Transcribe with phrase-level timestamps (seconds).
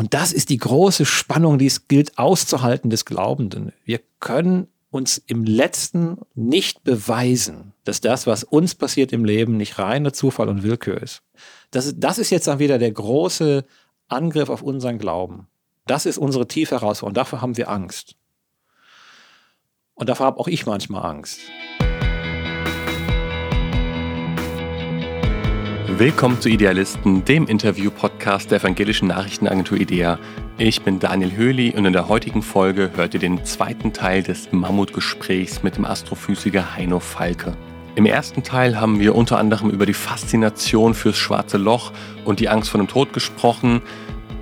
[0.00, 3.74] Und das ist die große Spannung, die es gilt auszuhalten des Glaubenden.
[3.84, 9.78] Wir können uns im letzten nicht beweisen, dass das, was uns passiert im Leben, nicht
[9.78, 11.20] reiner Zufall und Willkür ist.
[11.70, 13.66] Das, das ist jetzt dann wieder der große
[14.08, 15.48] Angriff auf unseren Glauben.
[15.86, 17.12] Das ist unsere tiefe Herausforderung.
[17.12, 18.16] Dafür haben wir Angst.
[19.92, 21.40] Und davor habe auch ich manchmal Angst.
[25.98, 30.20] Willkommen zu Idealisten, dem Interview-Podcast der evangelischen Nachrichtenagentur IDEA.
[30.56, 34.52] Ich bin Daniel Höhli und in der heutigen Folge hört ihr den zweiten Teil des
[34.52, 37.54] Mammutgesprächs mit dem Astrophysiker Heino Falke.
[37.96, 41.92] Im ersten Teil haben wir unter anderem über die Faszination fürs schwarze Loch
[42.24, 43.82] und die Angst vor dem Tod gesprochen.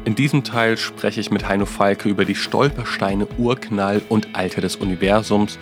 [0.04, 4.76] In diesem Teil spreche ich mit Heino Falke über die Stolpersteine Urknall und Alter des
[4.76, 5.59] Universums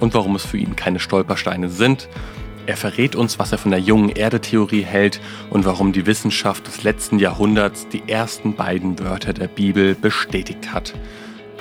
[0.00, 2.08] und warum es für ihn keine Stolpersteine sind–
[2.66, 5.20] er verrät uns, was er von der jungen Erde-Theorie hält
[5.50, 10.94] und warum die Wissenschaft des letzten Jahrhunderts die ersten beiden Wörter der Bibel bestätigt hat.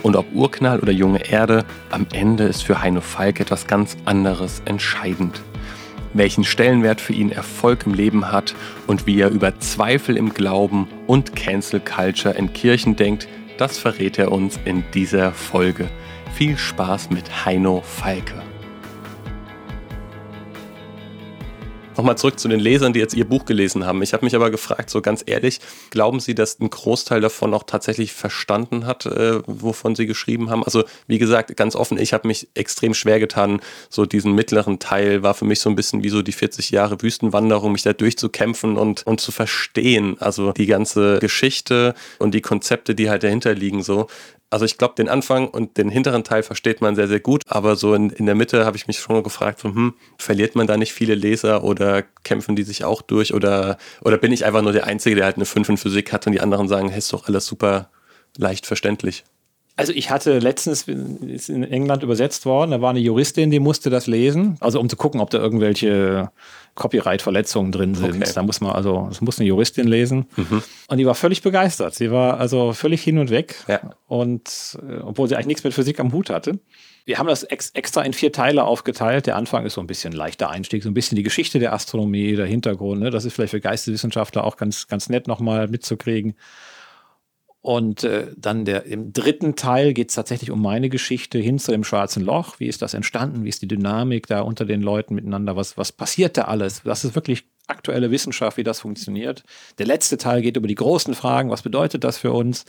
[0.03, 4.61] Und ob Urknall oder junge Erde, am Ende ist für Heino Falk etwas ganz anderes
[4.65, 5.41] entscheidend.
[6.13, 8.55] Welchen Stellenwert für ihn Erfolg im Leben hat
[8.87, 14.17] und wie er über Zweifel im Glauben und Cancel Culture in Kirchen denkt, das verrät
[14.17, 15.89] er uns in dieser Folge.
[16.33, 18.48] Viel Spaß mit Heino Falke.
[21.99, 24.01] Nochmal zurück zu den Lesern, die jetzt Ihr Buch gelesen haben.
[24.01, 27.63] Ich habe mich aber gefragt, so ganz ehrlich, glauben Sie, dass ein Großteil davon auch
[27.63, 30.63] tatsächlich verstanden hat, äh, wovon Sie geschrieben haben?
[30.63, 33.59] Also wie gesagt, ganz offen, ich habe mich extrem schwer getan.
[33.89, 37.01] So diesen mittleren Teil war für mich so ein bisschen wie so die 40 Jahre
[37.01, 40.15] Wüstenwanderung, mich da durchzukämpfen und, und zu verstehen.
[40.21, 44.07] Also die ganze Geschichte und die Konzepte, die halt dahinter liegen, so.
[44.51, 47.75] Also ich glaube, den Anfang und den hinteren Teil versteht man sehr, sehr gut, aber
[47.75, 50.91] so in, in der Mitte habe ich mich schon gefragt, hm, verliert man da nicht
[50.91, 54.87] viele Leser oder kämpfen die sich auch durch oder, oder bin ich einfach nur der
[54.87, 57.27] Einzige, der halt eine 5 in Physik hat und die anderen sagen, hey, ist doch
[57.27, 57.89] alles super
[58.37, 59.23] leicht verständlich?
[59.75, 63.89] Also ich hatte letztens, ist in England übersetzt worden, da war eine Juristin, die musste
[63.89, 66.31] das lesen, also um zu gucken, ob da irgendwelche
[66.79, 68.15] Copyright-Verletzungen drin sind.
[68.15, 68.31] Okay.
[68.33, 70.25] Da muss man also, das muss eine Juristin lesen.
[70.35, 70.63] Mhm.
[70.87, 71.93] Und die war völlig begeistert.
[71.93, 73.55] Sie war also völlig hin und weg.
[73.67, 73.81] Ja.
[74.07, 76.59] Und äh, obwohl sie eigentlich nichts mit Physik am Hut hatte.
[77.05, 79.27] Wir haben das ex extra in vier Teile aufgeteilt.
[79.27, 82.35] Der Anfang ist so ein bisschen leichter Einstieg, so ein bisschen die Geschichte der Astronomie,
[82.35, 83.01] der Hintergrund.
[83.01, 83.09] Ne?
[83.11, 86.35] Das ist vielleicht für Geisteswissenschaftler auch ganz, ganz nett nochmal mitzukriegen.
[87.69, 91.71] Und äh, dann der, im dritten Teil geht es tatsächlich um meine Geschichte hin zu
[91.71, 92.59] dem schwarzen Loch.
[92.59, 93.43] Wie ist das entstanden?
[93.43, 95.55] Wie ist die Dynamik da unter den Leuten miteinander?
[95.55, 96.81] Was, was passiert da alles?
[96.83, 99.43] Das ist wirklich aktuelle Wissenschaft, wie das funktioniert.
[99.77, 101.51] Der letzte Teil geht über die großen Fragen.
[101.51, 102.65] Was bedeutet das für uns?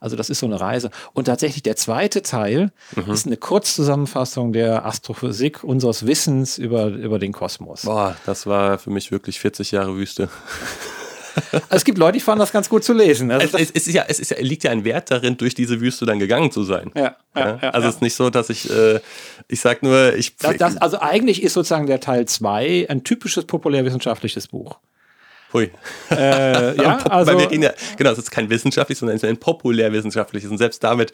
[0.00, 0.92] Also das ist so eine Reise.
[1.14, 3.12] Und tatsächlich der zweite Teil mhm.
[3.12, 7.82] ist eine Kurzzusammenfassung der Astrophysik unseres Wissens über, über den Kosmos.
[7.82, 10.28] Boah, das war für mich wirklich 40 Jahre Wüste.
[11.52, 13.30] Also es gibt Leute, die fanden das ganz gut zu lesen.
[13.30, 15.80] Also es, es, ist ja, es ist ja, liegt ja ein Wert darin, durch diese
[15.80, 16.90] Wüste dann gegangen zu sein.
[16.94, 17.16] Ja.
[17.36, 19.00] ja, ja also es ist nicht so, dass ich, äh,
[19.48, 20.36] ich sag nur, ich.
[20.36, 24.78] Das, das, also eigentlich ist sozusagen der Teil 2 ein typisches populärwissenschaftliches Buch.
[25.54, 25.70] Hui.
[26.10, 29.28] Äh, ja, also, Weil wir reden ja, genau, es ist kein wissenschaftliches, sondern es ist
[29.28, 30.50] ein populärwissenschaftliches.
[30.50, 31.12] Und selbst damit.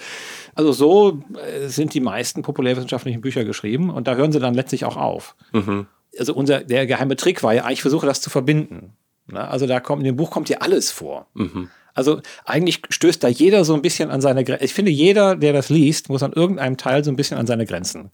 [0.54, 4.84] Also so äh, sind die meisten populärwissenschaftlichen Bücher geschrieben und da hören sie dann letztlich
[4.86, 5.36] auch auf.
[5.52, 5.86] Mhm.
[6.18, 8.94] Also unser, der geheime Trick war ja, ich versuche das zu verbinden.
[9.32, 9.48] Ne?
[9.48, 11.26] Also da kommt, in dem Buch kommt ja alles vor.
[11.34, 11.68] Mhm.
[11.94, 14.64] Also eigentlich stößt da jeder so ein bisschen an seine Grenzen.
[14.64, 17.66] Ich finde, jeder, der das liest, muss an irgendeinem Teil so ein bisschen an seine
[17.66, 18.10] Grenzen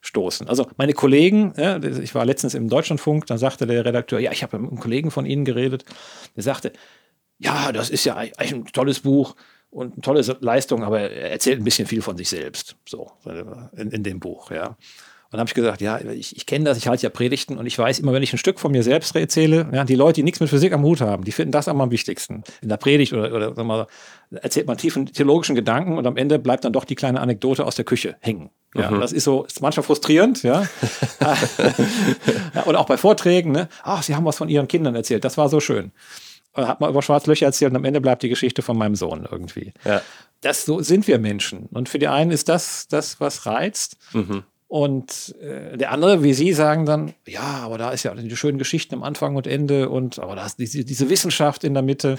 [0.00, 0.48] stoßen.
[0.48, 4.42] Also meine Kollegen, ja, ich war letztens im Deutschlandfunk, da sagte der Redakteur, ja, ich
[4.42, 5.84] habe mit einem Kollegen von Ihnen geredet,
[6.36, 6.72] der sagte,
[7.38, 9.34] ja, das ist ja eigentlich ein tolles Buch
[9.70, 13.12] und eine tolle Leistung, aber er erzählt ein bisschen viel von sich selbst, so
[13.76, 14.76] in, in dem Buch, ja.
[15.30, 17.66] Und dann habe ich gesagt, ja, ich, ich kenne das, ich halte ja Predigten und
[17.66, 20.22] ich weiß immer, wenn ich ein Stück von mir selbst erzähle, ja, die Leute, die
[20.22, 22.44] nichts mit Physik am Hut haben, die finden das am wichtigsten.
[22.62, 23.86] In der Predigt oder, oder sag mal,
[24.30, 27.74] erzählt man tiefen theologischen Gedanken und am Ende bleibt dann doch die kleine Anekdote aus
[27.74, 28.48] der Küche hängen.
[28.74, 29.00] Ja, mhm.
[29.00, 30.66] das ist so, ist manchmal frustrierend, ja.
[32.64, 33.68] Oder auch bei Vorträgen, ne?
[33.82, 35.92] Ach, Sie haben was von Ihren Kindern erzählt, das war so schön.
[36.52, 39.28] Und hat man über Schwarzlöcher erzählt und am Ende bleibt die Geschichte von meinem Sohn
[39.30, 39.74] irgendwie.
[39.84, 40.00] Ja.
[40.40, 41.66] Das so sind wir Menschen.
[41.66, 43.98] Und für die einen ist das das, was reizt.
[44.14, 44.44] Mhm.
[44.70, 48.58] Und äh, der andere, wie Sie sagen dann, ja, aber da ist ja die schönen
[48.58, 52.18] Geschichten am Anfang und Ende und aber da ist diese, diese Wissenschaft in der Mitte,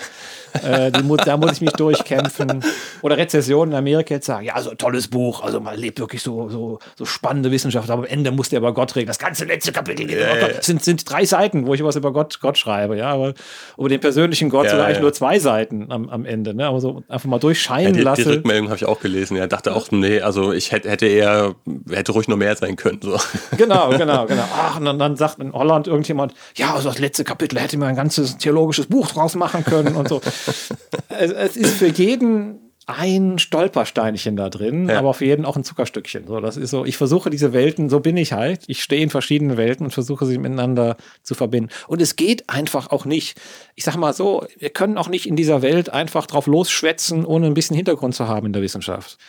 [0.63, 2.63] äh, die, da muss ich mich durchkämpfen.
[3.03, 6.23] Oder Rezession in Amerika jetzt sagen, ja, so ein tolles Buch, also man lebt wirklich
[6.23, 9.05] so, so, so spannende Wissenschaft, aber am Ende muss der über Gott reden.
[9.05, 10.63] Das ganze letzte Kapitel geht über Gott.
[10.63, 13.35] sind, sind drei Seiten, wo ich was über Gott, Gott schreibe, ja, aber
[13.77, 14.89] über den persönlichen Gott ja, sogar ja.
[14.89, 16.65] eigentlich nur zwei Seiten am, am Ende, ne?
[16.65, 18.23] aber so einfach mal durchscheinen ja, die, lassen.
[18.23, 21.53] Die Rückmeldung habe ich auch gelesen, ja, dachte auch, nee, also ich hätte, hätte eher,
[21.91, 22.99] hätte ruhig noch mehr sein können.
[23.01, 23.19] So.
[23.55, 24.45] Genau, genau, genau.
[24.55, 27.89] Ach, und dann, dann sagt in Holland irgendjemand, ja, also das letzte Kapitel hätte man
[27.89, 30.21] ein ganzes theologisches Buch draus machen können und so.
[31.09, 34.97] es, es ist für jeden ein Stolpersteinchen da drin, ja.
[34.97, 36.25] aber für jeden auch ein Zuckerstückchen.
[36.25, 38.63] So, das ist so, ich versuche diese Welten, so bin ich halt.
[38.65, 41.69] Ich stehe in verschiedenen Welten und versuche sie miteinander zu verbinden.
[41.87, 43.39] Und es geht einfach auch nicht.
[43.75, 47.45] Ich sag mal so, wir können auch nicht in dieser Welt einfach drauf losschwätzen, ohne
[47.45, 49.19] ein bisschen Hintergrund zu haben in der Wissenschaft.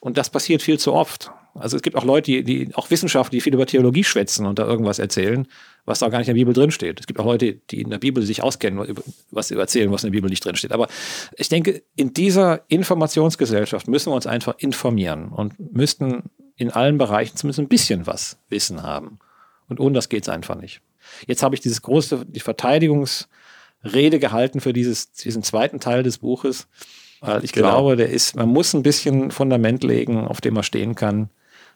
[0.00, 1.30] Und das passiert viel zu oft.
[1.54, 4.58] Also es gibt auch Leute, die, die auch Wissenschaftler, die viel über Theologie schwätzen und
[4.58, 5.46] da irgendwas erzählen,
[5.84, 7.00] was da gar nicht in der Bibel drinsteht.
[7.00, 8.94] Es gibt auch Leute, die in der Bibel sich auskennen,
[9.30, 10.72] was erzählen, was in der Bibel nicht drinsteht.
[10.72, 10.88] Aber
[11.36, 17.36] ich denke, in dieser Informationsgesellschaft müssen wir uns einfach informieren und müssten in allen Bereichen
[17.36, 19.18] zumindest ein bisschen was Wissen haben.
[19.68, 20.80] Und ohne das geht es einfach nicht.
[21.26, 26.68] Jetzt habe ich dieses große, die Verteidigungsrede gehalten für dieses, diesen zweiten Teil des Buches,
[27.20, 27.70] weil ich genau.
[27.70, 31.30] glaube, der ist, man muss ein bisschen Fundament legen, auf dem man stehen kann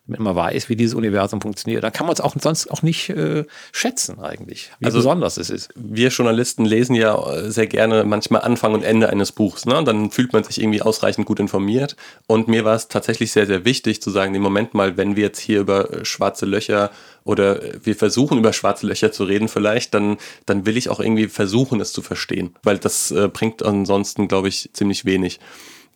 [0.06, 1.82] damit man weiß, wie dieses Universum funktioniert.
[1.82, 5.48] Da kann man es auch sonst auch nicht äh, schätzen eigentlich, wie also, besonders es
[5.48, 5.70] ist.
[5.76, 9.64] Wir Journalisten lesen ja äh, sehr gerne manchmal Anfang und Ende eines Buchs.
[9.64, 9.78] Ne?
[9.78, 11.96] Und dann fühlt man sich irgendwie ausreichend gut informiert.
[12.26, 15.24] Und mir war es tatsächlich sehr, sehr wichtig zu sagen, im Moment mal, wenn wir
[15.24, 16.90] jetzt hier über äh, schwarze Löcher
[17.24, 21.28] oder wir versuchen über schwarze Löcher zu reden vielleicht, dann, dann will ich auch irgendwie
[21.28, 22.54] versuchen, es zu verstehen.
[22.62, 25.40] Weil das äh, bringt ansonsten, glaube ich, ziemlich wenig.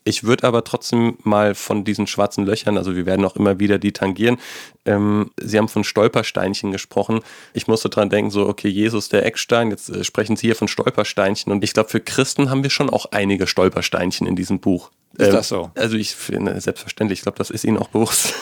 [0.05, 3.79] Ich würde aber trotzdem mal von diesen schwarzen Löchern, also wir werden auch immer wieder
[3.79, 4.39] die tangieren.
[4.85, 7.21] Ähm, Sie haben von Stolpersteinchen gesprochen.
[7.53, 10.69] Ich musste dran denken, so, okay, Jesus der Eckstein, jetzt äh, sprechen Sie hier von
[10.69, 11.53] Stolpersteinchen.
[11.53, 14.91] Und ich glaube, für Christen haben wir schon auch einige Stolpersteinchen in diesem Buch.
[15.19, 15.71] Ist ähm, das so?
[15.75, 18.35] Also ich finde, selbstverständlich, ich glaube, das ist Ihnen auch bewusst.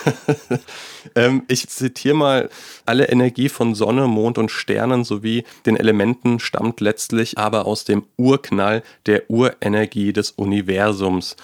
[1.15, 2.51] ähm, ich zitiere mal,
[2.85, 8.05] alle Energie von Sonne, Mond und Sternen sowie den Elementen stammt letztlich aber aus dem
[8.19, 11.37] Urknall der Urenergie des Universums.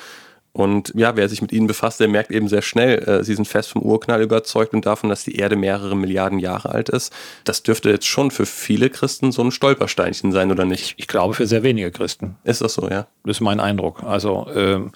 [0.54, 3.48] Und ja, wer sich mit ihnen befasst, der merkt eben sehr schnell, äh, sie sind
[3.48, 7.10] fest vom Urknall überzeugt und davon, dass die Erde mehrere Milliarden Jahre alt ist.
[7.44, 10.94] Das dürfte jetzt schon für viele Christen so ein Stolpersteinchen sein, oder nicht?
[10.98, 12.36] Ich glaube, für sehr wenige Christen.
[12.44, 13.06] Ist das so, ja?
[13.24, 14.02] Das ist mein Eindruck.
[14.02, 14.92] Also, ähm,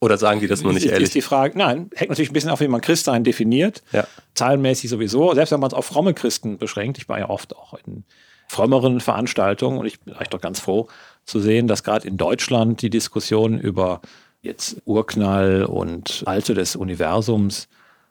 [0.00, 1.06] oder sagen die das nur nicht ist, ehrlich?
[1.08, 3.82] Ist die Frage, nein, hängt natürlich ein bisschen auf, wie man Christsein definiert.
[3.92, 4.06] Ja.
[4.34, 5.34] Zahlenmäßig sowieso.
[5.34, 6.98] Selbst wenn man es auf fromme Christen beschränkt.
[6.98, 8.04] Ich war ja oft auch in
[8.48, 10.88] frömmeren Veranstaltungen und ich bin eigentlich doch ganz froh
[11.24, 14.00] zu sehen, dass gerade in Deutschland die Diskussion über
[14.40, 17.68] jetzt Urknall und Alte des Universums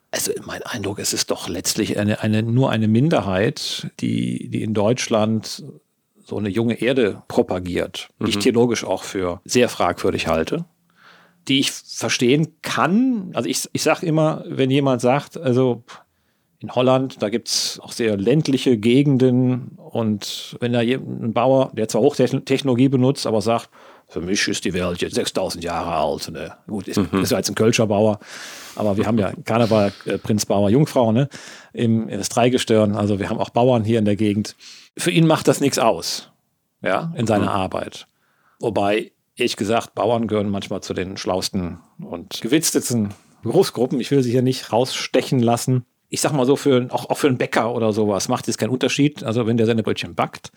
[0.09, 4.73] also mein Eindruck ist es doch letztlich eine, eine, nur eine Minderheit, die, die in
[4.73, 5.65] Deutschland
[6.23, 8.41] so eine junge Erde propagiert, die ich mhm.
[8.41, 10.65] theologisch auch für sehr fragwürdig halte
[11.47, 13.31] die ich verstehen kann.
[13.33, 15.83] Also ich, ich sage immer, wenn jemand sagt, also
[16.59, 21.87] in Holland, da gibt es auch sehr ländliche Gegenden und wenn da ein Bauer, der
[21.87, 23.69] zwar Hochtechnologie benutzt, aber sagt,
[24.09, 26.31] für mich ist die Welt jetzt 6000 Jahre alt.
[26.31, 26.53] Ne?
[26.67, 27.21] Gut, ist, mhm.
[27.21, 28.19] ist ja jetzt ein Kölscher Bauer,
[28.75, 31.27] aber wir haben ja Karneval, äh, Prinz Bauer, Jungfrau, ne?
[31.73, 32.95] Im, das Dreigestirn.
[32.95, 34.55] Also wir haben auch Bauern hier in der Gegend.
[34.97, 36.31] Für ihn macht das nichts aus,
[36.81, 37.49] ja, in seiner mhm.
[37.49, 38.07] Arbeit.
[38.59, 43.13] Wobei ehrlich gesagt, Bauern gehören manchmal zu den schlausten und gewitztesten
[43.43, 43.99] Berufsgruppen.
[43.99, 45.85] Ich will sie hier nicht rausstechen lassen.
[46.09, 48.71] Ich sag mal so, für, auch, auch für einen Bäcker oder sowas macht es keinen
[48.71, 49.23] Unterschied.
[49.23, 50.51] Also wenn der seine Brötchen backt,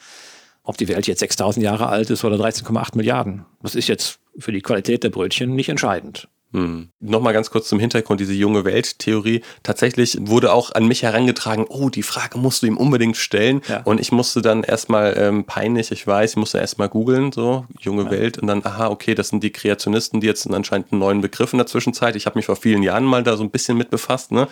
[0.62, 3.44] ob die Welt jetzt 6000 Jahre alt ist oder 13,8 Milliarden.
[3.62, 6.28] Das ist jetzt für die Qualität der Brötchen nicht entscheidend.
[6.52, 6.88] Hm.
[6.98, 9.42] Nochmal ganz kurz zum Hintergrund, diese junge Welttheorie.
[9.62, 13.62] Tatsächlich wurde auch an mich herangetragen, oh, die Frage musst du ihm unbedingt stellen.
[13.68, 13.82] Ja.
[13.84, 18.04] Und ich musste dann erstmal ähm, peinlich, ich weiß, ich musste erstmal googeln, so, junge
[18.04, 18.10] ja.
[18.10, 18.38] Welt.
[18.38, 21.58] Und dann, aha, okay, das sind die Kreationisten, die jetzt anscheinend einen neuen Begriff in
[21.58, 22.16] der Zwischenzeit.
[22.16, 24.32] Ich habe mich vor vielen Jahren mal da so ein bisschen mit befasst.
[24.32, 24.48] Ne?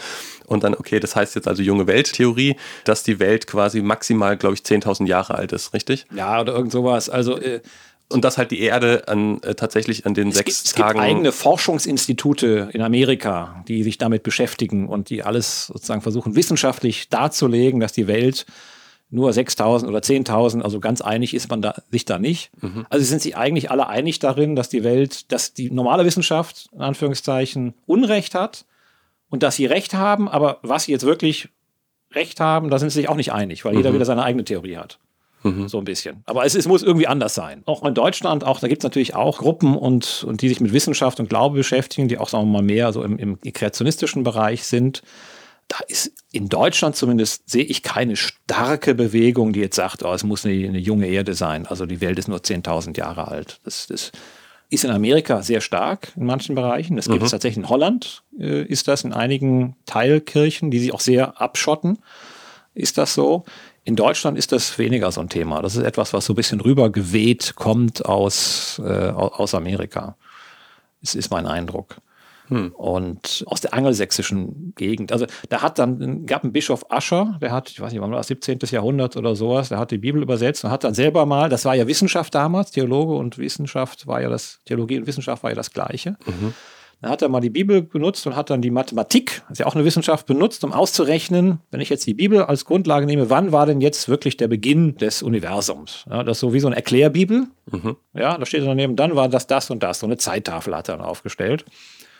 [0.46, 4.54] Und dann, okay, das heißt jetzt also junge Welttheorie, dass die Welt quasi maximal, glaube
[4.54, 6.06] ich, 10.000 Jahre alt ist, richtig?
[6.14, 7.10] Ja, oder irgend sowas.
[7.10, 7.60] Also äh,
[8.10, 10.98] und dass halt die Erde an, äh, tatsächlich an den es sechs gibt, Tagen.
[10.98, 16.34] Es gibt eigene Forschungsinstitute in Amerika, die sich damit beschäftigen und die alles sozusagen versuchen,
[16.34, 18.46] wissenschaftlich darzulegen, dass die Welt
[19.10, 22.50] nur 6000 oder 10.000, also ganz einig ist man da, sich da nicht.
[22.60, 22.86] Mhm.
[22.90, 26.82] Also sind sie eigentlich alle einig darin, dass die Welt, dass die normale Wissenschaft, in
[26.82, 28.66] Anführungszeichen, Unrecht hat
[29.30, 31.48] und dass sie Recht haben, aber was sie jetzt wirklich
[32.12, 33.78] Recht haben, da sind sie sich auch nicht einig, weil mhm.
[33.78, 34.98] jeder wieder seine eigene Theorie hat.
[35.42, 35.68] Mhm.
[35.68, 36.22] So ein bisschen.
[36.26, 37.62] Aber es, es, muss irgendwie anders sein.
[37.66, 40.72] Auch in Deutschland, auch da gibt es natürlich auch Gruppen und, und die sich mit
[40.72, 44.64] Wissenschaft und Glaube beschäftigen, die auch, sagen wir mal, mehr so im, im kreationistischen Bereich
[44.64, 45.02] sind.
[45.68, 50.24] Da ist in Deutschland zumindest sehe ich keine starke Bewegung, die jetzt sagt, oh, es
[50.24, 51.66] muss eine, eine junge Erde sein.
[51.66, 53.60] Also die Welt ist nur 10.000 Jahre alt.
[53.64, 54.12] Das, das
[54.70, 56.96] ist in Amerika sehr stark in manchen Bereichen.
[56.96, 57.34] Das gibt es mhm.
[57.34, 61.98] tatsächlich in Holland, äh, ist das in einigen Teilkirchen, die sich auch sehr abschotten.
[62.74, 63.44] Ist das so?
[63.88, 65.62] In Deutschland ist das weniger so ein Thema.
[65.62, 70.14] Das ist etwas, was so ein bisschen rübergeweht kommt aus, äh, aus Amerika.
[71.00, 71.96] Das ist mein Eindruck.
[72.48, 72.72] Hm.
[72.72, 75.10] Und aus der angelsächsischen Gegend.
[75.10, 78.18] Also da hat dann, gab einen Bischof Ascher, der hat, ich weiß nicht, wann war
[78.18, 78.58] das, 17.
[78.70, 81.74] Jahrhundert oder sowas, der hat die Bibel übersetzt und hat dann selber mal, das war
[81.74, 85.70] ja Wissenschaft damals, Theologe und Wissenschaft war ja das, Theologie und Wissenschaft war ja das
[85.70, 86.18] Gleiche.
[86.26, 86.52] Mhm
[87.00, 89.66] Dann hat er mal die Bibel benutzt und hat dann die Mathematik, das ist ja
[89.66, 93.52] auch eine Wissenschaft, benutzt, um auszurechnen, wenn ich jetzt die Bibel als Grundlage nehme, wann
[93.52, 96.04] war denn jetzt wirklich der Beginn des Universums?
[96.10, 97.46] Ja, das ist so wie so eine Erklärbibel.
[97.70, 97.96] Mhm.
[98.14, 100.00] Ja, da steht daneben, dann war das das und das.
[100.00, 101.64] So eine Zeittafel hat er dann aufgestellt.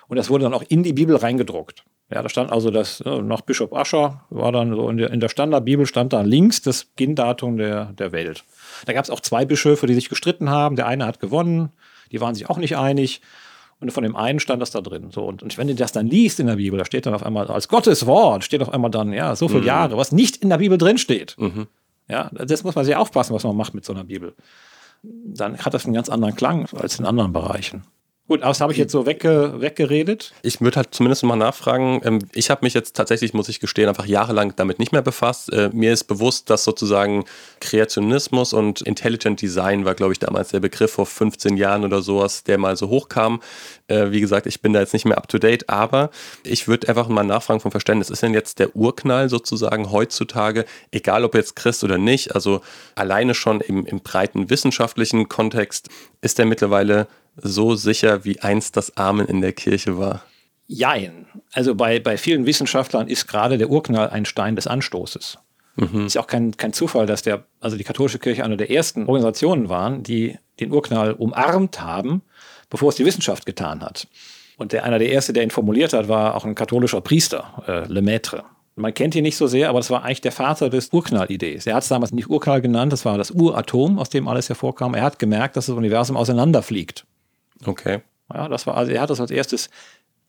[0.06, 1.84] Und das wurde dann auch in die Bibel reingedruckt.
[2.10, 5.20] Ja, da stand also das, ja, nach Bischof Ascher war dann so in der, in
[5.20, 8.44] der Standardbibel stand dann links das Beginndatum der, der Welt.
[8.86, 10.76] Da gab es auch zwei Bischöfe, die sich gestritten haben.
[10.76, 11.70] Der eine hat gewonnen,
[12.10, 13.20] die waren sich auch nicht einig.
[13.80, 15.10] Und von dem einen stand das da drin.
[15.12, 17.22] So, und, und wenn du das dann liest in der Bibel, da steht dann auf
[17.22, 19.66] einmal als Gottes Wort, steht auf einmal dann, ja, so viele mhm.
[19.66, 21.36] Jahre, was nicht in der Bibel drin steht.
[21.38, 21.68] Mhm.
[22.08, 24.34] Ja, das muss man sehr aufpassen, was man macht mit so einer Bibel.
[25.02, 27.84] Dann hat das einen ganz anderen Klang als in anderen Bereichen.
[28.28, 30.34] Gut, aber das habe ich jetzt so wegge weggeredet.
[30.42, 32.02] Ich würde halt zumindest mal nachfragen.
[32.04, 35.50] Ähm, ich habe mich jetzt tatsächlich, muss ich gestehen, einfach jahrelang damit nicht mehr befasst.
[35.50, 37.24] Äh, mir ist bewusst, dass sozusagen
[37.60, 42.44] Kreationismus und Intelligent Design war, glaube ich, damals der Begriff vor 15 Jahren oder sowas,
[42.44, 43.40] der mal so hochkam.
[43.86, 46.10] Äh, wie gesagt, ich bin da jetzt nicht mehr up to date, aber
[46.44, 48.10] ich würde einfach mal nachfragen vom Verständnis.
[48.10, 52.60] Ist denn jetzt der Urknall sozusagen heutzutage, egal ob jetzt Christ oder nicht, also
[52.94, 55.88] alleine schon im, im breiten wissenschaftlichen Kontext,
[56.20, 57.06] ist der mittlerweile
[57.42, 60.22] so sicher, wie einst das Amen in der Kirche war?
[60.66, 61.26] Jein.
[61.52, 65.38] Also bei, bei vielen Wissenschaftlern ist gerade der Urknall ein Stein des Anstoßes.
[65.76, 66.06] Mhm.
[66.06, 69.06] Ist ja auch kein, kein Zufall, dass der, also die katholische Kirche eine der ersten
[69.06, 72.22] Organisationen waren, die den Urknall umarmt haben,
[72.68, 74.08] bevor es die Wissenschaft getan hat.
[74.58, 77.92] Und der, einer der ersten, der ihn formuliert hat, war auch ein katholischer Priester, äh,
[77.92, 78.44] Lemaitre.
[78.74, 81.66] Man kennt ihn nicht so sehr, aber das war eigentlich der Vater des Urknall-Idees.
[81.66, 84.94] Er hat es damals nicht Urknall genannt, das war das Uratom, aus dem alles hervorkam.
[84.94, 87.04] Er hat gemerkt, dass das Universum auseinanderfliegt.
[87.64, 88.00] Okay.
[88.32, 89.70] Ja, das war, also er hat das als erstes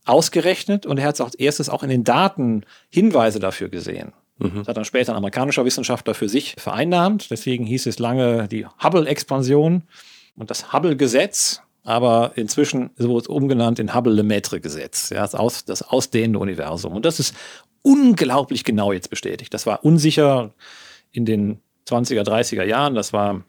[0.06, 4.14] ausgerechnet und er hat es als erstes auch in den Daten Hinweise dafür gesehen.
[4.38, 4.60] Mhm.
[4.60, 7.30] Das hat dann später ein amerikanischer Wissenschaftler für sich vereinnahmt.
[7.30, 9.84] Deswegen hieß es lange die Hubble-Expansion
[10.36, 11.62] und das Hubble-Gesetz.
[11.84, 15.10] Aber inzwischen wurde es umgenannt in Hubble-Lemaitre-Gesetz.
[15.10, 16.94] Ja, das, Aus, das ausdehnende Universum.
[16.94, 17.36] Und das ist
[17.82, 19.54] unglaublich genau jetzt bestätigt.
[19.54, 20.52] Das war unsicher
[21.12, 22.96] in den 20er, 30er Jahren.
[22.96, 23.44] Das war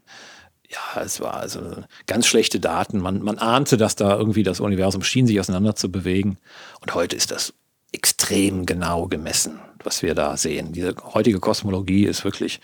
[0.71, 1.61] ja, es war also
[2.07, 3.01] ganz schlechte Daten.
[3.01, 6.39] Man, man ahnte, dass da irgendwie das Universum schien, sich auseinander zu bewegen.
[6.81, 7.53] Und heute ist das
[7.93, 10.73] extrem genau gemessen, was wir da sehen.
[10.73, 12.61] Diese heutige Kosmologie ist wirklich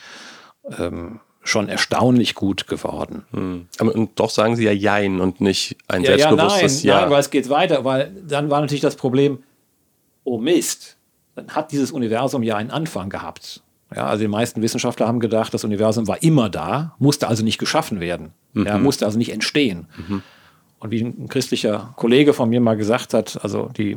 [0.79, 3.25] ähm, schon erstaunlich gut geworden.
[3.33, 3.67] Hm.
[3.79, 6.95] Aber und doch sagen Sie ja Jein und nicht ein ja, selbstbewusstes ja.
[6.95, 7.05] Nein, ja.
[7.07, 9.43] nein, weil es geht weiter, weil dann war natürlich das Problem,
[10.23, 10.97] oh Mist,
[11.35, 13.63] dann hat dieses Universum ja einen Anfang gehabt.
[13.95, 17.59] Ja, also die meisten Wissenschaftler haben gedacht, das Universum war immer da, musste also nicht
[17.59, 18.67] geschaffen werden, mhm.
[18.67, 19.87] ja, musste also nicht entstehen.
[19.97, 20.23] Mhm.
[20.79, 23.97] Und wie ein christlicher Kollege von mir mal gesagt hat, also die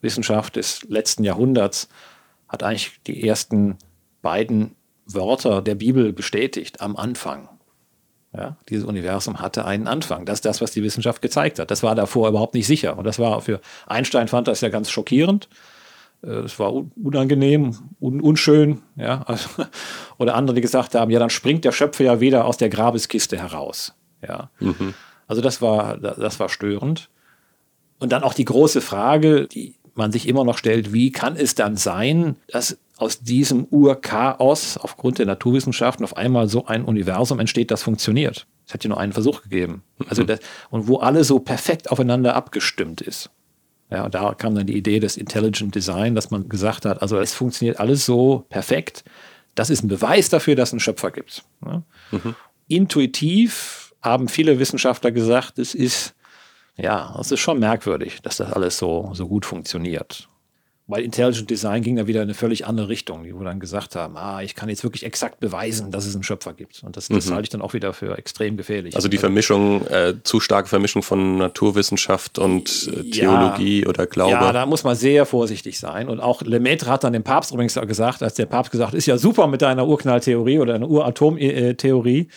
[0.00, 1.88] Wissenschaft des letzten Jahrhunderts
[2.48, 3.76] hat eigentlich die ersten
[4.22, 4.74] beiden
[5.06, 7.48] Wörter der Bibel bestätigt am Anfang.
[8.36, 10.26] Ja, dieses Universum hatte einen Anfang.
[10.26, 11.70] Das ist das, was die Wissenschaft gezeigt hat.
[11.70, 12.98] Das war davor überhaupt nicht sicher.
[12.98, 15.48] Und das war für Einstein fand das ja ganz schockierend.
[16.22, 19.24] Äh, es war unangenehm, un unschön, ja.
[20.18, 23.38] Oder andere, die gesagt haben, ja, dann springt der Schöpfer ja wieder aus der Grabeskiste
[23.38, 23.94] heraus.
[24.26, 24.50] Ja.
[24.60, 24.94] Mhm.
[25.26, 27.10] Also das war, das war störend.
[27.98, 31.54] Und dann auch die große Frage, die man sich immer noch stellt, wie kann es
[31.54, 37.70] dann sein, dass aus diesem Urchaos aufgrund der Naturwissenschaften auf einmal so ein Universum entsteht,
[37.70, 38.46] das funktioniert?
[38.66, 39.82] Es hat ja nur einen Versuch gegeben.
[40.08, 40.28] Also mhm.
[40.28, 43.30] das, und wo alles so perfekt aufeinander abgestimmt ist.
[43.90, 47.18] Ja, und da kam dann die Idee des Intelligent Design, dass man gesagt hat, also
[47.18, 49.04] es funktioniert alles so perfekt.
[49.54, 51.44] Das ist ein Beweis dafür, dass es einen Schöpfer gibt.
[51.64, 51.82] Ja.
[52.10, 52.34] Mhm.
[52.68, 56.14] Intuitiv haben viele Wissenschaftler gesagt, es ist,
[56.76, 60.28] ja, es ist schon merkwürdig, dass das alles so, so gut funktioniert.
[60.90, 63.94] Weil Intelligent Design ging da wieder in eine völlig andere Richtung, die wo dann gesagt
[63.94, 66.82] haben, ah, ich kann jetzt wirklich exakt beweisen, dass es einen Schöpfer gibt.
[66.82, 67.34] Und das, das mhm.
[67.34, 68.96] halte ich dann auch wieder für extrem gefährlich.
[68.96, 74.32] Also die Vermischung, äh, zu starke Vermischung von Naturwissenschaft und äh, Theologie ja, oder Glaube.
[74.32, 76.08] Ja, da muss man sehr vorsichtig sein.
[76.08, 79.04] Und auch Lemaitre hat dann dem Papst übrigens gesagt, als der Papst gesagt hat, ist
[79.04, 82.28] ja super mit deiner Urknalltheorie oder einer Uratomtheorie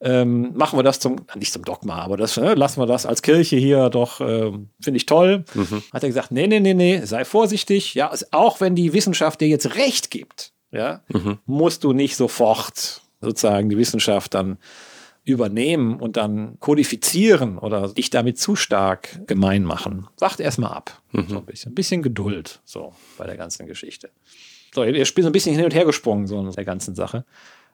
[0.00, 3.22] ähm, machen wir das zum, nicht zum Dogma, aber das ne, lassen wir das als
[3.22, 5.44] Kirche hier doch, äh, finde ich toll.
[5.54, 5.82] Mhm.
[5.92, 7.94] Hat er gesagt, nee, nee, nee, nee, sei vorsichtig.
[7.94, 11.38] Ja, auch wenn die Wissenschaft dir jetzt recht gibt, ja, mhm.
[11.46, 14.58] musst du nicht sofort sozusagen die Wissenschaft dann
[15.24, 20.06] übernehmen und dann kodifizieren oder dich damit zu stark gemein machen.
[20.18, 21.02] Wacht erstmal ab.
[21.12, 21.28] Mhm.
[21.28, 24.10] So ein bisschen, ein bisschen Geduld, so bei der ganzen Geschichte.
[24.74, 27.24] So, ihr spielt so ein bisschen hin und her gesprungen, so in der ganzen Sache.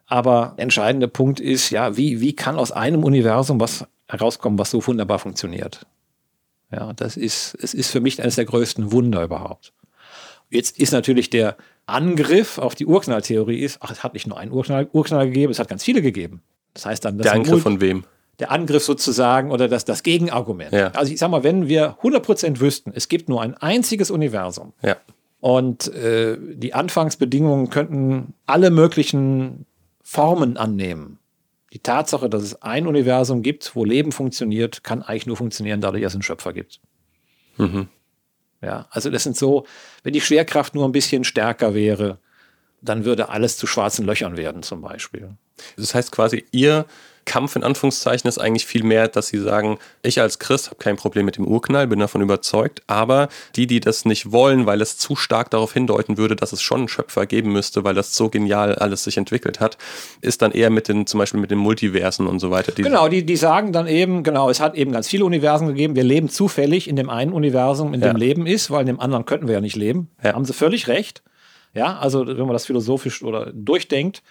[0.06, 4.70] Aber der entscheidende Punkt ist, ja, wie, wie kann aus einem Universum was herauskommen, was
[4.70, 5.86] so wunderbar funktioniert?
[6.70, 9.72] Ja, das ist, es ist für mich eines der größten Wunder überhaupt.
[10.50, 11.56] Jetzt ist natürlich der
[11.86, 15.58] Angriff auf die Urknalltheorie ist, ach, es hat nicht nur einen Urknall, Urknall gegeben, es
[15.58, 16.42] hat ganz viele gegeben.
[16.74, 18.04] Das heißt dann, der Angriff von wem?
[18.38, 20.72] der Angriff sozusagen oder das, das Gegenargument.
[20.72, 20.88] Ja.
[20.88, 24.96] Also ich sag mal, wenn wir 100% wüssten, es gibt nur ein einziges Universum ja.
[25.40, 29.66] und äh, die Anfangsbedingungen könnten alle möglichen
[30.04, 31.18] Formen annehmen.
[31.72, 36.02] Die Tatsache, dass es ein Universum gibt, wo Leben funktioniert, kann eigentlich nur funktionieren, dadurch,
[36.02, 36.80] dass es einen Schöpfer gibt.
[37.56, 37.88] Mhm.
[38.62, 39.66] Ja, also das sind so,
[40.04, 42.18] wenn die Schwerkraft nur ein bisschen stärker wäre,
[42.80, 45.36] dann würde alles zu schwarzen Löchern werden, zum Beispiel.
[45.76, 46.86] Das heißt quasi, ihr
[47.24, 50.96] Kampf in Anführungszeichen ist eigentlich viel mehr, dass sie sagen, ich als Christ habe kein
[50.96, 54.98] Problem mit dem Urknall, bin davon überzeugt, aber die, die das nicht wollen, weil es
[54.98, 58.28] zu stark darauf hindeuten würde, dass es schon einen Schöpfer geben müsste, weil das so
[58.28, 59.78] genial alles sich entwickelt hat,
[60.20, 62.72] ist dann eher mit den, zum Beispiel mit den Multiversen und so weiter.
[62.72, 65.96] Die genau, die, die sagen dann eben, genau, es hat eben ganz viele Universen gegeben,
[65.96, 68.18] wir leben zufällig in dem einen Universum, in dem ja.
[68.18, 70.10] Leben ist, weil in dem anderen könnten wir ja nicht leben.
[70.22, 70.34] Ja.
[70.34, 71.22] Haben sie völlig recht.
[71.74, 74.22] Ja, also wenn man das philosophisch oder durchdenkt,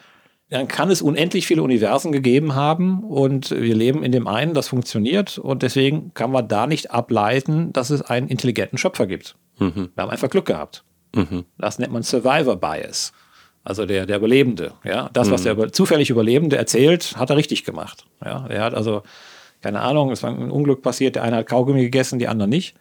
[0.53, 4.67] dann kann es unendlich viele Universen gegeben haben und wir leben in dem einen, das
[4.67, 9.35] funktioniert und deswegen kann man da nicht ableiten, dass es einen intelligenten Schöpfer gibt.
[9.57, 9.89] Mhm.
[9.95, 10.83] Wir haben einfach Glück gehabt.
[11.15, 11.45] Mhm.
[11.57, 13.13] Das nennt man Survivor Bias.
[13.63, 14.73] Also der, der Überlebende.
[14.83, 15.09] Ja?
[15.13, 15.57] Das, was mhm.
[15.57, 18.05] der zufällig Überlebende erzählt, hat er richtig gemacht.
[18.23, 18.45] Ja?
[18.47, 19.01] Er hat also,
[19.61, 22.75] keine Ahnung, es war ein Unglück passiert, der eine hat Kaugummi gegessen, die andere nicht.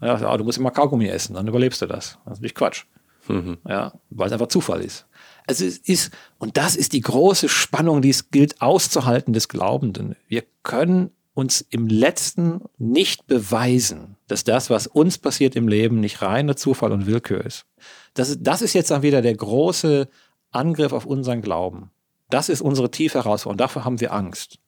[0.00, 2.18] Ja, oh, du musst immer Kaugummi essen, dann überlebst du das.
[2.24, 2.86] Das ist nicht Quatsch.
[3.28, 3.58] Mhm.
[3.68, 5.06] Ja, weil es einfach Zufall ist.
[5.46, 10.16] Also es ist, und das ist die große Spannung, die es gilt auszuhalten des Glaubenden.
[10.26, 16.22] Wir können uns im letzten nicht beweisen, dass das, was uns passiert im Leben, nicht
[16.22, 17.66] reiner Zufall und Willkür ist.
[18.14, 20.08] Das, das ist jetzt dann wieder der große
[20.50, 21.90] Angriff auf unseren Glauben.
[22.30, 23.58] Das ist unsere tiefe Herausforderung.
[23.58, 24.58] Dafür haben wir Angst.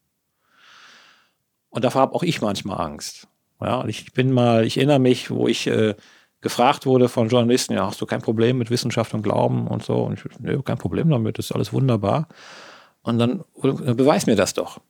[1.71, 3.29] Und dafür habe auch ich manchmal Angst.
[3.61, 5.95] Ja, ich bin mal, ich erinnere mich, wo ich äh,
[6.41, 9.97] gefragt wurde von Journalisten, ja, hast du kein Problem mit Wissenschaft und Glauben und so?
[10.05, 12.29] Und ich, nee, kein Problem damit, das ist alles wunderbar.
[13.03, 14.81] Und dann beweis mir das doch.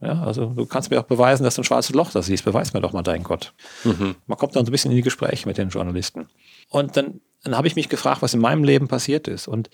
[0.00, 2.44] Ja, also du kannst mir auch beweisen, dass du ein schwarzes Loch da siehst.
[2.44, 3.54] Beweis mir doch mal dein Gott.
[3.84, 4.16] Mhm.
[4.26, 6.28] Man kommt dann so ein bisschen in die Gespräche mit den Journalisten.
[6.68, 9.46] Und dann, dann habe ich mich gefragt, was in meinem Leben passiert ist.
[9.46, 9.70] Und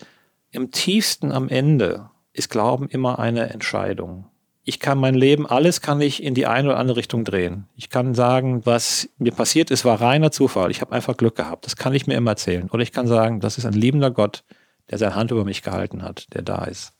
[0.51, 4.27] im tiefsten am Ende ist Glauben immer eine Entscheidung
[4.63, 7.67] ich kann mein Leben, alles kann ich in die eine oder andere Richtung drehen.
[7.75, 10.69] Ich kann sagen, was mir passiert ist, war reiner Zufall.
[10.69, 11.65] Ich habe einfach Glück gehabt.
[11.65, 12.69] Das kann ich mir immer erzählen.
[12.69, 14.43] Oder ich kann sagen, das ist ein liebender Gott,
[14.89, 16.93] der seine Hand über mich gehalten hat, der da ist.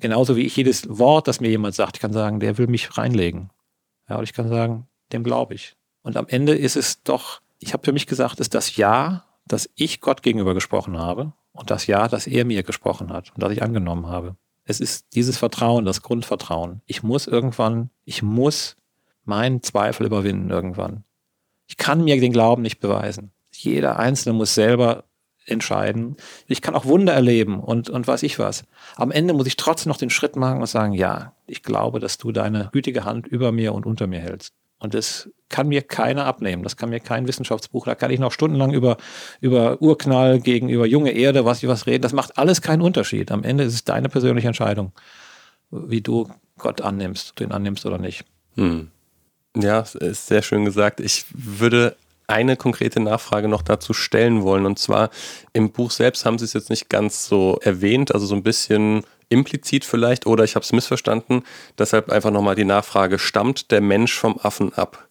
[0.00, 2.96] Genauso wie ich jedes Wort, das mir jemand sagt, ich kann sagen, der will mich
[2.96, 3.50] reinlegen.
[4.08, 5.76] Ja, oder ich kann sagen, dem glaube ich.
[6.02, 9.70] Und am Ende ist es doch, ich habe für mich gesagt, ist das Ja, das
[9.74, 13.52] ich Gott gegenüber gesprochen habe und das Ja, das er mir gesprochen hat und das
[13.52, 14.36] ich angenommen habe.
[14.64, 16.82] Es ist dieses Vertrauen, das Grundvertrauen.
[16.86, 18.76] Ich muss irgendwann, ich muss
[19.24, 21.04] meinen Zweifel überwinden irgendwann.
[21.66, 23.32] Ich kann mir den Glauben nicht beweisen.
[23.52, 25.04] Jeder Einzelne muss selber
[25.46, 26.16] entscheiden.
[26.46, 28.64] Ich kann auch Wunder erleben und, und weiß ich was.
[28.96, 32.18] Am Ende muss ich trotzdem noch den Schritt machen und sagen, ja, ich glaube, dass
[32.18, 34.54] du deine gütige Hand über mir und unter mir hältst.
[34.82, 36.64] Und das kann mir keiner abnehmen.
[36.64, 37.84] Das kann mir kein Wissenschaftsbuch.
[37.84, 38.96] Da kann ich noch stundenlang über,
[39.40, 42.02] über Urknall gegenüber junge Erde, was ich was reden.
[42.02, 43.30] Das macht alles keinen Unterschied.
[43.30, 44.92] Am Ende ist es deine persönliche Entscheidung,
[45.70, 48.24] wie du Gott annimmst, den annimmst oder nicht.
[48.56, 48.90] Hm.
[49.56, 50.98] Ja, ist sehr schön gesagt.
[50.98, 54.66] Ich würde eine konkrete Nachfrage noch dazu stellen wollen.
[54.66, 55.10] Und zwar
[55.52, 59.04] im Buch selbst haben Sie es jetzt nicht ganz so erwähnt, also so ein bisschen
[59.32, 61.42] implizit vielleicht oder ich habe es missverstanden.
[61.78, 65.08] Deshalb einfach nochmal die Nachfrage, stammt der Mensch vom Affen ab?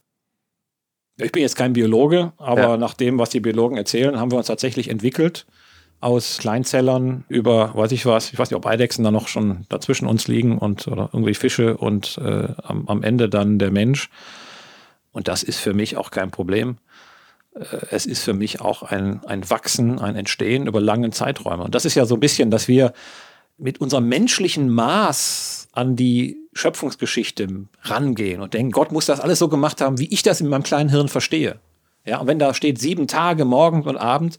[1.17, 2.77] Ich bin jetzt kein Biologe, aber ja.
[2.77, 5.45] nach dem, was die Biologen erzählen, haben wir uns tatsächlich entwickelt
[6.01, 10.07] aus Kleinzellern über, weiß ich was, ich weiß nicht, ob Eidechsen da noch schon dazwischen
[10.07, 14.09] uns liegen und oder irgendwie Fische und äh, am, am Ende dann der Mensch.
[15.11, 16.77] Und das ist für mich auch kein Problem.
[17.53, 21.63] Äh, es ist für mich auch ein, ein Wachsen, ein Entstehen über lange Zeiträume.
[21.63, 22.93] Und das ist ja so ein bisschen, dass wir
[23.61, 29.47] mit unserem menschlichen Maß an die Schöpfungsgeschichte rangehen und denken, Gott muss das alles so
[29.47, 31.59] gemacht haben, wie ich das in meinem kleinen Hirn verstehe.
[32.05, 34.37] Ja, und wenn da steht sieben Tage, morgen und Abend,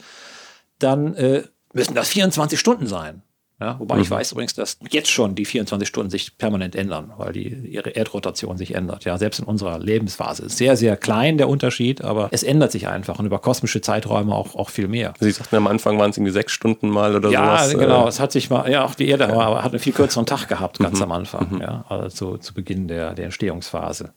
[0.79, 3.23] dann äh, müssen das 24 Stunden sein.
[3.63, 4.03] Ja, wobei mhm.
[4.03, 7.91] ich weiß übrigens, dass jetzt schon die 24 Stunden sich permanent ändern, weil die, ihre
[7.91, 9.05] Erdrotation sich ändert.
[9.05, 12.89] Ja, selbst in unserer Lebensphase ist sehr, sehr klein der Unterschied, aber es ändert sich
[12.89, 15.15] einfach und über kosmische Zeiträume auch, auch viel mehr.
[15.21, 17.73] Sie sagten am Anfang waren es irgendwie sechs Stunden mal oder ja, sowas.
[17.73, 18.05] Ja, genau.
[18.05, 19.63] Äh, es hat sich mal, ja, auch die Erde ja.
[19.63, 21.05] hat einen viel kürzeren Tag gehabt, ganz mhm.
[21.05, 21.61] am Anfang, mhm.
[21.61, 24.13] ja, also zu, zu Beginn der, der Entstehungsphase.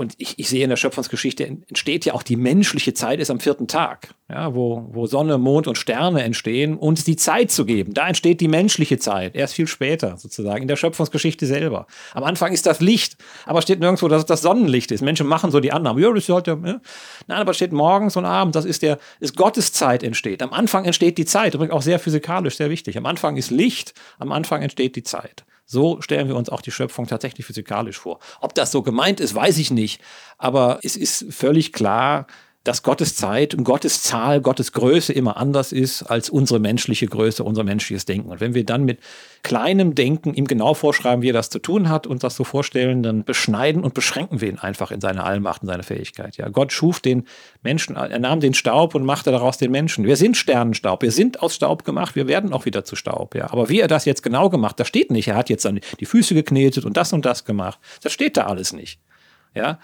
[0.00, 3.38] Und ich, ich sehe in der Schöpfungsgeschichte entsteht ja auch die menschliche Zeit ist am
[3.38, 7.92] vierten Tag, ja, wo, wo Sonne, Mond und Sterne entstehen, uns die Zeit zu geben.
[7.92, 11.86] Da entsteht die menschliche Zeit, erst viel später sozusagen, in der Schöpfungsgeschichte selber.
[12.14, 15.02] Am Anfang ist das Licht, aber steht nirgendwo, dass es das Sonnenlicht ist.
[15.02, 16.02] Menschen machen so die Annahmen.
[16.02, 16.80] Ja, das sollte, ja.
[17.26, 20.42] Nein, aber steht morgens und abends, das ist der, ist Gottes Zeit entsteht.
[20.42, 22.96] Am Anfang entsteht die Zeit, übrigens auch sehr physikalisch, sehr wichtig.
[22.96, 25.44] Am Anfang ist Licht, am Anfang entsteht die Zeit.
[25.72, 28.18] So stellen wir uns auch die Schöpfung tatsächlich physikalisch vor.
[28.40, 30.02] Ob das so gemeint ist, weiß ich nicht.
[30.36, 32.26] Aber es ist völlig klar,
[32.64, 37.42] dass Gottes Zeit und Gottes Zahl, Gottes Größe immer anders ist als unsere menschliche Größe,
[37.42, 38.30] unser menschliches Denken.
[38.30, 38.98] Und wenn wir dann mit
[39.42, 43.02] kleinem Denken ihm genau vorschreiben, wie er das zu tun hat und das so vorstellen,
[43.02, 46.36] dann beschneiden und beschränken wir ihn einfach in seiner Allmacht und seiner Fähigkeit.
[46.36, 47.26] Ja, Gott schuf den
[47.62, 50.04] Menschen, er nahm den Staub und machte daraus den Menschen.
[50.04, 53.34] Wir sind Sternenstaub, wir sind aus Staub gemacht, wir werden auch wieder zu Staub.
[53.34, 55.28] Ja, aber wie er das jetzt genau gemacht, das steht nicht.
[55.28, 57.78] Er hat jetzt dann die Füße geknetet und das und das gemacht.
[58.02, 59.00] Das steht da alles nicht.
[59.54, 59.80] Ja,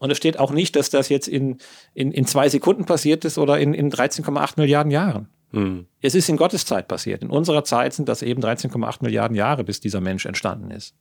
[0.00, 1.58] und es steht auch nicht, dass das jetzt in,
[1.92, 5.28] in, in zwei Sekunden passiert ist oder in, in 13,8 Milliarden Jahren.
[5.52, 5.86] Hm.
[6.00, 7.22] Es ist in Gottes Zeit passiert.
[7.22, 10.94] In unserer Zeit sind das eben 13,8 Milliarden Jahre, bis dieser Mensch entstanden ist.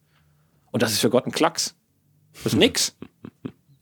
[0.72, 1.76] Und das ist für Gott ein Klacks.
[2.44, 2.96] Das ist nix.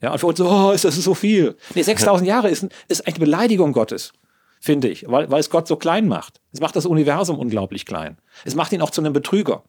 [0.00, 1.56] Ja, und für uns so, oh, ist das so viel.
[1.74, 4.12] Nee, 6000 Jahre ist, ist eine Beleidigung Gottes,
[4.60, 6.40] finde ich, weil, weil es Gott so klein macht.
[6.52, 8.16] Es macht das Universum unglaublich klein.
[8.44, 9.64] Es macht ihn auch zu einem Betrüger.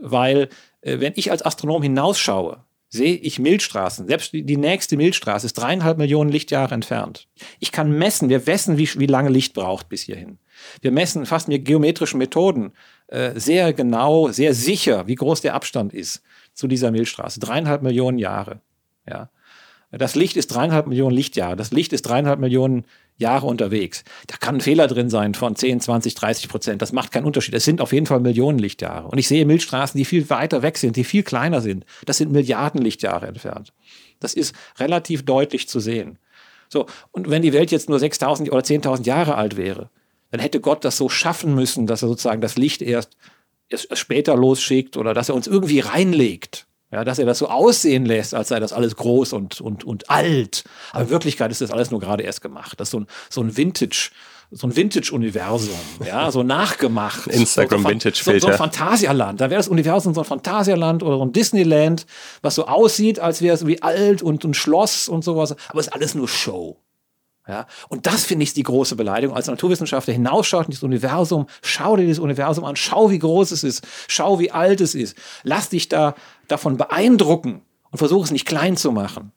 [0.00, 0.48] Weil,
[0.80, 4.06] äh, wenn ich als Astronom hinausschaue sehe ich Milchstraßen.
[4.08, 7.28] Selbst die, nächste Milchstraße ist dreieinhalb Millionen Lichtjahre entfernt.
[7.60, 10.38] Ich kann messen, wir messen, wie, wie lange Licht braucht bis hierhin.
[10.82, 12.72] Wir messen fast mit geometrischen Methoden
[13.06, 16.22] äh, sehr genau, sehr sicher, wie groß der Abstand ist
[16.52, 17.40] zu dieser Milchstraße.
[17.40, 18.60] Dreieinhalb Millionen Jahre.
[19.08, 19.30] Ja.
[19.92, 21.56] Das Licht ist dreieinhalb Millionen Lichtjahre.
[21.56, 22.84] Das Licht ist dreieinhalb Millionen
[23.16, 24.04] Jahre unterwegs.
[24.28, 26.82] Da kann ein Fehler drin sein von 10, 20, 30 Prozent.
[26.82, 27.54] Das macht keinen Unterschied.
[27.54, 29.08] Es sind auf jeden Fall Millionen Lichtjahre.
[29.08, 31.84] Und ich sehe Milchstraßen, die viel weiter weg sind, die viel kleiner sind.
[32.06, 33.72] Das sind Milliarden Lichtjahre entfernt.
[34.20, 36.18] Das ist relativ deutlich zu sehen.
[36.68, 36.86] So.
[37.10, 39.90] Und wenn die Welt jetzt nur 6000 oder 10.000 Jahre alt wäre,
[40.30, 43.16] dann hätte Gott das so schaffen müssen, dass er sozusagen das Licht erst,
[43.68, 46.68] erst später losschickt oder dass er uns irgendwie reinlegt.
[46.92, 50.10] Ja, dass er das so aussehen lässt, als sei das alles groß und, und, und
[50.10, 50.64] alt.
[50.92, 52.80] Aber in Wirklichkeit ist das alles nur gerade erst gemacht.
[52.80, 54.10] Das ist so ein, so ein Vintage,
[54.50, 57.28] so ein Vintage-Universum, ja, so nachgemacht.
[57.28, 58.40] Instagram-Vintage-Filter.
[58.40, 59.40] So, so, ein Phantasialand.
[59.40, 62.06] Da wäre das Universum so ein Phantasialand oder so ein Disneyland,
[62.42, 65.54] was so aussieht, als wäre es wie alt und ein Schloss und sowas.
[65.68, 66.76] Aber es ist alles nur Show.
[67.50, 69.34] Ja, und das finde ich die große Beleidigung.
[69.34, 73.64] Als Naturwissenschaftler hinausschaut in dieses Universum, schau dir dieses Universum an, schau, wie groß es
[73.64, 75.16] ist, schau, wie alt es ist.
[75.42, 76.14] Lass dich da
[76.46, 79.32] davon beeindrucken und versuche es nicht klein zu machen.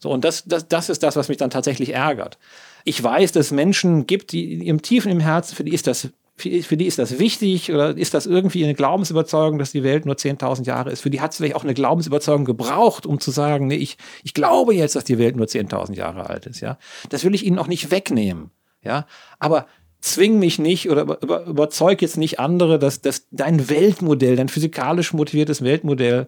[0.00, 2.38] So, und das, das, das ist das, was mich dann tatsächlich ärgert.
[2.82, 6.08] Ich weiß, dass es Menschen gibt, die im Tiefen im Herzen, für die ist das
[6.36, 10.16] für, die ist das wichtig oder ist das irgendwie eine Glaubensüberzeugung, dass die Welt nur
[10.16, 11.00] 10.000 Jahre ist?
[11.00, 14.34] Für die hat es vielleicht auch eine Glaubensüberzeugung gebraucht, um zu sagen, nee, ich, ich
[14.34, 16.60] glaube jetzt, dass die Welt nur 10.000 Jahre alt ist.
[16.60, 18.50] Ja, Das will ich ihnen auch nicht wegnehmen.
[18.82, 19.06] Ja,
[19.38, 19.66] aber
[20.00, 25.12] zwing mich nicht oder über, überzeug jetzt nicht andere, dass, dass dein Weltmodell, dein physikalisch
[25.12, 26.26] motiviertes Weltmodell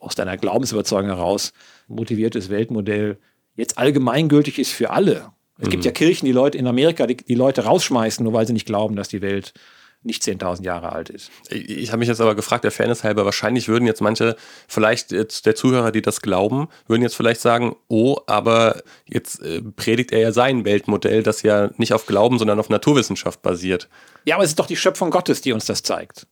[0.00, 1.52] aus deiner Glaubensüberzeugung heraus
[1.86, 3.18] motiviertes Weltmodell
[3.54, 5.30] jetzt allgemeingültig ist für alle
[5.62, 5.70] es mhm.
[5.70, 8.66] gibt ja Kirchen, die Leute in Amerika, die, die Leute rausschmeißen, nur weil sie nicht
[8.66, 9.54] glauben, dass die Welt
[10.02, 11.30] nicht 10.000 Jahre alt ist.
[11.48, 14.34] Ich, ich habe mich jetzt aber gefragt, der Fairness halber, wahrscheinlich würden jetzt manche,
[14.66, 19.62] vielleicht jetzt der Zuhörer, die das glauben, würden jetzt vielleicht sagen, oh, aber jetzt äh,
[19.62, 23.88] predigt er ja sein Weltmodell, das ja nicht auf Glauben, sondern auf Naturwissenschaft basiert.
[24.24, 26.26] Ja, aber es ist doch die Schöpfung Gottes, die uns das zeigt.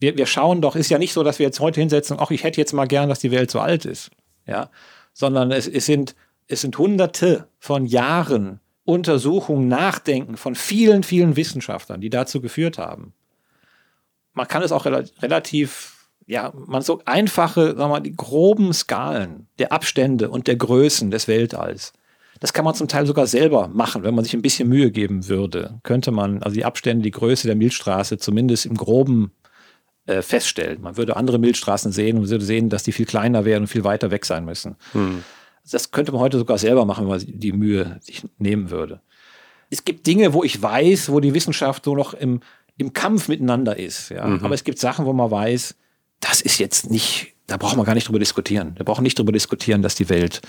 [0.00, 2.42] Wir, wir schauen doch, ist ja nicht so, dass wir jetzt heute hinsetzen, ach, ich
[2.42, 4.10] hätte jetzt mal gern, dass die Welt so alt ist.
[4.48, 4.70] Ja,
[5.12, 12.00] sondern es, es sind es sind hunderte von Jahren Untersuchungen, Nachdenken von vielen, vielen Wissenschaftlern,
[12.00, 13.14] die dazu geführt haben.
[14.32, 19.46] Man kann es auch relativ, ja, man so einfache, sagen wir mal, die groben Skalen
[19.58, 21.92] der Abstände und der Größen des Weltalls.
[22.40, 25.28] Das kann man zum Teil sogar selber machen, wenn man sich ein bisschen Mühe geben
[25.28, 25.78] würde.
[25.82, 29.32] Könnte man also die Abstände, die Größe der Milchstraße zumindest im Groben
[30.06, 30.82] äh, feststellen.
[30.82, 33.84] Man würde andere Milchstraßen sehen und würde sehen, dass die viel kleiner wären und viel
[33.84, 34.76] weiter weg sein müssen.
[34.92, 35.24] Hm.
[35.70, 39.00] Das könnte man heute sogar selber machen, wenn man die Mühe sich nehmen würde.
[39.70, 42.40] Es gibt Dinge, wo ich weiß, wo die Wissenschaft so noch im,
[42.76, 44.10] im Kampf miteinander ist.
[44.10, 44.26] Ja?
[44.26, 44.44] Mhm.
[44.44, 45.74] Aber es gibt Sachen, wo man weiß,
[46.20, 48.74] das ist jetzt nicht, da braucht man gar nicht drüber diskutieren.
[48.76, 50.42] Da braucht man nicht drüber diskutieren, dass die Welt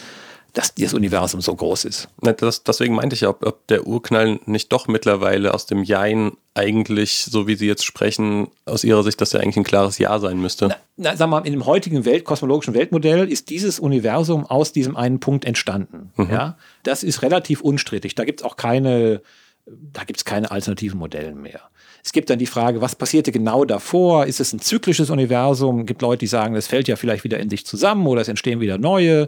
[0.56, 2.08] dass das Universum so groß ist.
[2.22, 6.32] Das, deswegen meinte ich ja, ob, ob, der Urknall nicht doch mittlerweile aus dem Jein
[6.54, 10.18] eigentlich, so wie Sie jetzt sprechen, aus Ihrer Sicht, dass ja eigentlich ein klares Ja
[10.18, 10.70] sein müsste.
[10.70, 14.96] Na, na, wir mal, in dem heutigen Welt, kosmologischen Weltmodell ist dieses Universum aus diesem
[14.96, 16.13] einen Punkt entstanden.
[16.15, 16.30] Mhm.
[16.32, 18.15] Ja, das ist relativ unstrittig.
[18.15, 19.22] Da gibt es auch keine,
[19.65, 21.60] da gibt es keine alternativen Modelle mehr.
[22.02, 24.26] Es gibt dann die Frage, was passierte genau davor?
[24.26, 25.82] Ist es ein zyklisches Universum?
[25.82, 28.30] Es gibt Leute, die sagen, es fällt ja vielleicht wieder in sich zusammen oder es
[28.30, 29.28] entstehen wieder neue.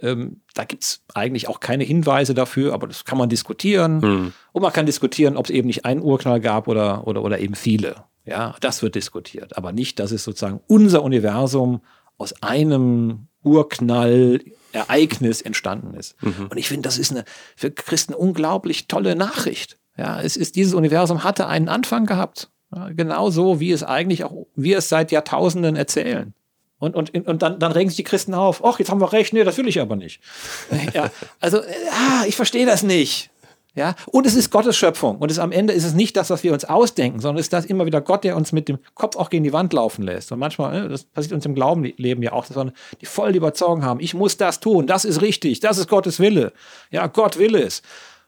[0.00, 3.98] Ähm, da gibt es eigentlich auch keine Hinweise dafür, aber das kann man diskutieren.
[3.98, 4.32] Mhm.
[4.52, 7.54] Und man kann diskutieren, ob es eben nicht einen Urknall gab oder, oder, oder eben
[7.54, 7.96] viele.
[8.24, 9.56] Ja, das wird diskutiert.
[9.56, 11.82] Aber nicht, dass es sozusagen unser Universum
[12.16, 16.22] aus einem Urknall-Ereignis entstanden ist.
[16.22, 16.48] Mhm.
[16.50, 17.24] Und ich finde, das ist eine,
[17.56, 19.78] für Christen unglaublich tolle Nachricht.
[19.96, 22.50] Ja, es ist, dieses Universum hatte einen Anfang gehabt.
[22.74, 26.34] Ja, genau so, wie es eigentlich auch, wir es seit Jahrtausenden erzählen.
[26.82, 28.64] Und, und, und dann, dann regen sich die Christen auf.
[28.64, 29.32] Ach, jetzt haben wir recht.
[29.32, 30.20] Nee, das will ich aber nicht.
[30.94, 33.30] ja, also, ah, ich verstehe das nicht.
[33.76, 35.18] Ja, und es ist Gottes Schöpfung.
[35.18, 37.52] Und es am Ende ist es nicht das, was wir uns ausdenken, sondern es ist
[37.52, 40.32] das immer wieder Gott, der uns mit dem Kopf auch gegen die Wand laufen lässt.
[40.32, 43.38] Und manchmal, ne, das passiert uns im Glaubenleben ja auch, dass wir die voll die
[43.38, 46.52] Überzeugung haben, ich muss das tun, das ist richtig, das ist Gottes Wille.
[46.90, 47.82] Ja, Gott will es.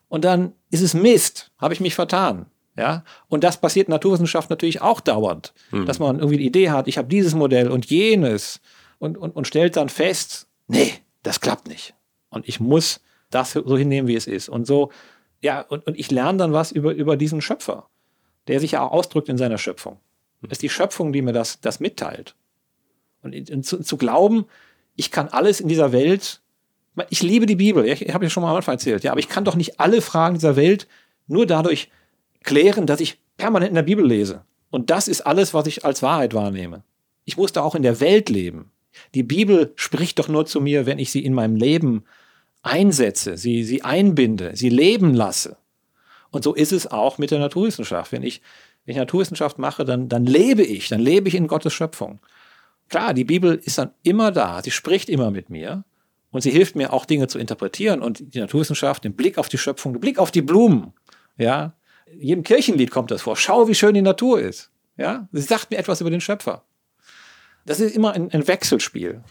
[0.07, 2.47] Und dann ist es Mist, habe ich mich vertan.
[2.77, 5.87] Ja, und das passiert in Naturwissenschaft natürlich auch dauernd, mhm.
[5.87, 8.61] dass man irgendwie die Idee hat, ich habe dieses Modell und jenes
[8.99, 11.95] und, und, und stellt dann fest, nee, das klappt nicht.
[12.31, 14.49] Und ich muss das so hinnehmen, wie es ist.
[14.49, 14.91] Und so
[15.45, 17.91] ja, und, und ich lerne dann was über, über diesen Schöpfer,
[18.49, 19.99] der sich ja auch ausdrückt in seiner Schöpfung.
[20.41, 22.35] Es ist die Schöpfung, die mir das, das mitteilt.
[23.21, 24.47] Und, und zu, zu, glauben,
[24.97, 26.41] ich kann alles in dieser Welt,
[27.11, 29.21] ich liebe die Bibel, ich, ich habe ja schon mal am Anfang erzählt, ja, aber
[29.21, 30.89] ich kann doch nicht alle Fragen dieser Welt
[31.27, 31.91] nur dadurch
[32.45, 34.45] klären, dass ich permanent in der Bibel lese.
[34.71, 36.85] Und das ist alles, was ich als Wahrheit wahrnehme.
[37.25, 38.71] Ich muss da auch in der Welt leben.
[39.15, 42.05] Die Bibel spricht doch nur zu mir, wenn ich sie in meinem Leben
[42.63, 45.57] einsetze, sie, sie einbinde, sie leben lasse.
[46.31, 48.13] Und so ist es auch mit der Naturwissenschaft.
[48.13, 48.41] Wenn ich,
[48.85, 52.21] wenn ich Naturwissenschaft mache, dann, dann lebe ich, dann lebe ich in Gottes Schöpfung.
[52.89, 55.85] Klar, die Bibel ist dann immer da, sie spricht immer mit mir
[56.31, 59.59] und sie hilft mir auch Dinge zu interpretieren und die Naturwissenschaft, den Blick auf die
[59.59, 60.93] Schöpfung, den Blick auf die Blumen,
[61.39, 61.75] ja.
[62.13, 63.37] Jedem Kirchenlied kommt das vor.
[63.37, 64.71] Schau, wie schön die Natur ist.
[64.97, 66.65] Ja, sie sagt mir etwas über den Schöpfer.
[67.67, 69.23] Das ist immer ein, ein Wechselspiel.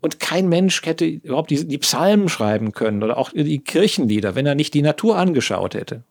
[0.00, 4.46] Und kein Mensch hätte überhaupt die, die Psalmen schreiben können oder auch die Kirchenlieder, wenn
[4.46, 6.04] er nicht die Natur angeschaut hätte,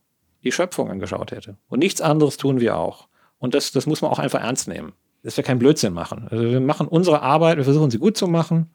[0.43, 1.57] die Schöpfung angeschaut hätte.
[1.69, 3.07] Und nichts anderes tun wir auch.
[3.39, 4.93] Und das, das muss man auch einfach ernst nehmen.
[5.23, 6.27] Dass wir keinen Blödsinn machen.
[6.29, 8.69] Also wir machen unsere Arbeit, wir versuchen sie gut zu machen.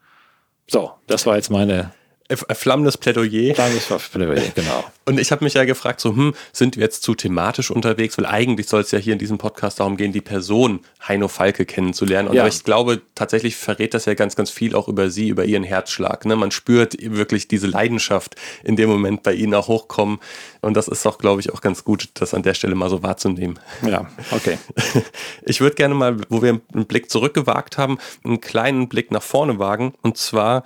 [0.67, 1.93] So, das war jetzt meine
[2.31, 3.55] flammendes Plädoyer.
[3.55, 4.85] Flammendes Plädoyer, genau.
[5.07, 8.17] Und ich habe mich ja gefragt, so, hm, sind wir jetzt zu thematisch unterwegs?
[8.17, 11.67] Weil eigentlich soll es ja hier in diesem Podcast darum gehen, die Person Heino Falke
[11.67, 12.29] kennenzulernen.
[12.29, 12.47] Und ja.
[12.47, 16.25] ich glaube, tatsächlich verrät das ja ganz, ganz viel auch über sie, über ihren Herzschlag.
[16.25, 16.37] Ne?
[16.37, 20.19] Man spürt wirklich diese Leidenschaft in dem Moment bei ihnen auch hochkommen.
[20.63, 23.03] Und das ist auch, glaube ich, auch ganz gut, das an der Stelle mal so
[23.03, 23.59] wahrzunehmen.
[23.87, 24.59] Ja, okay.
[25.43, 29.59] Ich würde gerne mal, wo wir einen Blick zurückgewagt haben, einen kleinen Blick nach vorne
[29.59, 29.93] wagen.
[30.03, 30.65] Und zwar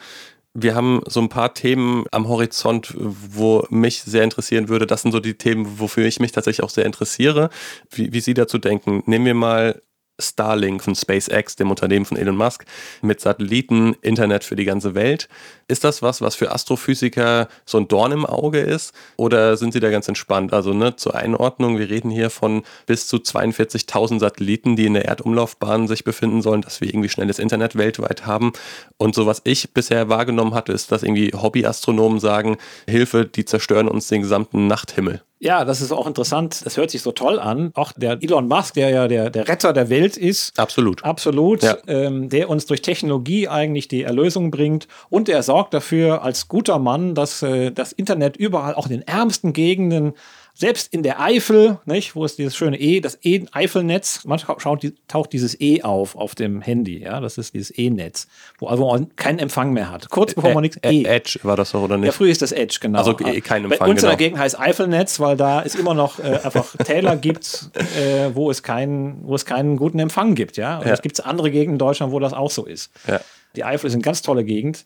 [0.55, 4.87] wir haben so ein paar Themen am Horizont, wo mich sehr interessieren würde.
[4.87, 7.51] Das sind so die Themen, wofür ich mich tatsächlich auch sehr interessiere.
[7.91, 9.03] Wie, wie Sie dazu denken.
[9.07, 9.83] Nehmen wir mal
[10.21, 12.65] Starlink von SpaceX, dem Unternehmen von Elon Musk,
[13.03, 15.29] mit Satelliten, Internet für die ganze Welt.
[15.69, 18.95] Ist das was, was für Astrophysiker so ein Dorn im Auge ist?
[19.17, 20.53] Oder sind sie da ganz entspannt?
[20.53, 25.05] Also ne, zur Einordnung, wir reden hier von bis zu 42.000 Satelliten, die in der
[25.05, 28.53] Erdumlaufbahn sich befinden sollen, dass wir irgendwie schnelles Internet weltweit haben.
[28.97, 32.57] Und so was ich bisher wahrgenommen hatte, ist, dass irgendwie Hobbyastronomen sagen,
[32.89, 35.23] Hilfe, die zerstören uns den gesamten Nachthimmel.
[35.41, 36.65] Ja, das ist auch interessant.
[36.65, 37.71] Das hört sich so toll an.
[37.75, 40.59] Auch der Elon Musk, der ja der, der Retter der Welt ist.
[40.59, 41.05] Absolut.
[41.05, 41.63] Absolut.
[41.63, 41.77] Ja.
[41.87, 44.89] Ähm, der uns durch Technologie eigentlich die Erlösung bringt.
[45.11, 49.03] Und der sorgt dafür als guter Mann, dass äh, das Internet überall, auch in den
[49.03, 50.15] ärmsten Gegenden,
[50.59, 55.33] selbst in der Eifel, nicht, wo es dieses schöne E, das E-Eifelnetz, manchmal schaut, taucht
[55.33, 58.27] dieses E auf auf dem Handy, ja, das ist dieses E-Netz,
[58.59, 60.11] wo, also man keinen Empfang mehr hat.
[60.11, 60.77] Kurz bevor man nichts.
[60.83, 61.05] E.
[61.05, 62.07] Edge war das doch, oder nicht?
[62.07, 62.99] Ja, früher ist das Edge, genau.
[62.99, 63.79] Also e, kein Empfang.
[63.79, 64.17] Bei uns genau.
[64.17, 68.65] Gegend heißt Eifelnetz, weil da es immer noch äh, einfach Täler gibt, äh, wo, es
[68.65, 70.79] keinen, wo es keinen guten Empfang gibt, ja.
[70.79, 70.93] Und ja.
[70.93, 72.91] es gibt andere Gegenden in Deutschland, wo das auch so ist.
[73.07, 73.21] Ja.
[73.55, 74.85] Die Eifel ist eine ganz tolle Gegend.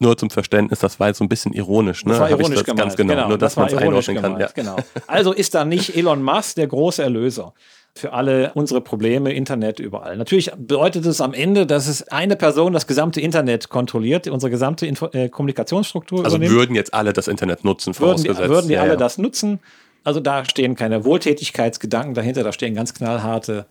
[0.00, 2.04] Nur zum Verständnis, das war jetzt so ein bisschen ironisch.
[2.04, 2.12] Ne?
[2.12, 2.80] Das war ironisch das gemeint.
[2.80, 4.40] Ganz genau, genau, nur dass man es einordnen kann.
[4.40, 4.48] Ja.
[4.54, 4.76] Genau.
[5.06, 7.54] Also ist da nicht Elon Musk der große Erlöser
[7.96, 10.16] für alle unsere Probleme, Internet überall.
[10.16, 14.84] Natürlich bedeutet es am Ende, dass es eine Person das gesamte Internet kontrolliert, unsere gesamte
[14.86, 16.58] Info äh, Kommunikationsstruktur Also übernimmt.
[16.58, 18.38] würden jetzt alle das Internet nutzen, vorausgesetzt.
[18.38, 18.96] Würden die, würden die ja, alle ja.
[18.96, 19.60] das nutzen?
[20.02, 23.66] Also da stehen keine Wohltätigkeitsgedanken dahinter, da stehen ganz knallharte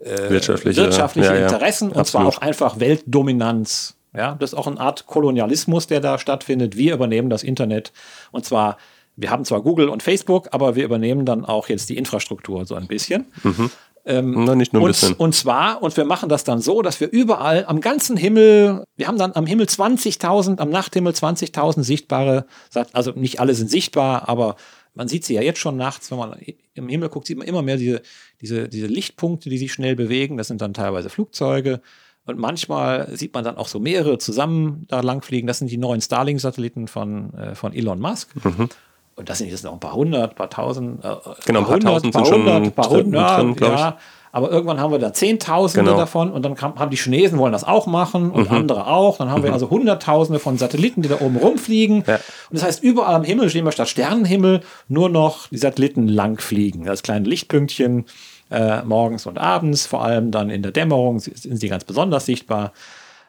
[0.00, 5.06] äh, wirtschaftliche, wirtschaftliche Interessen und zwar auch einfach Weltdominanz ja, das ist auch eine Art
[5.06, 6.76] Kolonialismus, der da stattfindet.
[6.76, 7.92] Wir übernehmen das Internet
[8.32, 8.76] und zwar,
[9.16, 12.74] wir haben zwar Google und Facebook, aber wir übernehmen dann auch jetzt die Infrastruktur so
[12.74, 13.26] ein bisschen.
[13.42, 13.70] Mhm.
[14.06, 15.14] Ähm, Na, nicht nur ein und, bisschen.
[15.14, 19.06] Und zwar, und wir machen das dann so, dass wir überall am ganzen Himmel, wir
[19.06, 22.46] haben dann am Himmel 20.000, am Nachthimmel 20.000 sichtbare,
[22.92, 24.56] also nicht alle sind sichtbar, aber
[24.94, 26.36] man sieht sie ja jetzt schon nachts, wenn man
[26.74, 28.02] im Himmel guckt, sieht man immer mehr diese,
[28.40, 30.36] diese, diese Lichtpunkte, die sich schnell bewegen.
[30.36, 31.80] Das sind dann teilweise Flugzeuge.
[32.26, 35.46] Und manchmal sieht man dann auch so mehrere zusammen da langfliegen.
[35.46, 38.34] Das sind die neuen Starlink-Satelliten von, äh, von Elon Musk.
[38.44, 38.68] Mhm.
[39.16, 41.04] Und das sind jetzt noch ein paar hundert, paar tausend.
[41.04, 43.98] Äh, genau, ein paar, tausend paar sind hundert, schon paar hundert, drin, ja.
[44.32, 45.98] Aber irgendwann haben wir da Zehntausende genau.
[45.98, 48.56] davon und dann kam, haben die Chinesen wollen das auch machen und mhm.
[48.56, 49.18] andere auch.
[49.18, 49.46] Dann haben mhm.
[49.46, 52.04] wir also Hunderttausende von Satelliten, die da oben rumfliegen.
[52.06, 52.14] Ja.
[52.14, 56.84] Und das heißt, überall am Himmel stehen wir statt Sternenhimmel nur noch die Satelliten langfliegen.
[56.84, 58.04] Das kleine Lichtpünktchen
[58.50, 62.72] äh, morgens und abends, vor allem dann in der Dämmerung sind sie ganz besonders sichtbar.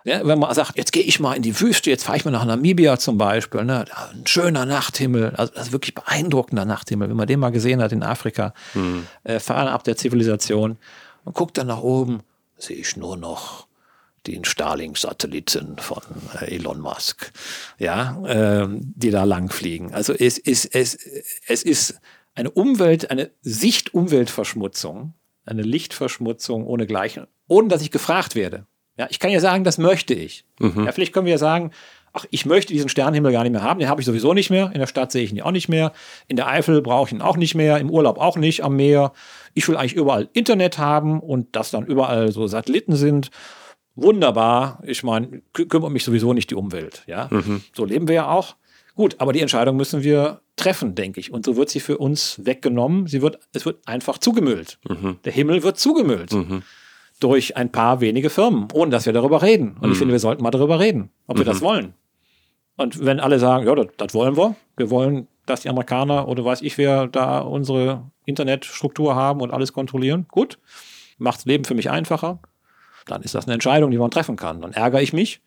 [0.03, 2.31] Ja, wenn man sagt, jetzt gehe ich mal in die Wüste, jetzt fahre ich mal
[2.31, 3.86] nach Namibia zum Beispiel, ne?
[4.13, 7.91] ein schöner Nachthimmel, also das ist wirklich beeindruckender Nachthimmel, wenn man den mal gesehen hat
[7.91, 9.05] in Afrika, mhm.
[9.23, 10.77] äh, fernab der Zivilisation
[11.23, 12.21] und guckt dann nach oben,
[12.57, 13.67] sehe ich nur noch
[14.27, 16.01] den Starlink-Satelliten von
[16.39, 17.31] äh, Elon Musk,
[17.77, 19.93] ja, äh, die da langfliegen.
[19.93, 20.95] Also es ist, es,
[21.47, 21.99] es ist
[22.36, 25.13] eine Umwelt, eine Sichtumweltverschmutzung,
[25.46, 28.65] eine Lichtverschmutzung ohne Gleichen, ohne dass ich gefragt werde.
[28.98, 30.46] Ja, ich kann ja sagen, das möchte ich.
[30.60, 30.86] Mhm.
[30.86, 31.72] Ja, vielleicht können wir ja sagen,
[32.13, 34.72] ach, ich möchte diesen Sternenhimmel gar nicht mehr haben, den habe ich sowieso nicht mehr.
[34.74, 35.94] In der Stadt sehe ich ihn auch nicht mehr.
[36.28, 39.13] In der Eifel brauche ich ihn auch nicht mehr, im Urlaub auch nicht, am Meer.
[39.54, 43.32] Ich will eigentlich überall Internet haben und dass dann überall so Satelliten sind.
[43.96, 44.82] Wunderbar.
[44.86, 47.04] Ich meine, kümmert mich sowieso nicht die Umwelt.
[47.08, 47.62] Ja, mhm.
[47.74, 48.56] so leben wir ja auch.
[48.95, 51.32] Gut, aber die Entscheidung müssen wir treffen, denke ich.
[51.32, 53.08] Und so wird sie für uns weggenommen.
[53.08, 54.80] Sie wird, es wird einfach zugemüllt.
[54.88, 55.19] Mhm.
[55.23, 56.34] Der Himmel wird zugemüllt.
[56.34, 56.63] Mhm
[57.21, 59.77] durch ein paar wenige Firmen, ohne dass wir darüber reden.
[59.80, 59.91] Und mhm.
[59.91, 61.65] ich finde, wir sollten mal darüber reden, ob wir das mhm.
[61.65, 61.93] wollen.
[62.77, 66.43] Und wenn alle sagen, ja, das, das, wollen wir, wir wollen, dass die Amerikaner oder
[66.43, 70.58] weiß ich wer da unsere Internetstruktur haben und alles kontrollieren, gut,
[71.17, 72.39] macht das Leben für mich einfacher,
[73.06, 74.62] dann ist das eine Entscheidung, die man treffen kann.
[74.62, 75.41] Dann ärgere ich mich,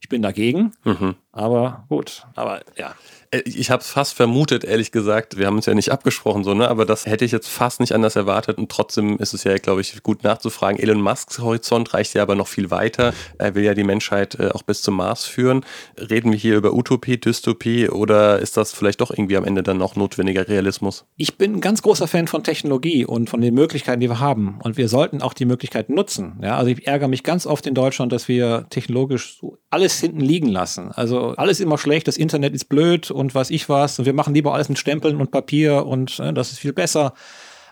[0.00, 1.16] ich bin dagegen, mhm.
[1.32, 2.94] aber gut, aber ja.
[3.30, 5.38] Äh, ich habe es fast vermutet, ehrlich gesagt.
[5.38, 6.68] Wir haben uns ja nicht abgesprochen, so, ne?
[6.68, 8.58] aber das hätte ich jetzt fast nicht anders erwartet.
[8.58, 10.80] Und trotzdem ist es ja, glaube ich, gut nachzufragen.
[10.80, 13.12] Elon Musks Horizont reicht ja aber noch viel weiter.
[13.38, 15.64] Er will ja die Menschheit äh, auch bis zum Mars führen.
[15.96, 19.78] Reden wir hier über Utopie, Dystopie oder ist das vielleicht doch irgendwie am Ende dann
[19.78, 21.04] noch notwendiger Realismus?
[21.16, 24.58] Ich bin ein ganz großer Fan von Technologie und von den Möglichkeiten, die wir haben.
[24.62, 26.38] Und wir sollten auch die Möglichkeiten nutzen.
[26.42, 26.56] Ja?
[26.56, 30.92] Also ich ärgere mich ganz oft in Deutschland, dass wir technologisch alles hinten liegen lassen.
[30.92, 33.98] Also alles immer schlecht, das Internet ist blöd und was ich was.
[33.98, 37.12] Und wir machen lieber alles mit Stempeln und Papier und äh, das ist viel besser.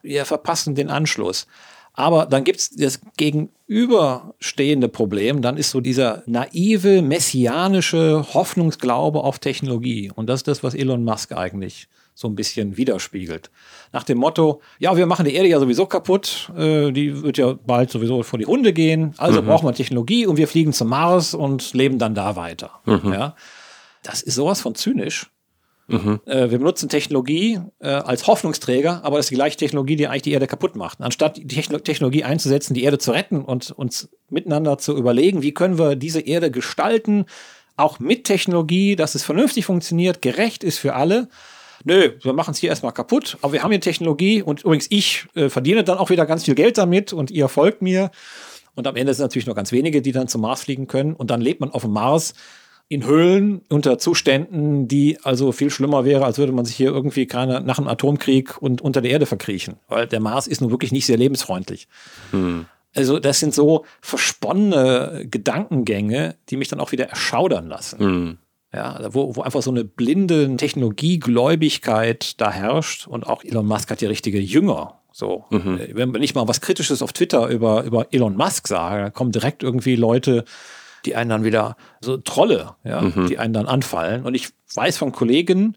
[0.02, 1.46] Wir verpassen den Anschluss.
[1.94, 9.38] Aber dann gibt es das gegenüberstehende Problem, dann ist so dieser naive, messianische Hoffnungsglaube auf
[9.38, 10.12] Technologie.
[10.14, 13.50] Und das ist das, was Elon Musk eigentlich so ein bisschen widerspiegelt.
[13.92, 17.54] Nach dem Motto, ja, wir machen die Erde ja sowieso kaputt, äh, die wird ja
[17.54, 19.46] bald sowieso vor die Hunde gehen, also mhm.
[19.46, 22.80] brauchen wir Technologie und wir fliegen zum Mars und leben dann da weiter.
[22.85, 23.12] Mhm.
[23.12, 23.37] Ja?
[24.02, 25.30] Das ist sowas von zynisch.
[25.88, 26.20] Mhm.
[26.27, 30.22] Äh, wir benutzen Technologie äh, als Hoffnungsträger, aber das ist die gleiche Technologie, die eigentlich
[30.22, 31.01] die Erde kaputt macht.
[31.01, 35.55] Anstatt die Techno Technologie einzusetzen, die Erde zu retten und uns miteinander zu überlegen, wie
[35.55, 37.27] können wir diese Erde gestalten,
[37.77, 41.29] auch mit Technologie, dass es vernünftig funktioniert, gerecht ist für alle.
[41.85, 45.27] Nö, wir machen es hier erstmal kaputt, aber wir haben hier Technologie und übrigens ich
[45.35, 48.11] äh, verdiene dann auch wieder ganz viel Geld damit und ihr folgt mir.
[48.75, 51.14] Und am Ende sind natürlich nur ganz wenige, die dann zum Mars fliegen können.
[51.14, 52.35] Und dann lebt man auf dem Mars
[52.88, 57.27] in Höhlen unter Zuständen, die also viel schlimmer wäre, als würde man sich hier irgendwie
[57.27, 59.77] keine, nach einem Atomkrieg und unter der Erde verkriechen.
[59.88, 61.88] Weil der Mars ist nun wirklich nicht sehr lebensfreundlich.
[62.31, 62.66] Hm.
[62.94, 67.99] Also das sind so versponnene Gedankengänge, die mich dann auch wieder erschaudern lassen.
[67.99, 68.38] Hm.
[68.72, 74.03] Ja, wo, wo einfach so eine blinde Technologiegläubigkeit da herrscht und auch Elon Musk hat
[74.03, 75.01] ja richtige Jünger.
[75.12, 75.81] So, mhm.
[75.94, 79.96] wenn ich mal was Kritisches auf Twitter über, über Elon Musk sage, kommen direkt irgendwie
[79.96, 80.44] Leute,
[81.06, 83.28] die einen dann wieder so Trolle, ja, mhm.
[83.28, 84.24] die einen dann anfallen.
[84.24, 85.76] Und ich weiß von Kollegen,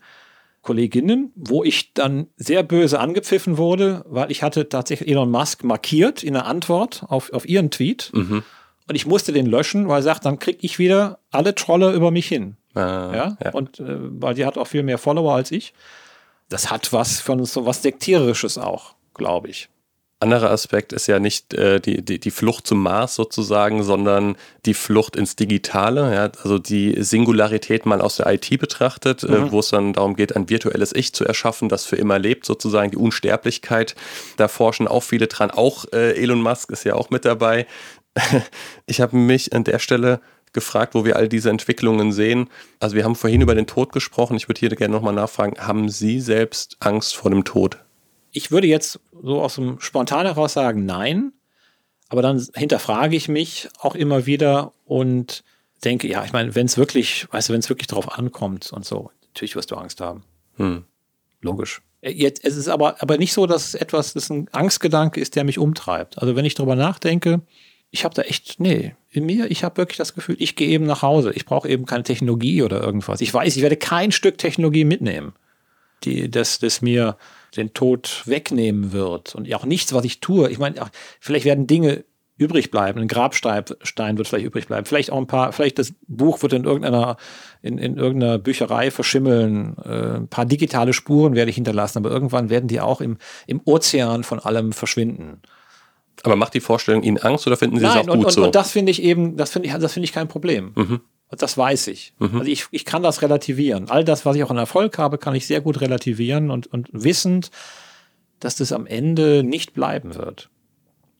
[0.61, 6.21] Kolleginnen, wo ich dann sehr böse angepfiffen wurde, weil ich hatte tatsächlich Elon Musk markiert
[6.23, 8.11] in der Antwort auf, auf ihren Tweet.
[8.13, 8.43] Mhm.
[8.87, 12.11] Und ich musste den löschen, weil er sagt, dann kriege ich wieder alle Trolle über
[12.11, 12.57] mich hin.
[12.73, 13.37] Ah, ja?
[13.43, 13.51] ja?
[13.51, 15.73] Und äh, weil die hat auch viel mehr Follower als ich.
[16.49, 19.69] Das hat was von so was Sektierisches auch, glaube ich
[20.19, 24.73] anderer Aspekt ist ja nicht äh, die, die, die Flucht zum Mars sozusagen, sondern die
[24.73, 29.47] Flucht ins Digitale, ja, also die Singularität mal aus der IT betrachtet, äh, mhm.
[29.47, 32.45] äh, wo es dann darum geht, ein virtuelles Ich zu erschaffen, das für immer lebt,
[32.45, 33.95] sozusagen die Unsterblichkeit.
[34.35, 37.65] Da forschen auch viele dran, auch äh, Elon Musk ist ja auch mit dabei.
[38.87, 40.19] ich habe mich an der Stelle
[40.51, 42.49] gefragt, wo wir all diese Entwicklungen sehen.
[42.79, 44.35] Also wir haben vorhin über den Tod gesprochen.
[44.35, 47.77] Ich würde hier gerne nochmal nachfragen, haben Sie selbst Angst vor dem Tod?
[48.31, 51.33] Ich würde jetzt so aus dem Spontan heraus sagen, nein.
[52.09, 55.43] Aber dann hinterfrage ich mich auch immer wieder und
[55.83, 58.85] denke, ja, ich meine, wenn es wirklich, weißt du, wenn es wirklich drauf ankommt und
[58.85, 60.23] so, natürlich wirst du Angst haben.
[60.57, 60.85] Hm.
[61.41, 61.81] Logisch.
[62.01, 65.35] Äh, jetzt, es ist aber, aber nicht so, dass es etwas, das ein Angstgedanke ist,
[65.35, 66.17] der mich umtreibt.
[66.19, 67.41] Also wenn ich darüber nachdenke,
[67.91, 70.85] ich habe da echt, nee, in mir, ich habe wirklich das Gefühl, ich gehe eben
[70.85, 71.31] nach Hause.
[71.33, 73.21] Ich brauche eben keine Technologie oder irgendwas.
[73.21, 75.33] Ich weiß, ich werde kein Stück Technologie mitnehmen,
[76.03, 77.17] die das, das mir
[77.55, 79.35] den Tod wegnehmen wird.
[79.35, 80.49] Und auch nichts, was ich tue.
[80.49, 80.75] Ich meine,
[81.19, 82.03] vielleicht werden Dinge
[82.39, 83.01] übrig bleiben.
[83.01, 84.85] Ein Grabstein wird vielleicht übrig bleiben.
[84.85, 87.17] Vielleicht auch ein paar, vielleicht das Buch wird in irgendeiner,
[87.61, 89.75] in, in irgendeiner Bücherei verschimmeln.
[89.83, 93.61] Äh, ein paar digitale Spuren werde ich hinterlassen, aber irgendwann werden die auch im, im
[93.65, 95.41] Ozean von allem verschwinden.
[96.23, 98.43] Aber macht die Vorstellung Ihnen Angst oder finden Sie Nein, es auch gut und, so?
[98.45, 100.73] Und das finde ich eben, das finde ich, das finde ich kein Problem.
[100.75, 101.01] Mhm.
[101.31, 102.13] Das weiß ich.
[102.19, 102.39] Mhm.
[102.39, 103.89] Also ich, ich kann das relativieren.
[103.89, 106.89] All das, was ich auch an Erfolg habe, kann ich sehr gut relativieren und, und
[106.91, 107.51] wissend,
[108.39, 110.49] dass das am Ende nicht bleiben wird.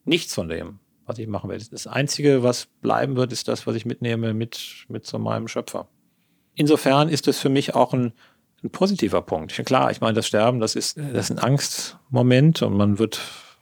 [0.05, 1.63] Nichts von dem, was ich machen werde.
[1.69, 5.87] Das Einzige, was bleiben wird, ist das, was ich mitnehme mit, mit so meinem Schöpfer.
[6.55, 8.13] Insofern ist das für mich auch ein,
[8.63, 9.53] ein positiver Punkt.
[9.65, 13.21] Klar, ich meine, das Sterben, das ist, das ist ein Angstmoment und man wird,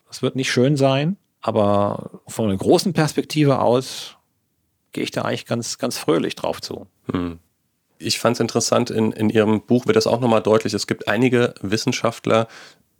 [0.09, 4.15] es wird nicht schön sein, aber von einer großen Perspektive aus
[4.91, 6.87] gehe ich da eigentlich ganz, ganz fröhlich drauf zu.
[7.11, 7.39] Hm.
[7.99, 10.73] Ich fand es interessant, in, in Ihrem Buch wird das auch nochmal deutlich.
[10.73, 12.47] Es gibt einige Wissenschaftler,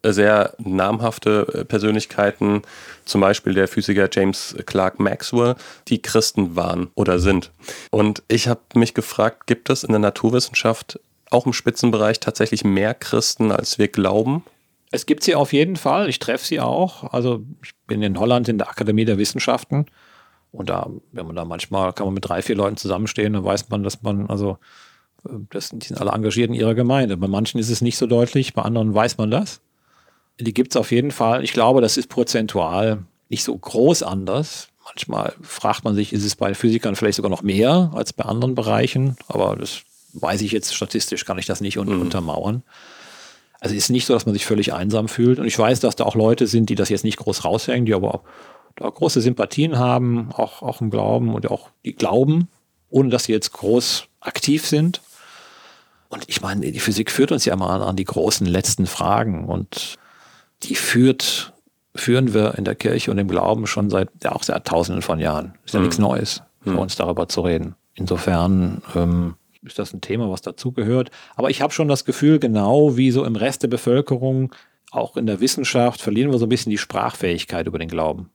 [0.03, 2.61] äh, sehr namhafte äh, Persönlichkeiten,
[3.05, 5.55] zum Beispiel der Physiker James Clark Maxwell,
[5.87, 7.51] die Christen waren oder sind.
[7.91, 12.93] Und ich habe mich gefragt, gibt es in der Naturwissenschaft auch im Spitzenbereich tatsächlich mehr
[12.93, 14.43] Christen, als wir glauben?
[14.91, 16.09] Es gibt sie auf jeden Fall.
[16.09, 17.11] Ich treffe sie auch.
[17.13, 19.85] Also ich bin in Holland in der Akademie der Wissenschaften.
[20.51, 23.69] Und da, wenn man da manchmal, kann man mit drei, vier Leuten zusammenstehen, dann weiß
[23.69, 24.57] man, dass man, also,
[25.25, 27.17] äh, das, die sind alle engagiert in ihrer Gemeinde.
[27.17, 29.61] Bei manchen ist es nicht so deutlich, bei anderen weiß man das.
[30.39, 31.43] Die gibt es auf jeden Fall.
[31.43, 34.69] Ich glaube, das ist prozentual nicht so groß anders.
[34.85, 38.55] Manchmal fragt man sich, ist es bei Physikern vielleicht sogar noch mehr als bei anderen
[38.55, 39.17] Bereichen?
[39.27, 39.81] Aber das
[40.13, 42.01] weiß ich jetzt statistisch, kann ich das nicht un mhm.
[42.01, 42.63] untermauern.
[43.59, 45.39] Also es ist nicht so, dass man sich völlig einsam fühlt.
[45.39, 47.93] Und ich weiß, dass da auch Leute sind, die das jetzt nicht groß raushängen, die
[47.93, 48.23] aber auch
[48.75, 52.47] da große Sympathien haben, auch, auch im Glauben und auch die glauben,
[52.89, 55.01] ohne dass sie jetzt groß aktiv sind.
[56.09, 59.97] Und ich meine, die Physik führt uns ja mal an die großen letzten Fragen und
[60.63, 61.53] die führt,
[61.95, 65.19] führen wir in der Kirche und im Glauben schon seit, ja auch seit tausenden von
[65.19, 65.55] Jahren.
[65.65, 65.85] Ist ja mhm.
[65.85, 66.79] nichts Neues für mhm.
[66.79, 67.75] uns darüber zu reden.
[67.95, 69.35] Insofern ähm,
[69.67, 71.11] ist das ein Thema, was dazugehört.
[71.35, 74.53] Aber ich habe schon das Gefühl, genau wie so im Rest der Bevölkerung,
[74.91, 78.29] auch in der Wissenschaft, verlieren wir so ein bisschen die Sprachfähigkeit über den Glauben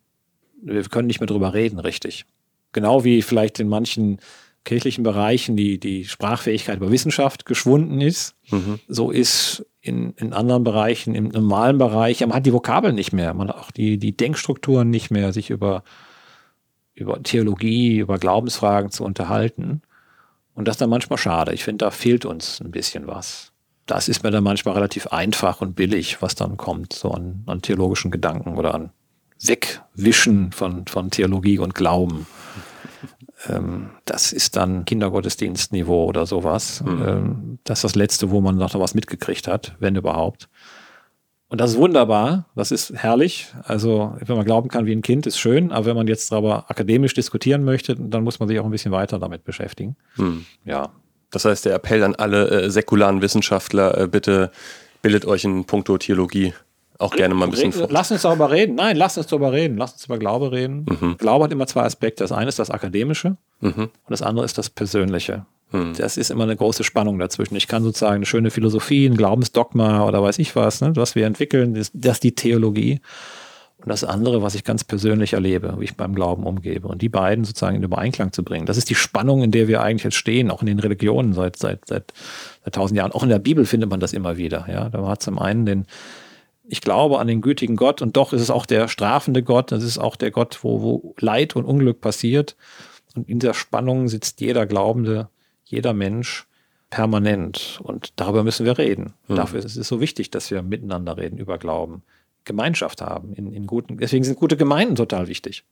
[0.62, 2.24] wir können nicht mehr drüber reden, richtig.
[2.72, 4.18] Genau wie vielleicht in manchen
[4.64, 8.78] kirchlichen Bereichen die, die Sprachfähigkeit über Wissenschaft geschwunden ist, mhm.
[8.86, 13.34] so ist in, in anderen Bereichen, im normalen Bereich, man hat die Vokabeln nicht mehr,
[13.34, 15.82] man hat auch die, die Denkstrukturen nicht mehr, sich über,
[16.94, 19.82] über Theologie, über Glaubensfragen zu unterhalten.
[20.54, 21.52] Und das ist dann manchmal schade.
[21.52, 23.52] Ich finde, da fehlt uns ein bisschen was.
[23.86, 27.62] Das ist mir dann manchmal relativ einfach und billig, was dann kommt, so an, an
[27.62, 28.90] theologischen Gedanken oder an
[29.42, 32.26] Wegwischen von, von Theologie und Glauben.
[33.48, 36.80] Ähm, das ist dann Kindergottesdienstniveau oder sowas.
[36.80, 37.02] Mhm.
[37.04, 40.48] Ähm, das ist das Letzte, wo man noch was mitgekriegt hat, wenn überhaupt.
[41.52, 43.48] Und das ist wunderbar, das ist herrlich.
[43.64, 46.64] Also, wenn man glauben kann wie ein Kind, ist schön, aber wenn man jetzt darüber
[46.70, 49.94] akademisch diskutieren möchte, dann muss man sich auch ein bisschen weiter damit beschäftigen.
[50.14, 50.46] Hm.
[50.64, 50.88] Ja.
[51.30, 54.50] Das heißt, der Appell an alle äh, säkularen Wissenschaftler, äh, bitte
[55.02, 56.54] bildet euch in puncto Theologie
[56.96, 57.88] auch gerne mal ein bisschen vor.
[57.90, 58.76] Lass uns darüber reden.
[58.76, 59.76] Nein, lass uns darüber reden.
[59.76, 60.86] Lass uns über Glaube reden.
[60.88, 61.18] Mhm.
[61.18, 62.24] Glaube hat immer zwei Aspekte.
[62.24, 63.74] Das eine ist das Akademische mhm.
[63.74, 65.44] und das andere ist das Persönliche.
[65.72, 65.94] Mhm.
[65.96, 67.56] Das ist immer eine große Spannung dazwischen.
[67.56, 71.26] Ich kann sozusagen eine schöne Philosophie, ein Glaubensdogma oder weiß ich was, ne, was wir
[71.26, 73.00] entwickeln, ist das die Theologie.
[73.78, 76.86] Und das andere, was ich ganz persönlich erlebe, wie ich beim Glauben umgebe.
[76.86, 78.64] Und die beiden sozusagen in Übereinklang zu bringen.
[78.64, 81.56] Das ist die Spannung, in der wir eigentlich jetzt stehen, auch in den Religionen seit,
[81.56, 82.12] seit, seit,
[82.64, 83.10] seit tausend Jahren.
[83.10, 84.66] Auch in der Bibel findet man das immer wieder.
[84.68, 85.86] Ja, da hat zum einen den,
[86.62, 89.82] ich glaube an den gütigen Gott und doch ist es auch der strafende Gott, das
[89.82, 92.56] ist auch der Gott, wo, wo Leid und Unglück passiert.
[93.16, 95.28] Und in der Spannung sitzt jeder Glaubende,
[95.72, 96.46] jeder Mensch
[96.90, 97.80] permanent.
[97.82, 99.14] Und darüber müssen wir reden.
[99.26, 99.36] Mhm.
[99.36, 102.02] Dafür ist es so wichtig, dass wir miteinander reden über Glauben.
[102.44, 103.34] Gemeinschaft haben.
[103.34, 105.64] In, in guten, deswegen sind gute Gemeinden total wichtig.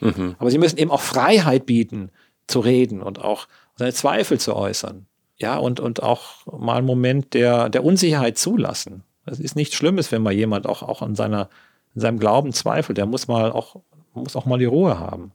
[0.00, 0.36] Mhm.
[0.38, 2.10] Aber sie müssen eben auch Freiheit bieten,
[2.46, 5.06] zu reden und auch seine Zweifel zu äußern.
[5.36, 9.02] Ja, und, und auch mal einen Moment der, der Unsicherheit zulassen.
[9.26, 11.48] Es ist nichts Schlimmes, wenn mal jemand auch, auch an seiner,
[11.94, 12.98] in seinem Glauben zweifelt.
[12.98, 13.76] Der muss mal auch,
[14.14, 15.32] muss auch mal die Ruhe haben.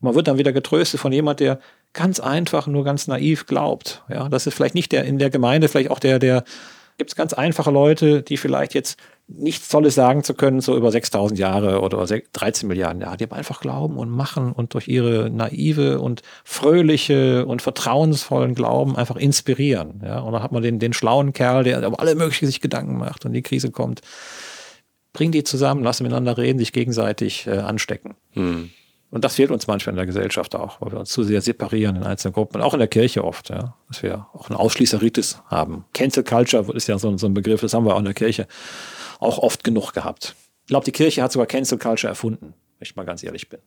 [0.00, 1.58] Und man wird dann wieder getröstet von jemand, der
[1.92, 4.02] ganz einfach, nur ganz naiv glaubt.
[4.08, 6.44] Ja, das ist vielleicht nicht der in der Gemeinde, vielleicht auch der, der
[6.98, 10.90] gibt es ganz einfache Leute, die vielleicht jetzt nichts Tolles sagen zu können, so über
[10.90, 15.30] 6000 Jahre oder 13 Milliarden Jahre, die aber einfach glauben und machen und durch ihre
[15.30, 20.02] naive und fröhliche und vertrauensvollen Glauben einfach inspirieren.
[20.04, 22.98] Ja, und dann hat man den, den schlauen Kerl, der über alle möglichen sich Gedanken
[22.98, 24.00] macht und die Krise kommt.
[25.12, 28.14] Bring die zusammen, lass miteinander reden, sich gegenseitig äh, anstecken.
[28.32, 28.70] Hm.
[29.10, 31.96] Und das fehlt uns manchmal in der Gesellschaft auch, weil wir uns zu sehr separieren
[31.96, 35.86] in einzelnen Gruppen, auch in der Kirche oft, ja, dass wir auch einen Ausschließeritis haben.
[35.94, 38.46] Cancel Culture ist ja so, so ein Begriff, das haben wir auch in der Kirche
[39.18, 40.34] auch oft genug gehabt.
[40.64, 43.60] Ich glaube, die Kirche hat sogar Cancel Culture erfunden, wenn ich mal ganz ehrlich bin.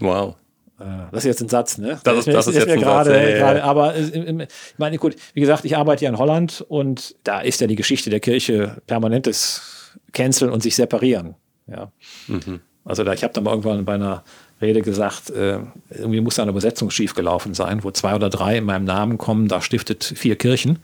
[0.00, 0.36] Wow.
[0.78, 1.98] Äh, das ist jetzt ein Satz, ne?
[2.04, 3.22] Das ist, das ist, ist jetzt ein grade, Satz.
[3.22, 3.64] Ja, ja, ja.
[3.64, 7.66] Aber ich meine, gut, wie gesagt, ich arbeite ja in Holland und da ist ja
[7.66, 11.34] die Geschichte der Kirche permanentes Canceln und sich separieren.
[11.66, 11.90] Ja.
[12.26, 12.60] Mhm.
[12.84, 14.24] Also da, ich habe dann mal irgendwann bei einer
[14.60, 18.64] Rede gesagt, äh, irgendwie muss da eine Übersetzung schiefgelaufen sein, wo zwei oder drei in
[18.64, 20.80] meinem Namen kommen, da stiftet vier Kirchen.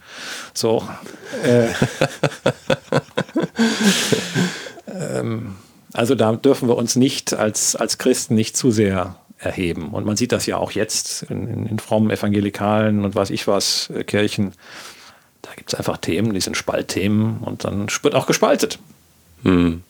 [0.53, 0.87] So.
[1.43, 1.67] Äh,
[5.19, 5.55] ähm,
[5.93, 9.89] also da dürfen wir uns nicht als, als Christen nicht zu sehr erheben.
[9.89, 13.47] Und man sieht das ja auch jetzt in, in, in frommen evangelikalen und weiß ich
[13.47, 14.53] was, äh, Kirchen.
[15.41, 18.79] Da gibt es einfach Themen, die sind Spaltthemen und dann wird auch gespaltet.
[19.43, 19.83] Hm.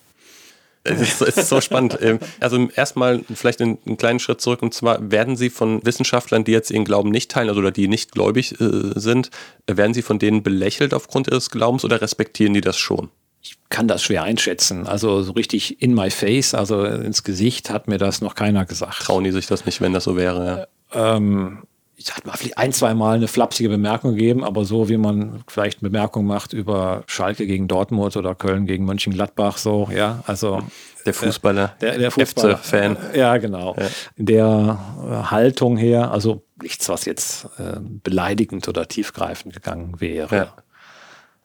[0.86, 1.98] Es ist, es ist so spannend.
[2.06, 6.44] Ähm, also erstmal vielleicht einen, einen, kleinen Schritt zurück und zwar werden Sie von Wissenschaftlern,
[6.44, 9.32] die jetzt ihren Glauben nicht teilen, also oder die nicht gläubig äh, sind,
[9.66, 13.10] werden Sie von denen belächelt aufgrund ihres Glaubens oder respektieren die das schon?
[13.42, 14.88] Ich kann das schwer einschätzen.
[14.88, 19.00] Also so richtig in my face, also ins Gesicht hat mir das noch keiner gesagt.
[19.00, 20.68] Trauen die sich das nicht, wenn das so wäre?
[20.94, 21.16] Ja.
[21.16, 21.64] Ähm,
[21.98, 25.44] ich hatte mal vielleicht ein, zwei Mal eine flapsige Bemerkung gegeben, aber so wie man
[25.48, 30.62] vielleicht Bemerkungen macht über Schalke gegen Dortmund oder Köln gegen Mönchengladbach, so, ja, also.
[31.06, 33.76] Der Fußballer, der, der Fußballer, fan Ja, genau.
[33.78, 33.88] Ja.
[34.18, 40.36] Der äh, Haltung her, also nichts, was jetzt äh, beleidigend oder tiefgreifend gegangen wäre.
[40.36, 40.54] Ja.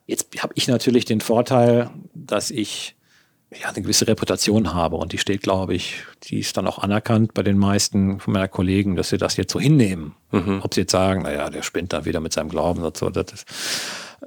[0.07, 2.97] Jetzt habe ich natürlich den Vorteil, dass ich
[3.53, 7.35] ja, eine gewisse Reputation habe und die steht, glaube ich, die ist dann auch anerkannt
[7.35, 10.15] bei den meisten von meiner Kollegen, dass sie das jetzt so hinnehmen.
[10.31, 10.61] Mhm.
[10.63, 13.33] Ob sie jetzt sagen, naja, der spinnt dann wieder mit seinem Glauben und so, das,
[13.33, 13.47] ist,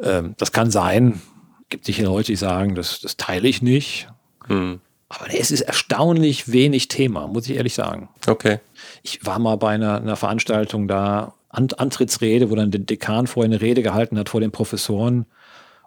[0.01, 1.21] ähm, das kann sein.
[1.69, 4.09] Gibt sicher Leute, die sagen, das, das teile ich nicht.
[4.49, 4.81] Mhm.
[5.07, 8.09] Aber es ist erstaunlich wenig Thema, muss ich ehrlich sagen.
[8.27, 8.59] Okay.
[9.03, 13.61] Ich war mal bei einer, einer Veranstaltung da, Antrittsrede, wo dann der Dekan vorher eine
[13.61, 15.27] Rede gehalten hat vor den Professoren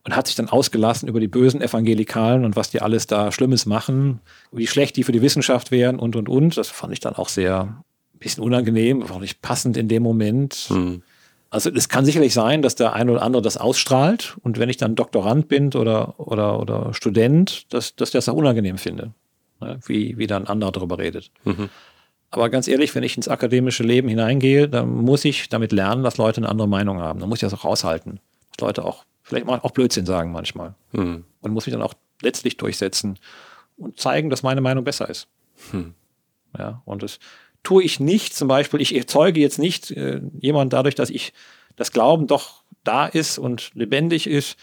[0.06, 3.66] und hat sich dann ausgelassen über die bösen Evangelikalen und was die alles da Schlimmes
[3.66, 4.20] machen,
[4.52, 6.56] wie schlecht die für die Wissenschaft wären und und und.
[6.56, 7.82] Das fand ich dann auch sehr
[8.14, 10.68] ein bisschen unangenehm, auch nicht passend in dem Moment.
[10.70, 11.02] Mhm.
[11.50, 14.76] Also es kann sicherlich sein, dass der eine oder andere das ausstrahlt und wenn ich
[14.76, 19.12] dann Doktorand bin oder, oder, oder Student, dass, dass ich das auch unangenehm finde,
[19.60, 19.80] ne?
[19.86, 21.32] wie, wie dann ein anderer darüber redet.
[21.44, 21.68] Mhm.
[22.30, 26.16] Aber ganz ehrlich, wenn ich ins akademische Leben hineingehe, dann muss ich damit lernen, dass
[26.16, 27.18] Leute eine andere Meinung haben.
[27.18, 28.20] Dann muss ich das auch aushalten.
[28.50, 30.74] Dass Leute auch vielleicht auch Blödsinn sagen manchmal.
[30.92, 31.24] Hm.
[31.40, 33.18] Und muss mich dann auch letztlich durchsetzen
[33.76, 35.26] und zeigen, dass meine Meinung besser ist.
[35.72, 35.94] Hm.
[36.56, 37.18] Ja, und das
[37.62, 41.32] tue ich nicht, zum Beispiel, ich erzeuge jetzt nicht äh, jemand dadurch, dass ich
[41.74, 44.56] das Glauben doch da ist und lebendig ist,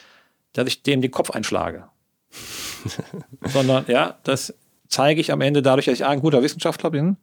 [0.53, 1.89] dass ich dem den Kopf einschlage.
[3.41, 4.55] Sondern ja, das
[4.87, 7.17] zeige ich am Ende dadurch, dass ich ein guter Wissenschaftler bin.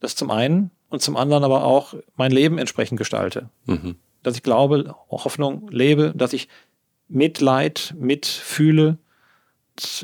[0.00, 3.50] Das zum einen und zum anderen aber auch mein Leben entsprechend gestalte.
[3.66, 6.48] Mhm dass ich glaube, Hoffnung lebe, dass ich
[7.08, 8.98] Mitleid mitfühle,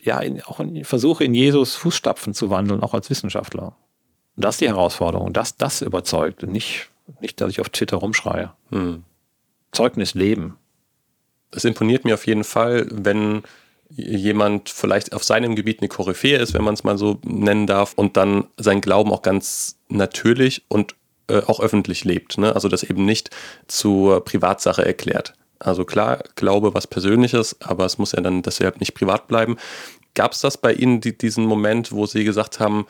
[0.02, 3.76] ja, in, auch in, versuche in Jesus Fußstapfen zu wandeln, auch als Wissenschaftler.
[4.36, 6.88] Und das ist die Herausforderung, dass das überzeugt und nicht,
[7.20, 8.52] nicht, dass ich auf Twitter rumschreie.
[8.70, 9.04] Hm.
[9.72, 10.56] Zeugnis leben.
[11.50, 13.42] Es imponiert mir auf jeden Fall, wenn
[13.90, 17.94] jemand vielleicht auf seinem Gebiet eine Koryphäe ist, wenn man es mal so nennen darf,
[17.94, 20.94] und dann seinen Glauben auch ganz natürlich und
[21.28, 22.38] äh, auch öffentlich lebt.
[22.38, 22.54] Ne?
[22.54, 23.30] Also das eben nicht
[23.66, 25.34] zur Privatsache erklärt.
[25.58, 29.56] Also klar, Glaube was Persönliches, aber es muss ja dann deshalb nicht privat bleiben.
[30.14, 32.86] Gab es das bei Ihnen, die, diesen Moment, wo Sie gesagt haben,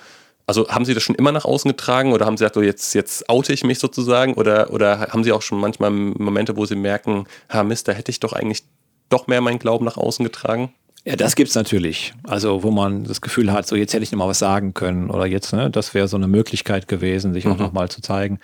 [0.47, 2.95] also haben Sie das schon immer nach außen getragen oder haben Sie gesagt, oh, jetzt,
[2.95, 4.35] jetzt oute ich mich sozusagen?
[4.35, 8.11] Oder, oder haben Sie auch schon manchmal Momente, wo Sie merken, ha Mist, da hätte
[8.11, 8.63] ich doch eigentlich
[9.11, 10.73] doch mehr meinen Glauben nach außen getragen?
[11.05, 12.13] Ja, das gibt es natürlich.
[12.25, 15.11] Also, wo man das Gefühl hat, so jetzt hätte ich noch mal was sagen können
[15.11, 17.53] oder jetzt, ne, das wäre so eine Möglichkeit gewesen, sich mhm.
[17.53, 18.41] auch noch mal zu zeigen.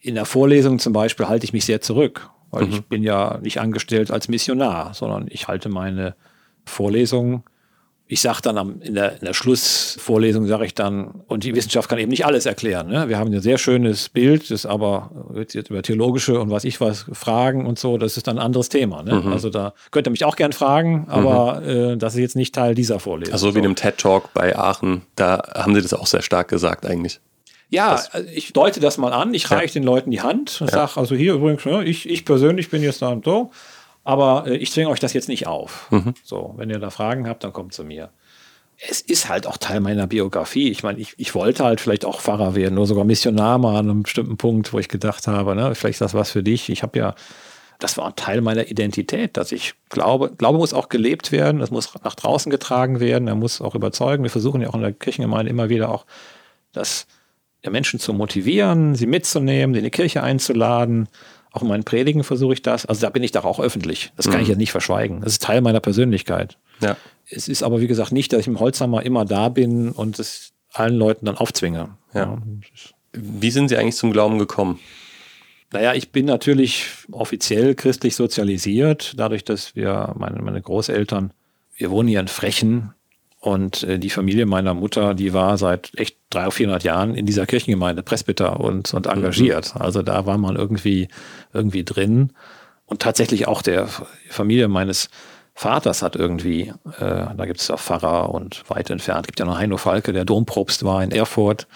[0.00, 2.72] In der Vorlesung zum Beispiel halte ich mich sehr zurück, weil mhm.
[2.72, 6.14] ich bin ja nicht angestellt als Missionar, sondern ich halte meine
[6.64, 7.42] Vorlesungen
[8.12, 11.88] ich sage dann am, in, der, in der Schlussvorlesung, sage ich dann, und die Wissenschaft
[11.88, 12.88] kann eben nicht alles erklären.
[12.88, 13.08] Ne?
[13.08, 16.80] Wir haben ein sehr schönes Bild, das aber wird jetzt über theologische und was ich
[16.80, 19.04] was fragen und so, das ist dann ein anderes Thema.
[19.04, 19.14] Ne?
[19.20, 19.32] Mhm.
[19.32, 21.68] Also da könnt ihr mich auch gern fragen, aber mhm.
[21.68, 23.32] äh, das ist jetzt nicht Teil dieser Vorlesung.
[23.32, 26.86] Also wie in einem TED-Talk bei Aachen, da haben sie das auch sehr stark gesagt
[26.86, 27.20] eigentlich.
[27.68, 29.80] Ja, das also ich deute das mal an, ich reiche ja.
[29.80, 30.88] den Leuten die Hand und ja.
[30.88, 33.52] sage, also hier übrigens, ne, ich, ich persönlich bin jetzt da und so.
[34.04, 35.90] Aber äh, ich zwinge euch das jetzt nicht auf.
[35.90, 36.14] Mhm.
[36.24, 38.10] So, wenn ihr da Fragen habt, dann kommt zu mir.
[38.88, 40.70] Es ist halt auch Teil meiner Biografie.
[40.70, 43.90] Ich meine, ich, ich wollte halt vielleicht auch Pfarrer werden, nur sogar Missionar mal an
[43.90, 46.70] einem bestimmten Punkt, wo ich gedacht habe, ne, vielleicht ist das was für dich.
[46.70, 47.14] Ich habe ja,
[47.78, 51.70] das war ein Teil meiner Identität, dass ich glaube, Glaube muss auch gelebt werden, das
[51.70, 54.22] muss nach draußen getragen werden, er muss auch überzeugen.
[54.22, 56.06] Wir versuchen ja auch in der Kirchengemeinde immer wieder auch,
[56.72, 57.06] das
[57.68, 61.08] Menschen zu motivieren, sie mitzunehmen, sie in die Kirche einzuladen,
[61.52, 62.86] auch in meinen Predigen versuche ich das.
[62.86, 64.12] Also da bin ich doch auch öffentlich.
[64.16, 64.42] Das kann mhm.
[64.42, 65.20] ich ja nicht verschweigen.
[65.20, 66.58] Das ist Teil meiner Persönlichkeit.
[66.80, 66.96] Ja.
[67.28, 70.52] Es ist aber, wie gesagt, nicht, dass ich im Holzhammer immer da bin und es
[70.72, 71.96] allen Leuten dann aufzwinge.
[72.14, 72.38] Ja.
[73.12, 74.78] Wie sind Sie eigentlich zum Glauben gekommen?
[75.72, 81.32] Naja, ich bin natürlich offiziell christlich sozialisiert, dadurch, dass wir, meine, meine Großeltern,
[81.76, 82.92] wir wohnen hier in Frechen
[83.40, 87.26] Und äh, die Familie meiner Mutter, die war seit echt 300 oder 400 Jahren in
[87.26, 89.74] dieser Kirchengemeinde Presbyter und, und engagiert.
[89.74, 89.80] Mhm.
[89.80, 91.08] Also da war man irgendwie,
[91.52, 92.32] irgendwie drin.
[92.84, 93.88] Und tatsächlich auch der
[94.28, 95.08] Familie meines
[95.54, 99.58] Vaters hat irgendwie, äh, da gibt es ja Pfarrer und weit entfernt, gibt ja noch
[99.58, 101.66] Heino Falke, der Dompropst war in Erfurt,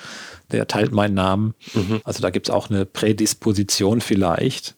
[0.53, 1.55] der teilt meinen Namen.
[1.73, 2.01] Mhm.
[2.05, 4.75] Also da gibt es auch eine Prädisposition vielleicht.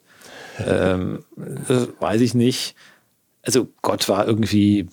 [0.58, 1.24] Ähm,
[2.00, 2.74] weiß ich nicht.
[3.42, 4.88] Also Gott war irgendwie,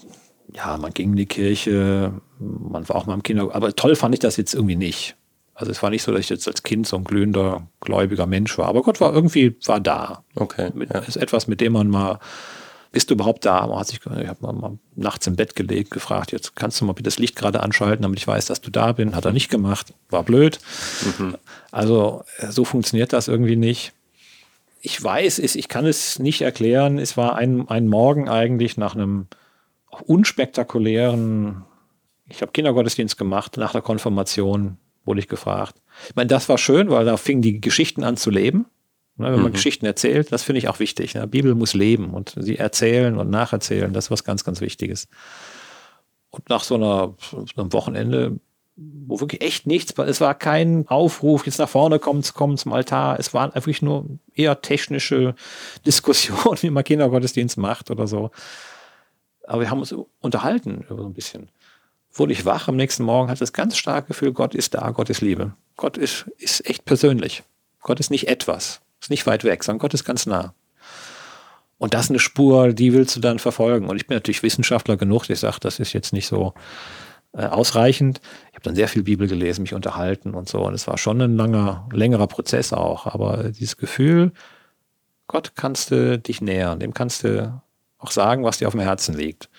[0.52, 4.14] ja, man ging in die Kirche, man war auch mal im Kinder, aber toll fand
[4.16, 5.16] ich das jetzt irgendwie nicht.
[5.56, 8.58] Also es war nicht so, dass ich jetzt als Kind so ein glühender, gläubiger Mensch
[8.58, 10.24] war, aber Gott war irgendwie, war da.
[10.36, 10.72] Okay.
[10.74, 11.00] Mit, ja.
[11.00, 12.20] Ist etwas, mit dem man mal,
[12.92, 13.68] bist du überhaupt da?
[13.68, 16.86] Man hat sich, ich habe mal, mal, nachts im Bett gelegt, gefragt, jetzt kannst du
[16.86, 19.16] mal bitte das Licht gerade anschalten, damit ich weiß, dass du da bin.
[19.16, 20.60] Hat er nicht gemacht, war blöd.
[21.20, 21.38] Mhm.
[21.72, 23.94] Also so funktioniert das irgendwie nicht.
[24.82, 27.00] Ich weiß, ich kann es nicht erklären.
[27.00, 29.28] Es war ein, ein Morgen eigentlich nach einem
[30.02, 31.64] unspektakulären,
[32.28, 35.82] ich habe Kindergottesdienst gemacht nach der Konfirmation wurde ich gefragt.
[36.10, 38.66] Ich meine, das war schön, weil da fingen die Geschichten an zu leben.
[39.16, 39.54] Ne, wenn man mhm.
[39.54, 41.14] Geschichten erzählt, das finde ich auch wichtig.
[41.14, 41.28] Ne?
[41.28, 45.08] Bibel muss leben und sie erzählen und nacherzählen, das ist was ganz, ganz Wichtiges.
[46.32, 48.40] Und nach so, einer, so einem Wochenende,
[48.76, 53.20] wo wirklich echt nichts, es war kein Aufruf, jetzt nach vorne kommen, kommen zum Altar,
[53.20, 55.36] es waren wirklich nur eher technische
[55.86, 58.32] Diskussionen, wie man Kindergottesdienst macht oder so.
[59.48, 61.50] Aber wir haben uns unterhalten über so ein bisschen
[62.14, 65.10] wurde ich wach am nächsten Morgen, hatte das ganz starke Gefühl, Gott ist da, Gott
[65.10, 65.54] ist Liebe.
[65.76, 67.44] Gott ist, ist echt persönlich.
[67.82, 70.54] Gott ist nicht etwas, ist nicht weit weg, sondern Gott ist ganz nah.
[71.80, 73.90] Und das ist eine Spur, die willst du dann verfolgen.
[73.90, 76.54] Und ich bin natürlich Wissenschaftler genug, ich sage, das ist jetzt nicht so
[77.34, 78.22] äh, ausreichend.
[78.52, 80.62] Ich habe dann sehr viel Bibel gelesen, mich unterhalten und so.
[80.66, 83.08] Und es war schon ein langer, längerer Prozess auch.
[83.08, 84.32] Aber dieses Gefühl,
[85.28, 87.62] Gott kannst du dich nähern, dem kannst du
[88.04, 89.50] auch sagen, was dir auf dem Herzen liegt.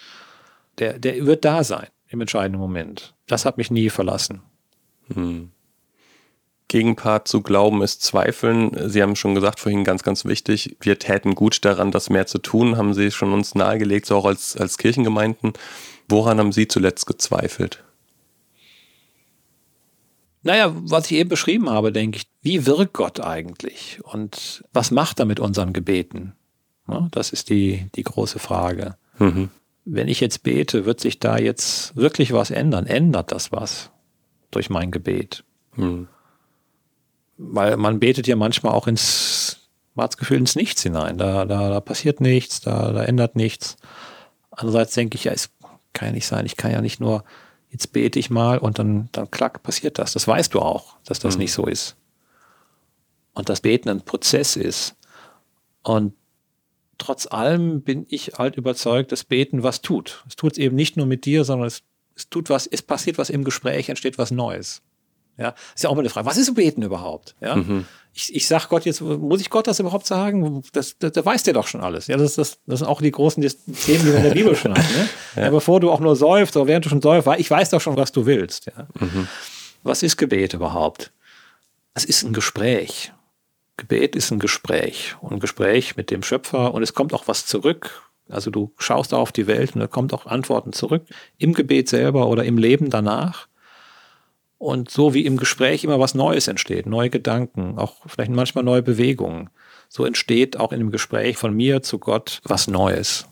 [0.78, 3.14] Der, der wird da sein im entscheidenden Moment.
[3.26, 4.42] Das hat mich nie verlassen.
[5.12, 5.51] Hm.
[6.68, 8.88] Gegenpart zu Glauben ist Zweifeln.
[8.88, 12.38] Sie haben schon gesagt, vorhin ganz, ganz wichtig, wir täten gut daran, das mehr zu
[12.38, 15.53] tun, haben Sie schon uns nahegelegt, so auch als, als Kirchengemeinden.
[16.09, 17.84] Woran haben Sie zuletzt gezweifelt?
[20.42, 25.18] Naja, was ich eben beschrieben habe, denke ich, wie wirkt Gott eigentlich und was macht
[25.18, 26.34] er mit unseren Gebeten?
[27.11, 28.97] Das ist die, die große Frage.
[29.18, 29.51] Mhm
[29.85, 32.87] wenn ich jetzt bete, wird sich da jetzt wirklich was ändern?
[32.87, 33.91] Ändert das was
[34.51, 35.45] durch mein Gebet?
[35.74, 36.09] Hm.
[37.37, 41.18] Weil man betet ja manchmal auch ins, man hat das Gefühl, ins Nichts hinein.
[41.18, 43.76] Da, da, da passiert nichts, da, da ändert nichts.
[44.51, 45.51] Andererseits denke ich, ja, es
[45.93, 46.47] kann ja nicht sein.
[46.47, 47.24] Ich kann ja nicht nur,
[47.70, 50.12] jetzt bete ich mal und dann, dann klack, passiert das.
[50.12, 51.41] Das weißt du auch, dass das hm.
[51.41, 51.97] nicht so ist.
[53.35, 54.95] Und das Beten ein Prozess ist.
[55.82, 56.14] Und
[56.99, 60.24] trotz allem bin ich halt überzeugt, dass Beten was tut.
[60.28, 61.82] Es tut es eben nicht nur mit dir, sondern es,
[62.16, 64.82] es tut was, es passiert was im Gespräch, entsteht was Neues.
[65.36, 66.26] Ja, ist ja auch mal eine Frage.
[66.26, 67.34] Was ist Beten überhaupt?
[67.40, 67.86] Ja, mhm.
[68.12, 70.62] ich, ich sag Gott jetzt, muss ich Gott das überhaupt sagen?
[70.72, 72.07] Das, das, das weiß der doch schon alles.
[72.07, 74.72] Ja, das, das, das sind auch die großen Themen, die man in der Bibel schon
[74.72, 74.84] hat.
[74.92, 75.09] Ne?
[75.36, 75.42] ja.
[75.42, 75.51] ja.
[75.51, 78.12] bevor du auch nur säufst oder während du schon säufst, ich weiß doch schon, was
[78.12, 78.66] du willst.
[78.66, 78.86] Ja?
[79.01, 79.26] Mhm.
[79.82, 81.12] Was ist Gebet überhaupt?
[81.95, 83.12] Es ist ein Gespräch.
[83.76, 87.46] Gebet ist ein Gespräch und ein Gespräch mit dem Schöpfer und es kommt auch was
[87.46, 88.02] zurück.
[88.28, 91.04] Also du schaust auf die Welt und da kommt auch Antworten zurück
[91.38, 93.48] im Gebet selber oder im Leben danach.
[94.58, 98.82] Und so wie im Gespräch immer was Neues entsteht, neue Gedanken, auch vielleicht manchmal neue
[98.82, 99.50] Bewegungen,
[99.88, 103.26] so entsteht auch in dem Gespräch von mir zu Gott was Neues.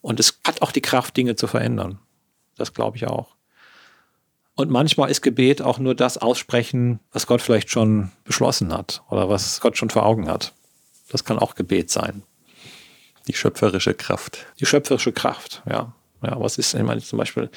[0.00, 1.98] Und es hat auch die Kraft, Dinge zu verändern.
[2.56, 3.36] Das glaube ich auch.
[4.60, 9.30] Und manchmal ist Gebet auch nur das Aussprechen, was Gott vielleicht schon beschlossen hat oder
[9.30, 10.52] was Gott schon vor Augen hat.
[11.08, 12.22] Das kann auch Gebet sein.
[13.26, 14.44] Die schöpferische Kraft.
[14.60, 15.94] Die schöpferische Kraft, ja.
[16.22, 17.48] Ja, was ist, ich meine, zum Beispiel,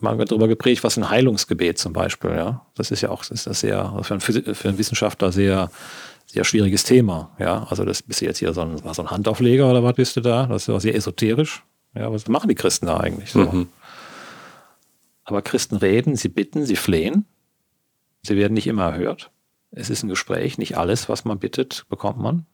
[0.00, 2.66] man wird darüber geprägt, was ein Heilungsgebet zum Beispiel, ja.
[2.74, 5.70] Das ist ja auch, das ist das sehr, für einen, für einen Wissenschaftler sehr,
[6.26, 7.66] sehr schwieriges Thema, ja.
[7.70, 10.20] Also das bist du jetzt hier so ein, so ein Handaufleger oder was bist du
[10.20, 10.44] da?
[10.44, 11.64] Das ist ja sehr esoterisch.
[11.94, 13.38] Ja, was machen die Christen da eigentlich so?
[13.38, 13.68] Mhm.
[15.26, 17.26] Aber Christen reden, sie bitten, sie flehen.
[18.22, 19.30] Sie werden nicht immer erhört.
[19.72, 22.46] Es ist ein Gespräch, nicht alles, was man bittet, bekommt man.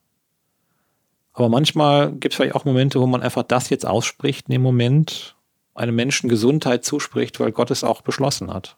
[1.34, 4.62] Aber manchmal gibt es vielleicht auch Momente, wo man einfach das jetzt ausspricht, in dem
[4.62, 5.36] Moment
[5.74, 8.76] einem Menschen Gesundheit zuspricht, weil Gott es auch beschlossen hat.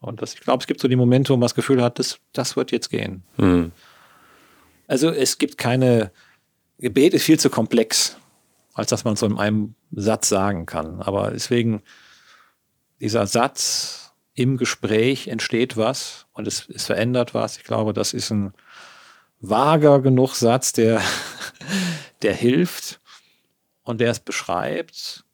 [0.00, 2.20] Und das, ich glaube, es gibt so die Momente, wo man das Gefühl hat, das,
[2.32, 3.22] das wird jetzt gehen.
[3.36, 3.72] Hm.
[4.86, 6.12] Also es gibt keine,
[6.78, 8.16] Gebet ist viel zu komplex,
[8.74, 11.02] als dass man es so in einem Satz sagen kann.
[11.02, 11.82] Aber deswegen
[13.00, 17.56] dieser Satz im Gespräch entsteht was und es, es verändert was.
[17.58, 18.52] Ich glaube, das ist ein
[19.40, 21.00] vager genug Satz, der,
[22.22, 23.00] der hilft
[23.82, 25.24] und der es beschreibt,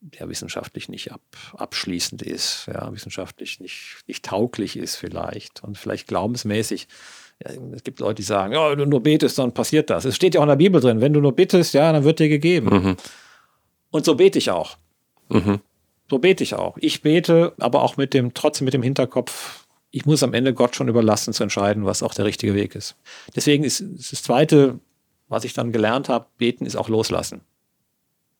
[0.00, 1.22] der wissenschaftlich nicht ab,
[1.56, 6.88] abschließend ist, ja, wissenschaftlich nicht, nicht tauglich ist vielleicht und vielleicht glaubensmäßig.
[7.42, 10.04] Ja, es gibt Leute, die sagen, ja, wenn du nur betest, dann passiert das.
[10.04, 12.20] Es steht ja auch in der Bibel drin, wenn du nur bittest, ja, dann wird
[12.20, 12.68] dir gegeben.
[12.68, 12.96] Mhm.
[13.90, 14.76] Und so bete ich auch.
[15.30, 15.60] Mhm.
[16.10, 16.76] So bete ich auch.
[16.80, 20.76] Ich bete, aber auch mit dem, trotzdem mit dem Hinterkopf, ich muss am Ende Gott
[20.76, 22.96] schon überlassen zu entscheiden, was auch der richtige Weg ist.
[23.34, 24.80] Deswegen ist das Zweite,
[25.28, 27.42] was ich dann gelernt habe, beten ist auch loslassen.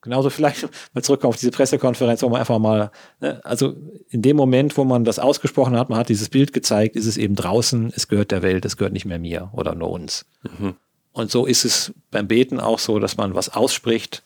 [0.02, 2.90] Genauso vielleicht mal zurück auf diese Pressekonferenz, wo man einfach mal,
[3.20, 3.74] ne, also
[4.10, 7.16] in dem Moment, wo man das ausgesprochen hat, man hat dieses Bild gezeigt, ist es
[7.16, 10.26] eben draußen, es gehört der Welt, es gehört nicht mehr mir oder nur uns.
[10.42, 10.74] Mhm.
[11.12, 14.22] Und so ist es beim Beten auch so, dass man was ausspricht,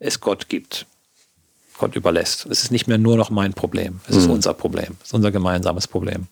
[0.00, 0.86] es Gott gibt.
[1.82, 2.46] Gott überlässt.
[2.46, 3.98] Es ist nicht mehr nur noch mein Problem.
[4.06, 4.20] Es mhm.
[4.20, 4.96] ist unser Problem.
[5.00, 6.28] Es ist unser gemeinsames Problem.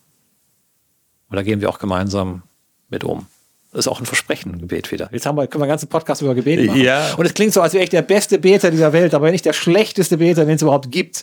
[1.28, 2.44] Und da gehen wir auch gemeinsam
[2.88, 3.26] mit um.
[3.72, 5.08] Das ist auch ein Versprechen, ein Gebet wieder.
[5.12, 6.80] Jetzt haben wir, können wir einen ganzen Podcast über Gebet machen.
[6.80, 7.14] Ja.
[7.14, 9.52] Und es klingt so, als wäre ich der beste Beter dieser Welt, aber nicht der
[9.52, 11.22] schlechteste Beter, den es überhaupt gibt.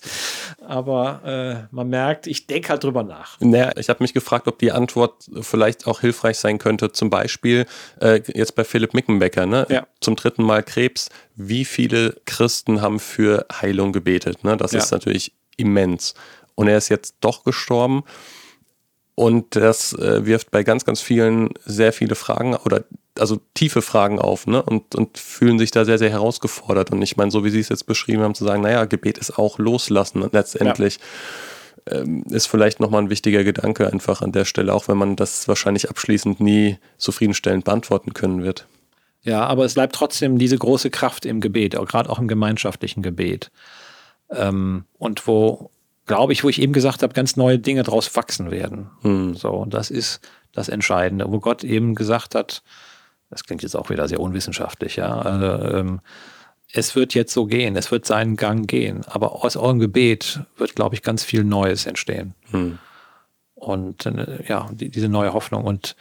[0.65, 3.37] Aber äh, man merkt, ich denke halt drüber nach.
[3.41, 6.93] Naja, ich habe mich gefragt, ob die Antwort vielleicht auch hilfreich sein könnte.
[6.93, 7.65] Zum Beispiel
[7.99, 9.67] äh, jetzt bei Philipp Mickenbecker, ne?
[9.69, 9.85] Ja.
[9.99, 11.09] zum dritten Mal Krebs.
[11.35, 14.45] Wie viele Christen haben für Heilung gebetet?
[14.45, 14.55] Ne?
[14.55, 14.79] Das ja.
[14.79, 16.13] ist natürlich immens.
[16.55, 18.03] Und er ist jetzt doch gestorben.
[19.19, 22.83] Und das äh, wirft bei ganz, ganz vielen sehr viele Fragen oder
[23.17, 24.61] also tiefe Fragen auf, ne?
[24.61, 26.91] Und, und fühlen sich da sehr, sehr herausgefordert.
[26.91, 29.39] Und ich meine, so wie Sie es jetzt beschrieben haben, zu sagen, naja, Gebet ist
[29.39, 30.99] auch loslassen und letztendlich.
[31.87, 32.01] Ja.
[32.01, 35.47] Ähm, ist vielleicht nochmal ein wichtiger Gedanke einfach an der Stelle, auch wenn man das
[35.47, 38.67] wahrscheinlich abschließend nie zufriedenstellend beantworten können wird.
[39.23, 43.01] Ja, aber es bleibt trotzdem diese große Kraft im Gebet, auch gerade auch im gemeinschaftlichen
[43.01, 43.49] Gebet.
[44.29, 45.71] Ähm, und wo
[46.07, 48.89] glaube ich, wo ich eben gesagt habe, ganz neue Dinge daraus wachsen werden.
[49.01, 49.35] Hm.
[49.35, 50.21] So, und das ist
[50.53, 52.63] das Entscheidende, wo Gott eben gesagt hat,
[53.29, 55.99] das klingt jetzt auch wieder sehr unwissenschaftlich, ja, also, ähm,
[56.73, 60.75] es wird jetzt so gehen, es wird seinen Gang gehen, aber aus eurem Gebet wird,
[60.75, 62.33] glaube ich, ganz viel Neues entstehen.
[62.51, 62.79] Hm.
[63.55, 65.95] Und äh, ja, die, diese neue Hoffnung und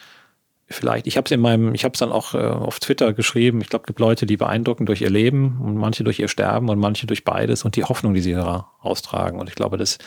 [0.68, 3.60] vielleicht, ich habe es in meinem, ich habe es dann auch äh, auf Twitter geschrieben,
[3.60, 6.68] ich glaube, es gibt Leute, die beeindrucken durch ihr Leben und manche durch ihr Sterben
[6.68, 9.38] und manche durch beides und die Hoffnung, die sie da austragen.
[9.38, 9.98] Und ich glaube, dass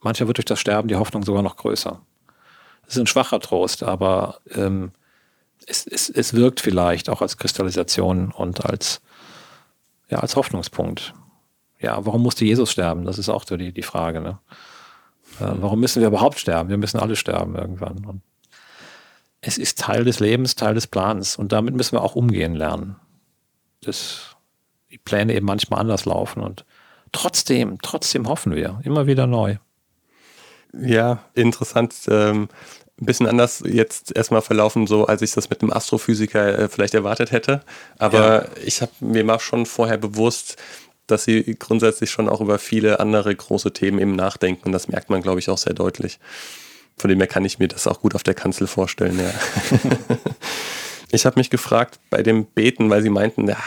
[0.00, 2.00] mancher wird durch das Sterben die Hoffnung sogar noch größer.
[2.84, 4.92] Das ist ein schwacher Trost, aber ähm,
[5.66, 9.00] es, es, es wirkt vielleicht auch als Kristallisation und als,
[10.10, 11.14] ja, als Hoffnungspunkt.
[11.80, 13.04] Ja, warum musste Jesus sterben?
[13.06, 14.20] Das ist auch so die, die Frage.
[14.20, 14.38] Ne?
[15.40, 16.68] Äh, warum müssen wir überhaupt sterben?
[16.68, 18.04] Wir müssen alle sterben irgendwann.
[18.04, 18.22] Und
[19.46, 22.96] es ist Teil des Lebens, Teil des Plans und damit müssen wir auch umgehen lernen.
[23.82, 24.36] Dass
[24.90, 26.64] die Pläne eben manchmal anders laufen und
[27.12, 29.56] trotzdem, trotzdem hoffen wir immer wieder neu.
[30.72, 31.94] Ja, interessant.
[32.08, 32.48] Ähm,
[33.00, 36.94] ein bisschen anders jetzt erstmal verlaufen, so als ich das mit einem Astrophysiker äh, vielleicht
[36.94, 37.62] erwartet hätte.
[37.98, 38.48] Aber ja.
[38.64, 40.56] ich habe mir mal schon vorher bewusst,
[41.06, 44.66] dass sie grundsätzlich schon auch über viele andere große Themen eben nachdenken.
[44.66, 46.18] Und das merkt man, glaube ich, auch sehr deutlich.
[46.96, 49.30] Von dem her kann ich mir das auch gut auf der Kanzel vorstellen, ja.
[51.10, 53.58] ich habe mich gefragt bei dem Beten, weil sie meinten, ja,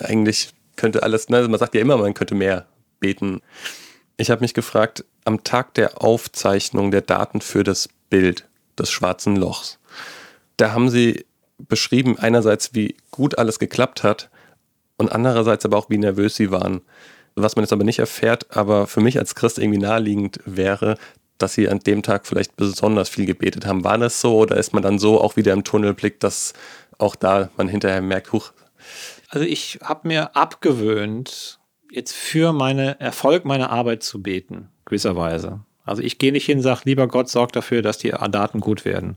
[0.00, 2.66] eigentlich könnte alles, ne, man sagt ja immer, man könnte mehr
[3.00, 3.42] beten.
[4.16, 8.48] Ich habe mich gefragt, am Tag der Aufzeichnung der Daten für das Bild
[8.78, 9.78] des schwarzen Lochs,
[10.56, 11.24] da haben sie
[11.58, 14.30] beschrieben, einerseits, wie gut alles geklappt hat
[14.96, 16.82] und andererseits aber auch, wie nervös sie waren.
[17.34, 20.98] Was man jetzt aber nicht erfährt, aber für mich als Christ irgendwie naheliegend wäre,
[21.42, 23.84] dass sie an dem Tag vielleicht besonders viel gebetet haben.
[23.84, 26.54] War das so oder ist man dann so auch wieder im Tunnelblick, dass
[26.98, 28.52] auch da man hinterher merkt, huch.
[29.28, 31.58] Also ich habe mir abgewöhnt,
[31.90, 35.60] jetzt für meinen Erfolg meiner Arbeit zu beten, gewisserweise.
[35.84, 38.84] Also ich gehe nicht hin und sage, lieber Gott, sorg dafür, dass die Daten gut
[38.84, 39.16] werden.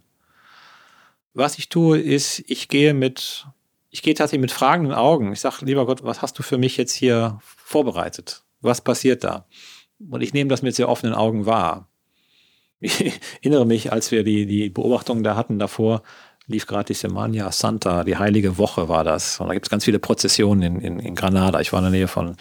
[1.34, 3.45] Was ich tue, ist, ich gehe mit,
[3.89, 5.34] ich gehe tatsächlich mit fragenden Augen.
[5.34, 8.43] Ich sage, lieber Gott, was hast du für mich jetzt hier vorbereitet?
[8.61, 9.45] Was passiert da?
[10.09, 11.89] Und ich nehme das mit sehr offenen Augen wahr.
[12.82, 16.03] Ich erinnere mich, als wir die, die Beobachtungen da hatten davor,
[16.47, 19.39] lief gerade die Semana Santa, die heilige Woche war das.
[19.39, 21.59] Und da gibt es ganz viele Prozessionen in, in, in, Granada.
[21.61, 22.36] Ich war in der Nähe von,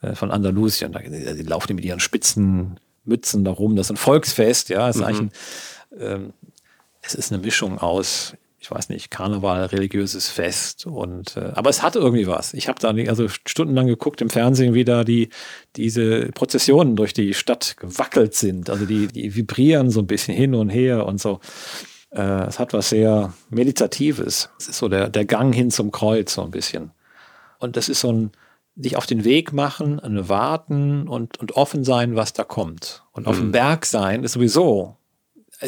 [0.00, 0.92] äh, von Andalusien.
[0.92, 3.76] Da, die, die laufen mit ihren spitzen Mützen da rum.
[3.76, 4.88] Das ist ein Volksfest, ja.
[4.88, 5.04] Ist mhm.
[5.04, 6.32] eigentlich ein, ähm,
[7.02, 8.34] es ist eine Mischung aus
[8.64, 12.54] ich weiß nicht, Karneval, religiöses Fest und äh, aber es hat irgendwie was.
[12.54, 15.28] Ich habe da also stundenlang geguckt im Fernsehen, wie da die
[15.76, 18.70] diese Prozessionen durch die Stadt gewackelt sind.
[18.70, 21.40] Also die, die vibrieren so ein bisschen hin und her und so.
[22.10, 24.48] Äh, es hat was sehr Meditatives.
[24.58, 26.92] Es ist so der, der Gang hin zum Kreuz so ein bisschen.
[27.58, 28.30] Und das ist so ein
[28.76, 33.04] sich auf den Weg machen, warten und, und offen sein, was da kommt.
[33.12, 33.42] Und auf mhm.
[33.42, 34.96] dem Berg sein ist sowieso,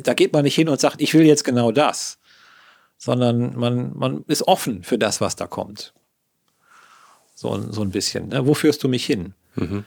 [0.02, 2.18] da geht man nicht hin und sagt, ich will jetzt genau das
[2.98, 5.92] sondern man, man ist offen für das, was da kommt.
[7.34, 8.28] So, so ein bisschen.
[8.28, 8.46] Ne?
[8.46, 9.34] Wo führst du mich hin?
[9.54, 9.84] Mhm.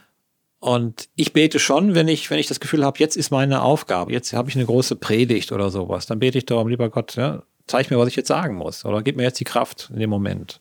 [0.60, 4.12] Und ich bete schon, wenn ich, wenn ich das Gefühl habe, jetzt ist meine Aufgabe,
[4.12, 7.42] jetzt habe ich eine große Predigt oder sowas, dann bete ich darum, lieber Gott, ja,
[7.66, 10.10] zeig mir, was ich jetzt sagen muss oder gib mir jetzt die Kraft in dem
[10.10, 10.60] Moment.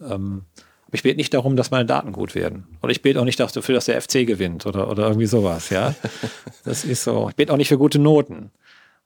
[0.00, 0.44] Ähm,
[0.86, 2.66] aber ich bete nicht darum, dass meine Daten gut werden.
[2.82, 5.94] Oder ich bete auch nicht dafür, dass der FC gewinnt oder, oder irgendwie sowas, ja.
[6.64, 7.30] Das ist so.
[7.30, 8.50] Ich bete auch nicht für gute Noten.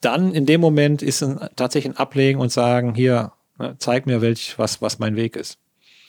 [0.07, 4.21] Dann in dem Moment ist ein, tatsächlich ein Ablegen und sagen, hier, ne, zeig mir,
[4.21, 5.59] welch, was, was mein Weg ist.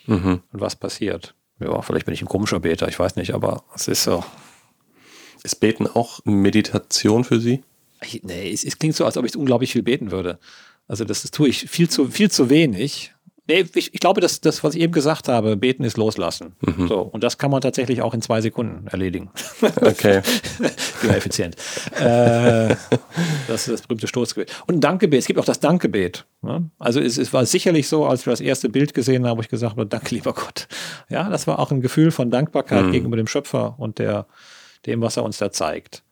[0.05, 0.43] Mhm.
[0.53, 1.33] Und was passiert.
[1.59, 4.23] Ja, vielleicht bin ich ein komischer Beter, ich weiß nicht, aber es ist so.
[5.41, 7.63] Ist Beten auch Meditation für Sie?
[8.03, 10.37] Ich, nee, es, es, klingt so, als ob ich unglaublich viel beten würde.
[10.87, 13.15] Also das, das tue ich viel zu, viel zu wenig.
[13.47, 16.55] Nee, ich, ich, glaube, dass das, was ich eben gesagt habe, beten ist loslassen.
[16.61, 16.87] Mhm.
[16.87, 19.29] So, und das kann man tatsächlich auch in zwei Sekunden erledigen.
[19.81, 20.21] Okay.
[21.01, 21.55] Bin effizient.
[21.99, 22.75] äh,
[23.47, 24.51] das ist das berühmte Stoßgebet.
[24.67, 25.19] Und ein Dankgebet.
[25.19, 26.25] Es gibt auch das Dankgebet.
[26.41, 26.69] Ne?
[26.79, 29.49] Also es, es, war sicherlich so, als wir das erste Bild gesehen haben, wo ich
[29.49, 30.67] gesagt habe, danke lieber Gott.
[31.09, 32.91] Ja, das war auch ein Gefühl von Dankbarkeit mhm.
[32.91, 34.27] gegenüber dem Schöpfer und der,
[34.85, 36.03] dem, was er uns da zeigt.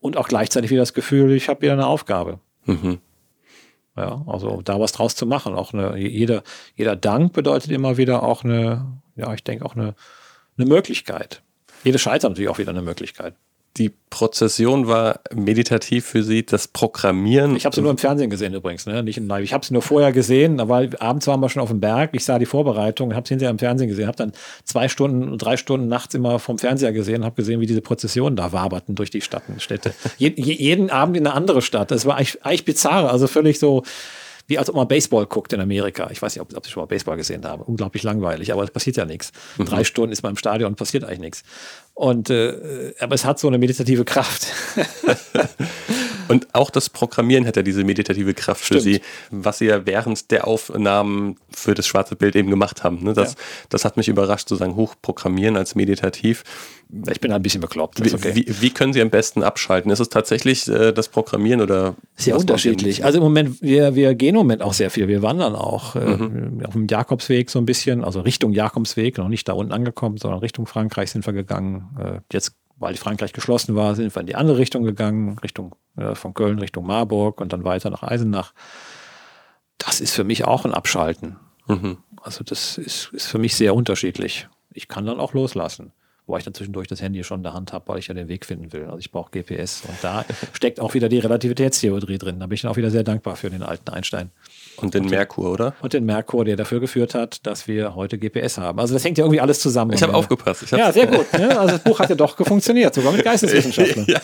[0.00, 2.38] Und auch gleichzeitig wieder das Gefühl, ich habe wieder eine Aufgabe.
[2.66, 2.98] Mhm.
[3.96, 5.54] Ja, also da was draus zu machen.
[5.54, 6.42] Auch eine, jeder,
[6.74, 9.94] jeder Dank bedeutet immer wieder auch eine, ja, ich denke auch eine,
[10.56, 11.42] eine Möglichkeit.
[11.84, 13.34] Jede Scheitern natürlich auch wieder eine Möglichkeit
[13.76, 17.56] die Prozession war meditativ für Sie, das Programmieren.
[17.56, 19.02] Ich habe sie nur im Fernsehen gesehen übrigens, ne?
[19.02, 19.42] nicht in live.
[19.42, 22.10] Ich habe sie nur vorher gesehen, weil abends waren wir schon auf dem Berg.
[22.12, 24.32] Ich sah die Vorbereitung, habe sie hinterher im Fernsehen gesehen, habe dann
[24.64, 28.52] zwei Stunden, drei Stunden nachts immer vom Fernseher gesehen, habe gesehen, wie diese Prozessionen da
[28.52, 29.92] waberten durch die Stadtstädte.
[30.18, 31.90] Je, jeden Abend in eine andere Stadt.
[31.90, 33.82] Das war eigentlich, eigentlich bizarr, also völlig so
[34.46, 36.08] wie als ob man Baseball guckt in Amerika.
[36.10, 37.64] Ich weiß nicht, ob, ob ich schon mal Baseball gesehen habe.
[37.64, 39.32] Unglaublich langweilig, aber es passiert ja nichts.
[39.56, 39.64] Mhm.
[39.66, 41.42] Drei Stunden ist man im Stadion und passiert eigentlich nichts.
[41.94, 44.46] Und äh, aber es hat so eine meditative Kraft.
[46.28, 48.82] Und auch das Programmieren hat ja diese meditative Kraft für Stimmt.
[48.82, 49.00] Sie,
[49.30, 53.02] was Sie ja während der Aufnahmen für das schwarze Bild eben gemacht haben.
[53.02, 53.12] Ne?
[53.12, 53.38] Das, ja.
[53.68, 56.44] das hat mich überrascht, zu sagen, Hochprogrammieren als meditativ.
[57.10, 58.00] Ich bin ein bisschen bekloppt.
[58.00, 58.34] Okay.
[58.34, 59.90] Wie, wie, können Sie am besten abschalten?
[59.90, 61.96] Ist es tatsächlich äh, das Programmieren oder?
[62.16, 63.04] Sehr unterschiedlich.
[63.04, 65.08] Also im Moment, wir, wir gehen im Moment auch sehr viel.
[65.08, 66.64] Wir wandern auch äh, mhm.
[66.64, 70.40] auf dem Jakobsweg so ein bisschen, also Richtung Jakobsweg, noch nicht da unten angekommen, sondern
[70.40, 71.88] Richtung Frankreich sind wir gegangen.
[71.98, 76.14] Äh, jetzt weil Frankreich geschlossen war, sind wir in die andere Richtung gegangen, Richtung äh,
[76.14, 78.52] von Köln Richtung Marburg und dann weiter nach Eisenach.
[79.78, 81.36] Das ist für mich auch ein Abschalten.
[81.66, 81.98] Mhm.
[82.20, 84.48] Also das ist, ist für mich sehr unterschiedlich.
[84.72, 85.92] Ich kann dann auch loslassen.
[86.26, 88.28] Wobei ich dann zwischendurch das Handy schon in der Hand habe, weil ich ja den
[88.28, 88.84] Weg finden will.
[88.86, 89.82] Also ich brauche GPS.
[89.86, 92.40] Und da steckt auch wieder die Relativitätstheorie drin.
[92.40, 94.30] Da bin ich dann auch wieder sehr dankbar für den alten Einstein.
[94.76, 95.74] Und den Merkur, oder?
[95.80, 98.78] Und den Merkur, der dafür geführt hat, dass wir heute GPS haben.
[98.80, 99.92] Also das hängt ja irgendwie alles zusammen.
[99.92, 100.64] Ich habe aufgepasst.
[100.64, 101.32] Ich ja, sehr gut.
[101.32, 101.58] Ne?
[101.58, 104.06] Also das Buch hat ja doch funktioniert, sogar mit Geisteswissenschaftlern.
[104.08, 104.20] ja.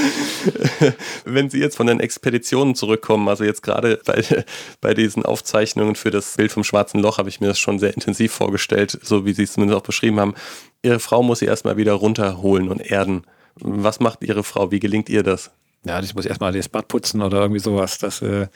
[1.24, 4.44] Wenn Sie jetzt von den Expeditionen zurückkommen, also jetzt gerade bei,
[4.80, 7.94] bei diesen Aufzeichnungen für das Bild vom Schwarzen Loch habe ich mir das schon sehr
[7.94, 10.34] intensiv vorgestellt, so wie Sie es zumindest auch beschrieben haben.
[10.82, 13.24] Ihre Frau muss Sie erstmal wieder runterholen und erden.
[13.56, 14.70] Was macht Ihre Frau?
[14.70, 15.50] Wie gelingt ihr das?
[15.84, 17.98] Ja, ich muss erstmal das Bad putzen oder irgendwie sowas.
[17.98, 18.46] Das, äh,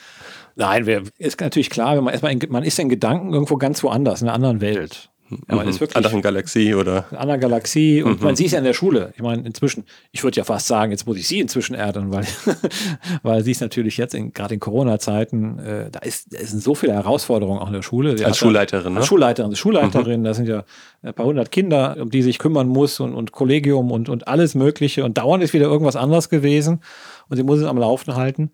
[0.54, 3.82] nein, wir, ist natürlich klar, wenn man erstmal in, man ist in Gedanken irgendwo ganz
[3.82, 5.10] woanders, in einer anderen Welt.
[5.28, 5.68] Man mhm.
[5.68, 8.24] ist wirklich anderen Galaxie oder in einer Galaxie und mhm.
[8.24, 9.12] man sieht es ja in der Schule.
[9.16, 12.26] Ich meine, inzwischen, ich würde ja fast sagen, jetzt muss ich sie inzwischen erden, weil,
[13.22, 16.92] weil sie ist natürlich jetzt gerade in Corona-Zeiten, äh, da ist, da sind so viele
[16.92, 18.16] Herausforderungen auch in der Schule.
[18.16, 19.00] Sie als Schulleiterin, ne?
[19.00, 20.24] Als Schulleiterin, als Schulleiterin, mhm.
[20.24, 20.64] da sind ja
[21.02, 24.54] ein paar hundert Kinder, um die sich kümmern muss und, und Kollegium und, und alles
[24.54, 26.80] Mögliche und dauernd ist wieder irgendwas anderes gewesen
[27.28, 28.50] und sie muss es am Laufen halten.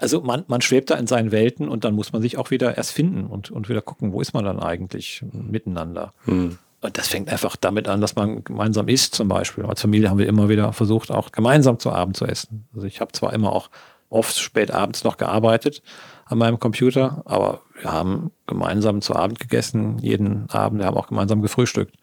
[0.00, 2.78] Also man, man schwebt da in seinen Welten und dann muss man sich auch wieder
[2.78, 6.14] erst finden und, und wieder gucken, wo ist man dann eigentlich miteinander.
[6.24, 6.56] Hm.
[6.80, 9.66] Und das fängt einfach damit an, dass man gemeinsam isst zum Beispiel.
[9.66, 12.66] Als Familie haben wir immer wieder versucht, auch gemeinsam zu Abend zu essen.
[12.74, 13.68] Also ich habe zwar immer auch
[14.08, 15.82] oft spät abends noch gearbeitet
[16.24, 20.80] an meinem Computer, aber wir haben gemeinsam zu Abend gegessen, jeden Abend.
[20.80, 21.94] Wir haben auch gemeinsam gefrühstückt,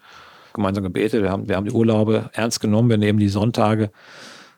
[0.54, 1.24] gemeinsam gebetet.
[1.24, 2.92] Wir haben, wir haben die Urlaube ernst genommen.
[2.92, 3.90] Wir nehmen die Sonntage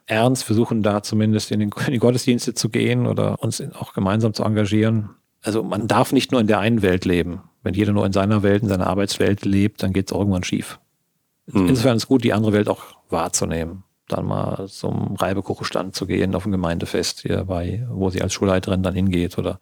[0.10, 4.34] ernst, versuchen da zumindest in, den, in die Gottesdienste zu gehen oder uns auch gemeinsam
[4.34, 5.10] zu engagieren.
[5.42, 7.42] Also man darf nicht nur in der einen Welt leben.
[7.64, 10.80] Wenn jeder nur in seiner Welt, in seiner Arbeitswelt lebt, dann geht es irgendwann schief.
[11.48, 11.68] Mhm.
[11.70, 13.84] Insofern ist es gut, die andere Welt auch wahrzunehmen.
[14.08, 18.82] Dann mal zum Reibekuchenstand zu gehen auf ein Gemeindefest hier bei, wo sie als Schulleiterin
[18.82, 19.60] dann hingeht oder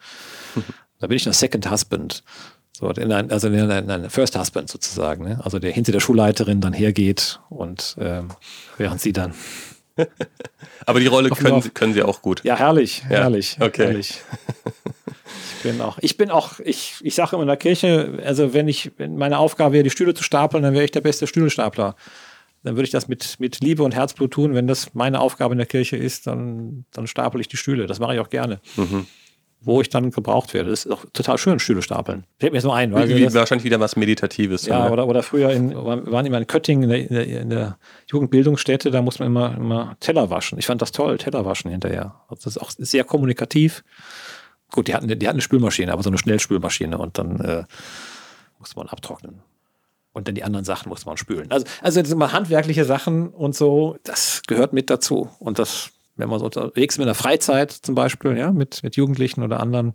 [0.56, 0.64] mhm.
[1.00, 2.24] da bin ich ein Second Husband.
[2.72, 5.40] So, in ein, also in ein, ein First Husband sozusagen, ne?
[5.44, 8.30] also der hinter der Schulleiterin dann hergeht und ähm,
[8.78, 9.34] während sie dann
[10.86, 12.44] Aber die Rolle können, können Sie auch gut.
[12.44, 13.18] Ja, herrlich, ja.
[13.18, 13.58] herrlich.
[13.60, 13.88] Okay.
[13.88, 14.22] Herrlich.
[15.58, 18.68] Ich bin auch, ich bin auch, ich, ich sage immer in der Kirche, also wenn
[18.68, 21.96] ich, wenn meine Aufgabe wäre, die Stühle zu stapeln, dann wäre ich der beste Stühlstapler.
[22.64, 24.54] Dann würde ich das mit, mit Liebe und Herzblut tun.
[24.54, 27.88] Wenn das meine Aufgabe in der Kirche ist, dann, dann stapel ich die Stühle.
[27.88, 28.60] Das mache ich auch gerne.
[28.76, 29.08] Mhm.
[29.60, 30.70] Wo ich dann gebraucht werde.
[30.70, 32.26] Das ist auch total schön, Stühle stapeln.
[32.40, 32.94] Fällt mir so ein.
[32.94, 34.66] Weil Wie, wahrscheinlich wieder was Meditatives.
[34.66, 34.92] Ja, ne?
[34.92, 37.78] oder, oder früher, in, wir waren immer in Köttingen in der, in der,
[38.10, 40.58] Jugendbildungsstätte, da muss man immer, immer Teller waschen.
[40.58, 42.16] Ich fand das toll, Teller waschen hinterher.
[42.30, 43.84] Das ist auch sehr kommunikativ.
[44.72, 47.64] Gut, die hatten, die hatten eine Spülmaschine, aber so eine Schnellspülmaschine und dann äh,
[48.60, 49.42] musste man abtrocknen.
[50.14, 51.52] Und dann die anderen Sachen musste man spülen.
[51.52, 55.30] Also, also das sind mal handwerkliche Sachen und so, das gehört mit dazu.
[55.40, 58.96] Und das wenn man so unterwegs ist mit der Freizeit zum Beispiel, ja, mit, mit
[58.96, 59.94] Jugendlichen oder anderen,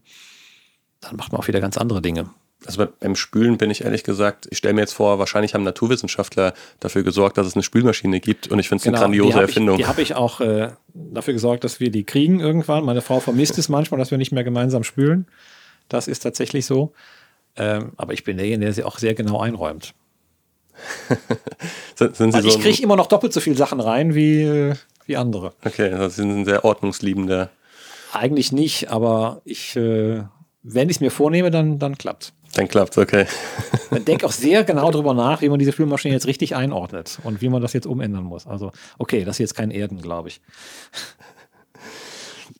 [1.00, 2.30] dann macht man auch wieder ganz andere Dinge.
[2.64, 6.54] Also beim Spülen bin ich ehrlich gesagt, ich stelle mir jetzt vor, wahrscheinlich haben Naturwissenschaftler
[6.78, 9.42] dafür gesorgt, dass es eine Spülmaschine gibt und ich finde es genau, eine grandiose die
[9.42, 9.78] Erfindung.
[9.78, 12.84] Ich, die habe ich auch äh, dafür gesorgt, dass wir die kriegen irgendwann.
[12.84, 15.26] Meine Frau vermisst es manchmal, dass wir nicht mehr gemeinsam spülen.
[15.88, 16.92] Das ist tatsächlich so.
[17.56, 19.94] Ähm, aber ich bin derjenige, der sie auch sehr genau einräumt.
[21.96, 24.74] sind, sind also ich kriege immer noch doppelt so viele Sachen rein wie, äh,
[25.07, 25.53] wie andere.
[25.64, 27.50] Okay, also Sie sind ein sehr ordnungsliebender.
[28.12, 30.22] Eigentlich nicht, aber ich, äh,
[30.62, 33.26] wenn ich es mir vornehme, dann, dann klappt Dann klappt okay.
[33.90, 37.40] Man denkt auch sehr genau darüber nach, wie man diese Filmmaschine jetzt richtig einordnet und
[37.40, 38.46] wie man das jetzt umändern muss.
[38.46, 40.40] Also, okay, das ist jetzt kein Erden, glaube ich.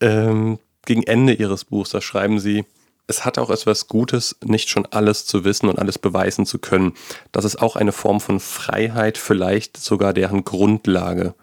[0.01, 2.65] Ähm, gegen Ende Ihres Buchs, da schreiben Sie,
[3.07, 6.95] es hat auch etwas Gutes, nicht schon alles zu wissen und alles beweisen zu können.
[7.31, 11.35] Das ist auch eine Form von Freiheit, vielleicht sogar deren Grundlage.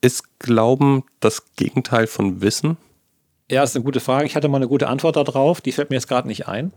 [0.00, 2.76] Ist Glauben das Gegenteil von Wissen?
[3.50, 4.26] Ja, ist eine gute Frage.
[4.26, 6.72] Ich hatte mal eine gute Antwort darauf, die fällt mir jetzt gerade nicht ein.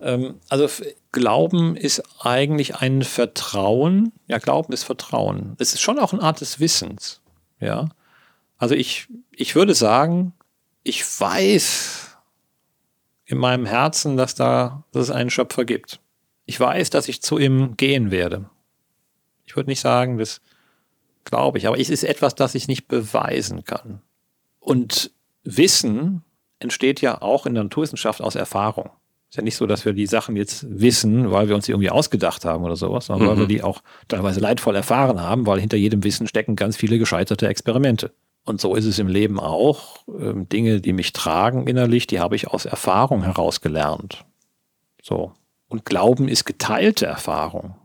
[0.00, 0.68] Ähm, also
[1.12, 4.12] Glauben ist eigentlich ein Vertrauen.
[4.26, 5.54] Ja, Glauben ist Vertrauen.
[5.58, 7.20] Es ist schon auch eine Art des Wissens.
[7.60, 7.88] Ja.
[8.58, 10.32] Also ich, ich würde sagen,
[10.82, 12.16] ich weiß
[13.26, 16.00] in meinem Herzen, dass da, dass es einen Schöpfer gibt.
[16.46, 18.50] Ich weiß, dass ich zu ihm gehen werde.
[19.46, 20.40] Ich würde nicht sagen, dass
[21.24, 21.66] glaube ich.
[21.66, 24.00] Aber es ist etwas, das ich nicht beweisen kann.
[24.58, 25.10] Und
[25.44, 26.22] Wissen
[26.58, 28.90] entsteht ja auch in der Naturwissenschaft aus Erfahrung.
[29.30, 31.90] Ist ja nicht so, dass wir die Sachen jetzt wissen, weil wir uns die irgendwie
[31.90, 33.30] ausgedacht haben oder sowas, sondern mhm.
[33.30, 36.98] weil wir die auch teilweise leidvoll erfahren haben, weil hinter jedem Wissen stecken ganz viele
[36.98, 38.10] gescheiterte Experimente.
[38.44, 39.98] Und so ist es im Leben auch.
[40.08, 44.24] Ähm, Dinge, die mich tragen innerlich, die habe ich aus Erfahrung heraus gelernt.
[45.02, 45.32] So.
[45.68, 47.76] Und Glauben ist geteilte Erfahrung.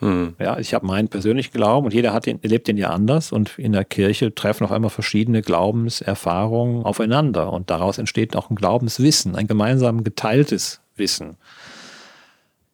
[0.00, 0.34] Hm.
[0.38, 3.58] Ja, ich habe meinen persönlichen Glauben und jeder hat den, erlebt den ja anders und
[3.58, 9.34] in der Kirche treffen auf einmal verschiedene Glaubenserfahrungen aufeinander und daraus entsteht auch ein Glaubenswissen,
[9.34, 11.36] ein gemeinsam geteiltes Wissen.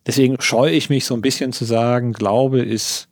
[0.06, 3.08] Deswegen scheue ich mich so ein bisschen zu sagen, Glaube ist,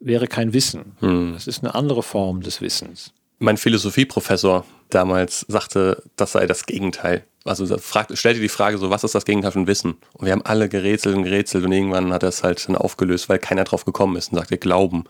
[0.00, 0.96] wäre kein Wissen.
[1.00, 1.34] Hm.
[1.36, 3.12] Es ist eine andere Form des Wissens.
[3.38, 9.04] Mein Philosophieprofessor damals sagte, das sei das Gegenteil also fragt, stellte die Frage so, was
[9.04, 9.96] ist das Gegenteil von Wissen?
[10.12, 13.28] Und wir haben alle gerätselt und gerätselt und irgendwann hat er es halt dann aufgelöst,
[13.28, 15.04] weil keiner drauf gekommen ist und sagte Glauben.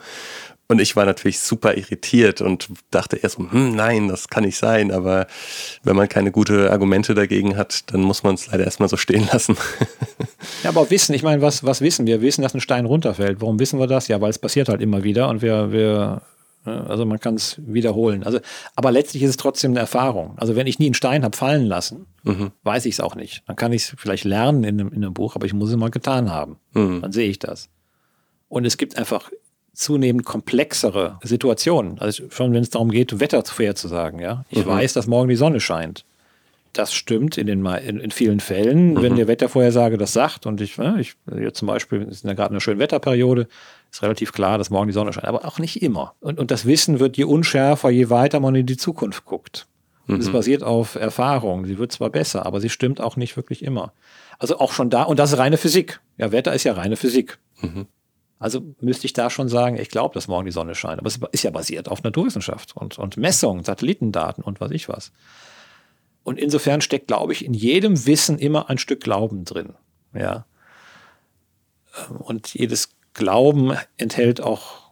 [0.71, 4.93] Und ich war natürlich super irritiert und dachte erst, hm, nein, das kann nicht sein.
[4.93, 5.27] Aber
[5.83, 9.29] wenn man keine gute Argumente dagegen hat, dann muss man es leider erstmal so stehen
[9.33, 9.57] lassen.
[10.63, 12.21] Ja, aber Wissen, ich meine, was, was wissen wir?
[12.21, 13.41] Wir wissen, dass ein Stein runterfällt.
[13.41, 14.09] Warum wissen wir das?
[14.09, 16.23] Ja, weil es passiert halt immer wieder und wir, wir?
[16.69, 18.25] Also man kann es wiederholen.
[18.25, 18.39] Also,
[18.77, 20.35] aber letztlich ist es trotzdem eine Erfahrung.
[20.37, 22.53] Also wenn ich nie einen Stein habe fallen lassen, mhm.
[22.63, 23.43] weiß ich es auch nicht.
[23.47, 25.77] Dann kann ich es vielleicht lernen in einem, in einem, Buch, aber ich muss es
[25.77, 26.57] mal getan haben.
[26.75, 27.03] Mhm.
[27.03, 27.69] Dann sehe ich das.
[28.49, 29.31] Und es gibt einfach
[29.75, 31.99] zunehmend komplexere Situationen.
[32.01, 34.21] Also schon wenn es darum geht, Wetter vorherzusagen.
[34.21, 34.71] Ja, ich mhm.
[34.71, 36.05] weiß, dass morgen die Sonne scheint.
[36.73, 39.03] Das stimmt in, den, in, in vielen Fällen, mhm.
[39.03, 40.47] wenn der Wettervorhersage das sagt.
[40.47, 41.15] Und ich, ne, ich
[41.55, 43.49] zum Beispiel, es ist ja gerade eine schöne Wetterperiode,
[43.91, 46.15] ist relativ klar, dass morgen die Sonne scheint, aber auch nicht immer.
[46.21, 49.67] Und, und das Wissen wird je unschärfer, je weiter man in die Zukunft guckt.
[50.07, 50.17] Mhm.
[50.17, 51.67] Es basiert auf Erfahrung.
[51.67, 53.93] Sie wird zwar besser, aber sie stimmt auch nicht wirklich immer.
[54.39, 56.01] Also auch schon da, und das ist reine Physik.
[56.17, 57.39] Ja, Wetter ist ja reine Physik.
[57.61, 57.87] Mhm.
[58.39, 61.01] Also müsste ich da schon sagen, ich glaube, dass morgen die Sonne scheint.
[61.01, 65.13] Aber es ist ja basiert auf Naturwissenschaft und, und Messungen, Satellitendaten und was ich was.
[66.23, 69.75] Und insofern steckt, glaube ich, in jedem Wissen immer ein Stück Glauben drin.
[70.15, 70.47] Ja.
[72.19, 74.91] Und jedes Glauben enthält auch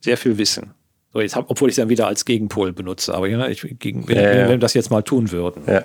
[0.00, 0.72] sehr viel Wissen.
[1.12, 4.08] So, jetzt hab, obwohl ich es dann wieder als Gegenpol benutze, aber ja, ich, gegen,
[4.08, 4.38] wenn, ja, ja.
[4.44, 5.64] wenn, wir das jetzt mal tun würden.
[5.66, 5.84] Ja,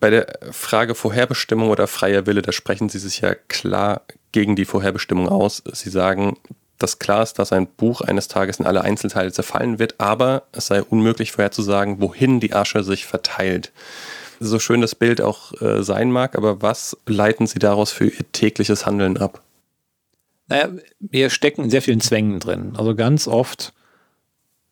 [0.00, 4.00] Bei der Frage Vorherbestimmung oder freier Wille, da sprechen Sie sich ja klar
[4.32, 5.62] gegen die Vorherbestimmung aus.
[5.70, 6.38] Sie sagen,
[6.78, 10.68] dass klar ist, dass ein Buch eines Tages in alle Einzelteile zerfallen wird, aber es
[10.68, 13.72] sei unmöglich vorherzusagen, wohin die Asche sich verteilt.
[14.40, 18.32] So schön das Bild auch äh, sein mag, aber was leiten Sie daraus für Ihr
[18.32, 19.42] tägliches Handeln ab?
[20.48, 20.70] Naja,
[21.00, 22.74] wir stecken in sehr vielen Zwängen drin.
[22.76, 23.72] Also ganz oft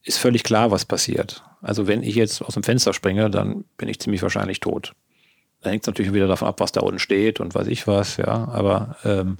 [0.03, 1.43] ist völlig klar, was passiert.
[1.63, 4.93] Also wenn ich jetzt aus dem Fenster springe, dann bin ich ziemlich wahrscheinlich tot.
[5.63, 8.19] Da hängt es natürlich wieder davon ab, was da unten steht und weiß ich was,
[8.19, 8.49] ja.
[8.49, 9.39] Aber ähm,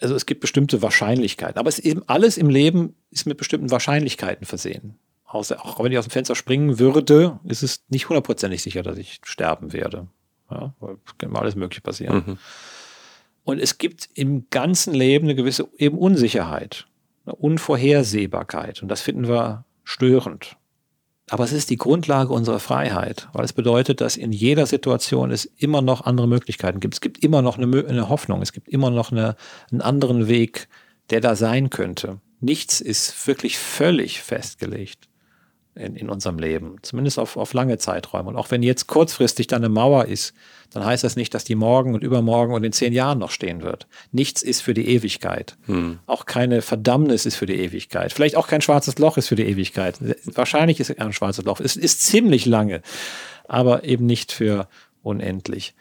[0.00, 1.58] also es gibt bestimmte Wahrscheinlichkeiten.
[1.58, 4.98] Aber es ist eben alles im Leben ist mit bestimmten Wahrscheinlichkeiten versehen.
[5.26, 8.96] aus, auch wenn ich aus dem Fenster springen würde, ist es nicht hundertprozentig sicher, dass
[8.96, 10.06] ich sterben werde.
[10.50, 12.24] Ja, weil kann alles Mögliche passieren.
[12.26, 12.38] Mhm.
[13.44, 16.86] Und es gibt im ganzen Leben eine gewisse eben Unsicherheit,
[17.24, 18.82] eine Unvorhersehbarkeit.
[18.82, 20.56] Und das finden wir störend.
[21.30, 25.44] Aber es ist die Grundlage unserer Freiheit, weil es bedeutet, dass in jeder Situation es
[25.44, 26.94] immer noch andere Möglichkeiten gibt.
[26.94, 29.36] Es gibt immer noch eine, eine Hoffnung, es gibt immer noch eine,
[29.70, 30.68] einen anderen Weg,
[31.10, 32.20] der da sein könnte.
[32.40, 35.09] Nichts ist wirklich völlig festgelegt
[35.74, 38.28] in, in unserem Leben, zumindest auf, auf lange Zeiträume.
[38.28, 40.34] Und auch wenn jetzt kurzfristig da eine Mauer ist,
[40.72, 43.62] dann heißt das nicht, dass die morgen und übermorgen und in zehn Jahren noch stehen
[43.62, 43.86] wird.
[44.12, 45.56] Nichts ist für die Ewigkeit.
[45.66, 45.98] Hm.
[46.06, 48.12] Auch keine Verdammnis ist für die Ewigkeit.
[48.12, 49.98] Vielleicht auch kein schwarzes Loch ist für die Ewigkeit.
[50.24, 51.60] Wahrscheinlich ist es ein schwarzes Loch.
[51.60, 52.82] Es ist ziemlich lange,
[53.48, 54.68] aber eben nicht für
[55.02, 55.74] unendlich.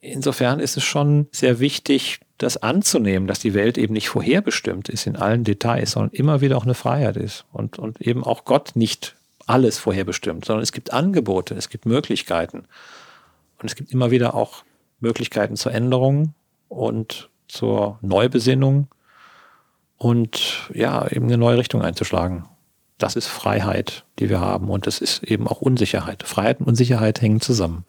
[0.00, 5.06] Insofern ist es schon sehr wichtig, das anzunehmen, dass die Welt eben nicht vorherbestimmt ist
[5.06, 8.72] in allen Details, sondern immer wieder auch eine Freiheit ist und, und eben auch Gott
[8.74, 9.16] nicht
[9.46, 12.66] alles vorherbestimmt, sondern es gibt Angebote, es gibt Möglichkeiten.
[13.58, 14.64] Und es gibt immer wieder auch
[15.00, 16.34] Möglichkeiten zur Änderung
[16.68, 18.88] und zur Neubesinnung
[19.96, 22.44] und ja, eben eine neue Richtung einzuschlagen.
[22.98, 24.68] Das ist Freiheit, die wir haben.
[24.68, 26.22] Und das ist eben auch Unsicherheit.
[26.24, 27.84] Freiheit und Unsicherheit hängen zusammen.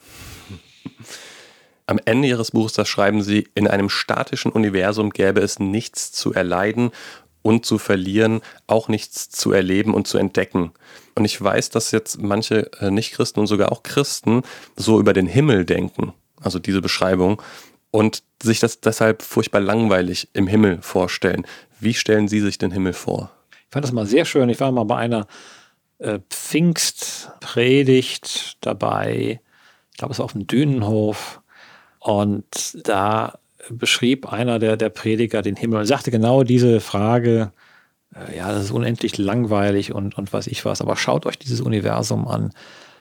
[1.87, 6.33] Am Ende Ihres Buches, das schreiben Sie, in einem statischen Universum gäbe es nichts zu
[6.33, 6.91] erleiden
[7.45, 10.71] und zu verlieren, auch nichts zu erleben und zu entdecken.
[11.13, 14.41] Und ich weiß, dass jetzt manche äh, Nichtchristen und sogar auch Christen
[14.75, 17.39] so über den Himmel denken, also diese Beschreibung,
[17.91, 21.45] und sich das deshalb furchtbar langweilig im Himmel vorstellen.
[21.79, 23.29] Wie stellen Sie sich den Himmel vor?
[23.51, 24.49] Ich fand das mal sehr schön.
[24.49, 25.27] Ich war mal bei einer
[25.99, 29.39] äh, Pfingstpredigt dabei.
[29.91, 31.41] Ich glaube, es war auf dem Dünenhof.
[31.99, 33.37] Und da
[33.69, 37.51] beschrieb einer der, der Prediger den Himmel und sagte genau diese Frage,
[38.15, 41.61] äh, ja, das ist unendlich langweilig und, und was ich was, aber schaut euch dieses
[41.61, 42.51] Universum an.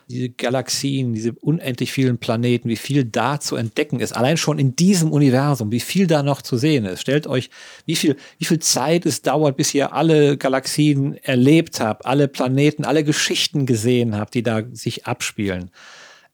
[0.07, 4.15] Diese Galaxien, diese unendlich vielen Planeten, wie viel da zu entdecken ist.
[4.15, 7.01] Allein schon in diesem Universum, wie viel da noch zu sehen ist.
[7.01, 7.49] Stellt euch,
[7.87, 12.85] wie viel, wie viel Zeit es dauert, bis ihr alle Galaxien erlebt habt, alle Planeten,
[12.85, 15.71] alle Geschichten gesehen habt, die da sich abspielen.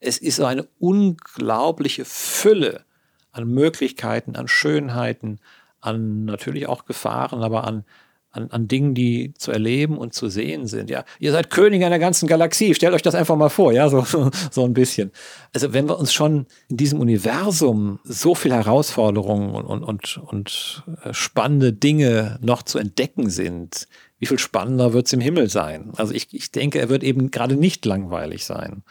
[0.02, 2.84] Es ist so eine unglaubliche Fülle
[3.32, 5.40] an Möglichkeiten, an Schönheiten,
[5.80, 7.86] an natürlich auch Gefahren, aber an,
[8.32, 10.90] an, an Dingen, die zu erleben und zu sehen sind.
[10.90, 12.74] Ja, ihr seid König einer ganzen Galaxie.
[12.74, 14.06] Stellt euch das einfach mal vor, ja, so,
[14.52, 15.12] so ein bisschen.
[15.54, 20.84] Also wenn wir uns schon in diesem Universum so viel Herausforderungen und, und, und, und
[21.04, 23.88] äh, spannende Dinge noch zu entdecken sind,
[24.20, 25.92] wie viel spannender wird es im Himmel sein?
[25.98, 28.84] Also ich, ich denke, er wird eben gerade nicht langweilig sein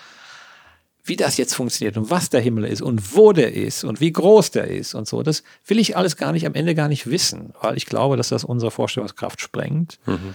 [1.05, 4.13] wie das jetzt funktioniert und was der Himmel ist und wo der ist und wie
[4.13, 7.09] groß der ist und so, das will ich alles gar nicht am Ende gar nicht
[7.09, 9.99] wissen, weil ich glaube, dass das unsere Vorstellungskraft sprengt.
[10.07, 10.35] Mhm.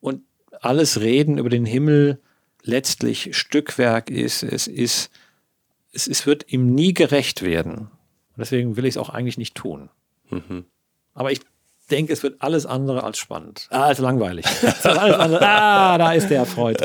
[0.00, 0.22] Und
[0.60, 2.20] alles Reden über den Himmel
[2.62, 5.10] letztlich Stückwerk ist, es ist,
[5.92, 7.74] es, es wird ihm nie gerecht werden.
[7.78, 9.90] Und deswegen will ich es auch eigentlich nicht tun.
[10.30, 10.64] Mhm.
[11.12, 11.40] Aber ich
[11.86, 14.46] denke, es wird alles andere als spannend, ah, als langweilig.
[14.84, 16.78] ah, da ist der Freud.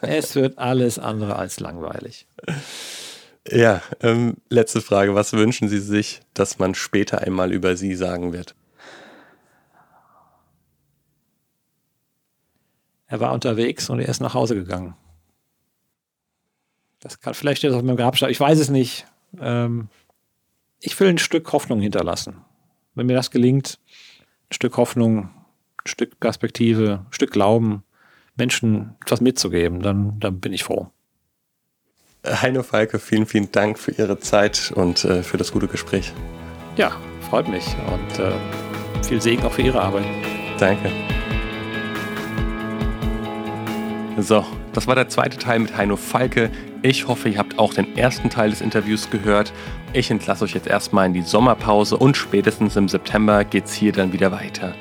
[0.00, 2.26] Es wird alles andere als langweilig.
[3.48, 5.14] Ja, ähm, letzte Frage.
[5.14, 8.54] Was wünschen Sie sich, dass man später einmal über Sie sagen wird?
[13.06, 14.94] Er war unterwegs und er ist nach Hause gegangen.
[17.00, 18.30] Das kann vielleicht steht auf meinem Grabstein.
[18.30, 19.06] Ich weiß es nicht.
[19.38, 19.88] Ähm,
[20.80, 22.42] ich will ein Stück Hoffnung hinterlassen.
[22.94, 23.78] Wenn mir das gelingt,
[24.52, 25.30] Stück Hoffnung,
[25.84, 27.82] Stück Perspektive, Stück Glauben,
[28.36, 30.88] Menschen etwas mitzugeben, dann, dann bin ich froh.
[32.24, 36.12] Heino Falke, vielen, vielen Dank für Ihre Zeit und äh, für das gute Gespräch.
[36.76, 36.92] Ja,
[37.28, 38.32] freut mich und äh,
[39.02, 40.04] viel Segen auch für Ihre Arbeit.
[40.58, 40.90] Danke.
[44.18, 46.50] So, das war der zweite Teil mit Heino Falke.
[46.82, 49.52] Ich hoffe, ihr habt auch den ersten Teil des Interviews gehört.
[49.92, 54.12] Ich entlasse euch jetzt erstmal in die Sommerpause und spätestens im September geht's hier dann
[54.12, 54.74] wieder weiter.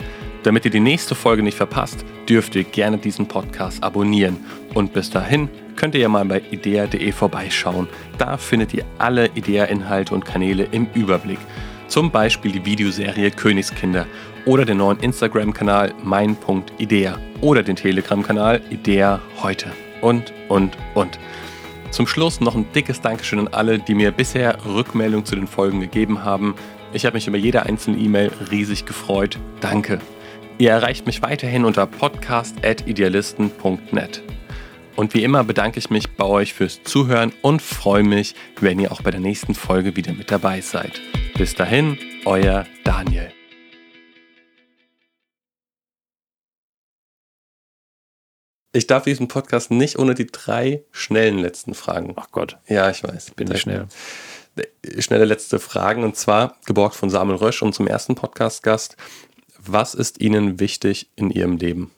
[0.43, 4.37] Damit ihr die nächste Folge nicht verpasst, dürft ihr gerne diesen Podcast abonnieren.
[4.73, 7.87] Und bis dahin könnt ihr ja mal bei idea.de vorbeischauen.
[8.17, 11.39] Da findet ihr alle Idea-Inhalte und Kanäle im Überblick.
[11.87, 14.07] Zum Beispiel die Videoserie Königskinder
[14.45, 21.17] oder den neuen Instagram-Kanal mein.idea oder den Telegram-Kanal Idea heute und, und, und.
[21.91, 25.81] Zum Schluss noch ein dickes Dankeschön an alle, die mir bisher Rückmeldung zu den Folgen
[25.81, 26.55] gegeben haben.
[26.93, 29.37] Ich habe mich über jede einzelne E-Mail riesig gefreut.
[29.59, 29.99] Danke.
[30.57, 34.23] Ihr erreicht mich weiterhin unter podcast.idealisten.net.
[34.95, 38.91] Und wie immer bedanke ich mich bei euch fürs Zuhören und freue mich, wenn ihr
[38.91, 41.01] auch bei der nächsten Folge wieder mit dabei seid.
[41.37, 43.31] Bis dahin, euer Daniel.
[48.73, 52.13] Ich darf diesen Podcast nicht ohne die drei schnellen letzten Fragen.
[52.15, 52.57] Ach Gott.
[52.67, 53.31] Ja, ich weiß.
[53.31, 53.87] Bin ich schnell.
[54.99, 58.95] Schnelle letzte Fragen und zwar geborgt von Samuel Rösch und zum ersten Podcast-Gast.
[59.57, 61.91] Was ist Ihnen wichtig in Ihrem Leben?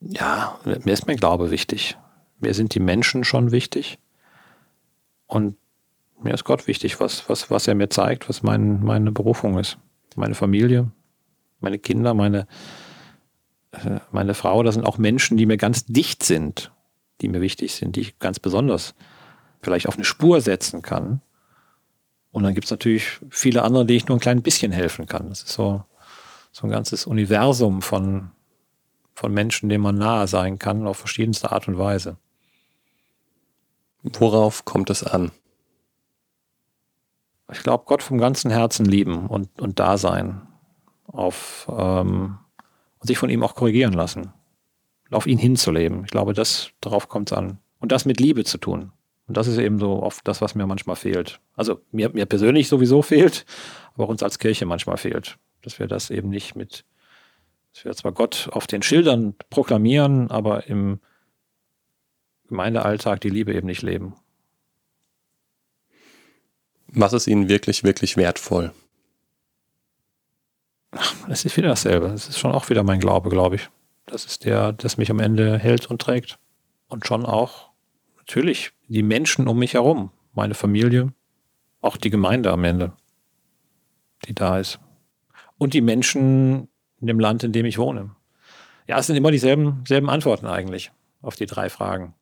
[0.00, 1.96] Ja, mir ist mein Glaube wichtig.
[2.40, 3.98] Mir sind die Menschen schon wichtig.
[5.26, 5.56] Und
[6.22, 9.78] mir ist Gott wichtig, was, was, was er mir zeigt, was mein, meine Berufung ist.
[10.16, 10.90] Meine Familie,
[11.60, 12.46] meine Kinder, meine,
[13.72, 16.72] äh, meine Frau, das sind auch Menschen, die mir ganz dicht sind,
[17.20, 18.94] die mir wichtig sind, die ich ganz besonders
[19.60, 21.20] vielleicht auf eine Spur setzen kann.
[22.30, 25.28] Und dann gibt es natürlich viele andere, die ich nur ein klein bisschen helfen kann.
[25.28, 25.84] Das ist so,
[26.52, 28.30] so ein ganzes Universum von,
[29.14, 32.16] von Menschen, denen man nahe sein kann, auf verschiedenste Art und Weise.
[34.02, 35.32] Worauf kommt es an?
[37.50, 40.46] Ich glaube, Gott vom ganzen Herzen lieben und, und da sein.
[41.06, 42.38] Auf, ähm,
[43.00, 44.32] und sich von ihm auch korrigieren lassen.
[45.10, 46.04] Auf ihn hinzuleben.
[46.04, 47.58] Ich glaube, das, darauf kommt es an.
[47.78, 48.92] Und das mit Liebe zu tun.
[49.26, 51.40] Und das ist eben so oft das, was mir manchmal fehlt.
[51.54, 53.44] Also mir, mir persönlich sowieso fehlt,
[53.94, 55.38] aber auch uns als Kirche manchmal fehlt.
[55.62, 56.84] Dass wir das eben nicht mit,
[57.72, 61.00] dass wir zwar Gott auf den Schildern proklamieren, aber im
[62.48, 64.14] Gemeindealltag die Liebe eben nicht leben.
[66.88, 68.72] Was ist Ihnen wirklich, wirklich wertvoll?
[71.28, 72.06] Es ist wieder dasselbe.
[72.06, 73.68] Es ist schon auch wieder mein Glaube, glaube ich.
[74.06, 76.38] Das ist der, das mich am Ende hält und trägt.
[76.88, 77.70] Und schon auch
[78.16, 81.12] natürlich die Menschen um mich herum, meine Familie,
[81.80, 82.92] auch die Gemeinde am Ende,
[84.24, 84.80] die da ist.
[85.58, 86.68] Und die Menschen
[87.00, 88.14] in dem Land, in dem ich wohne.
[88.86, 90.90] Ja, es sind immer dieselben selben Antworten eigentlich
[91.20, 92.14] auf die drei Fragen.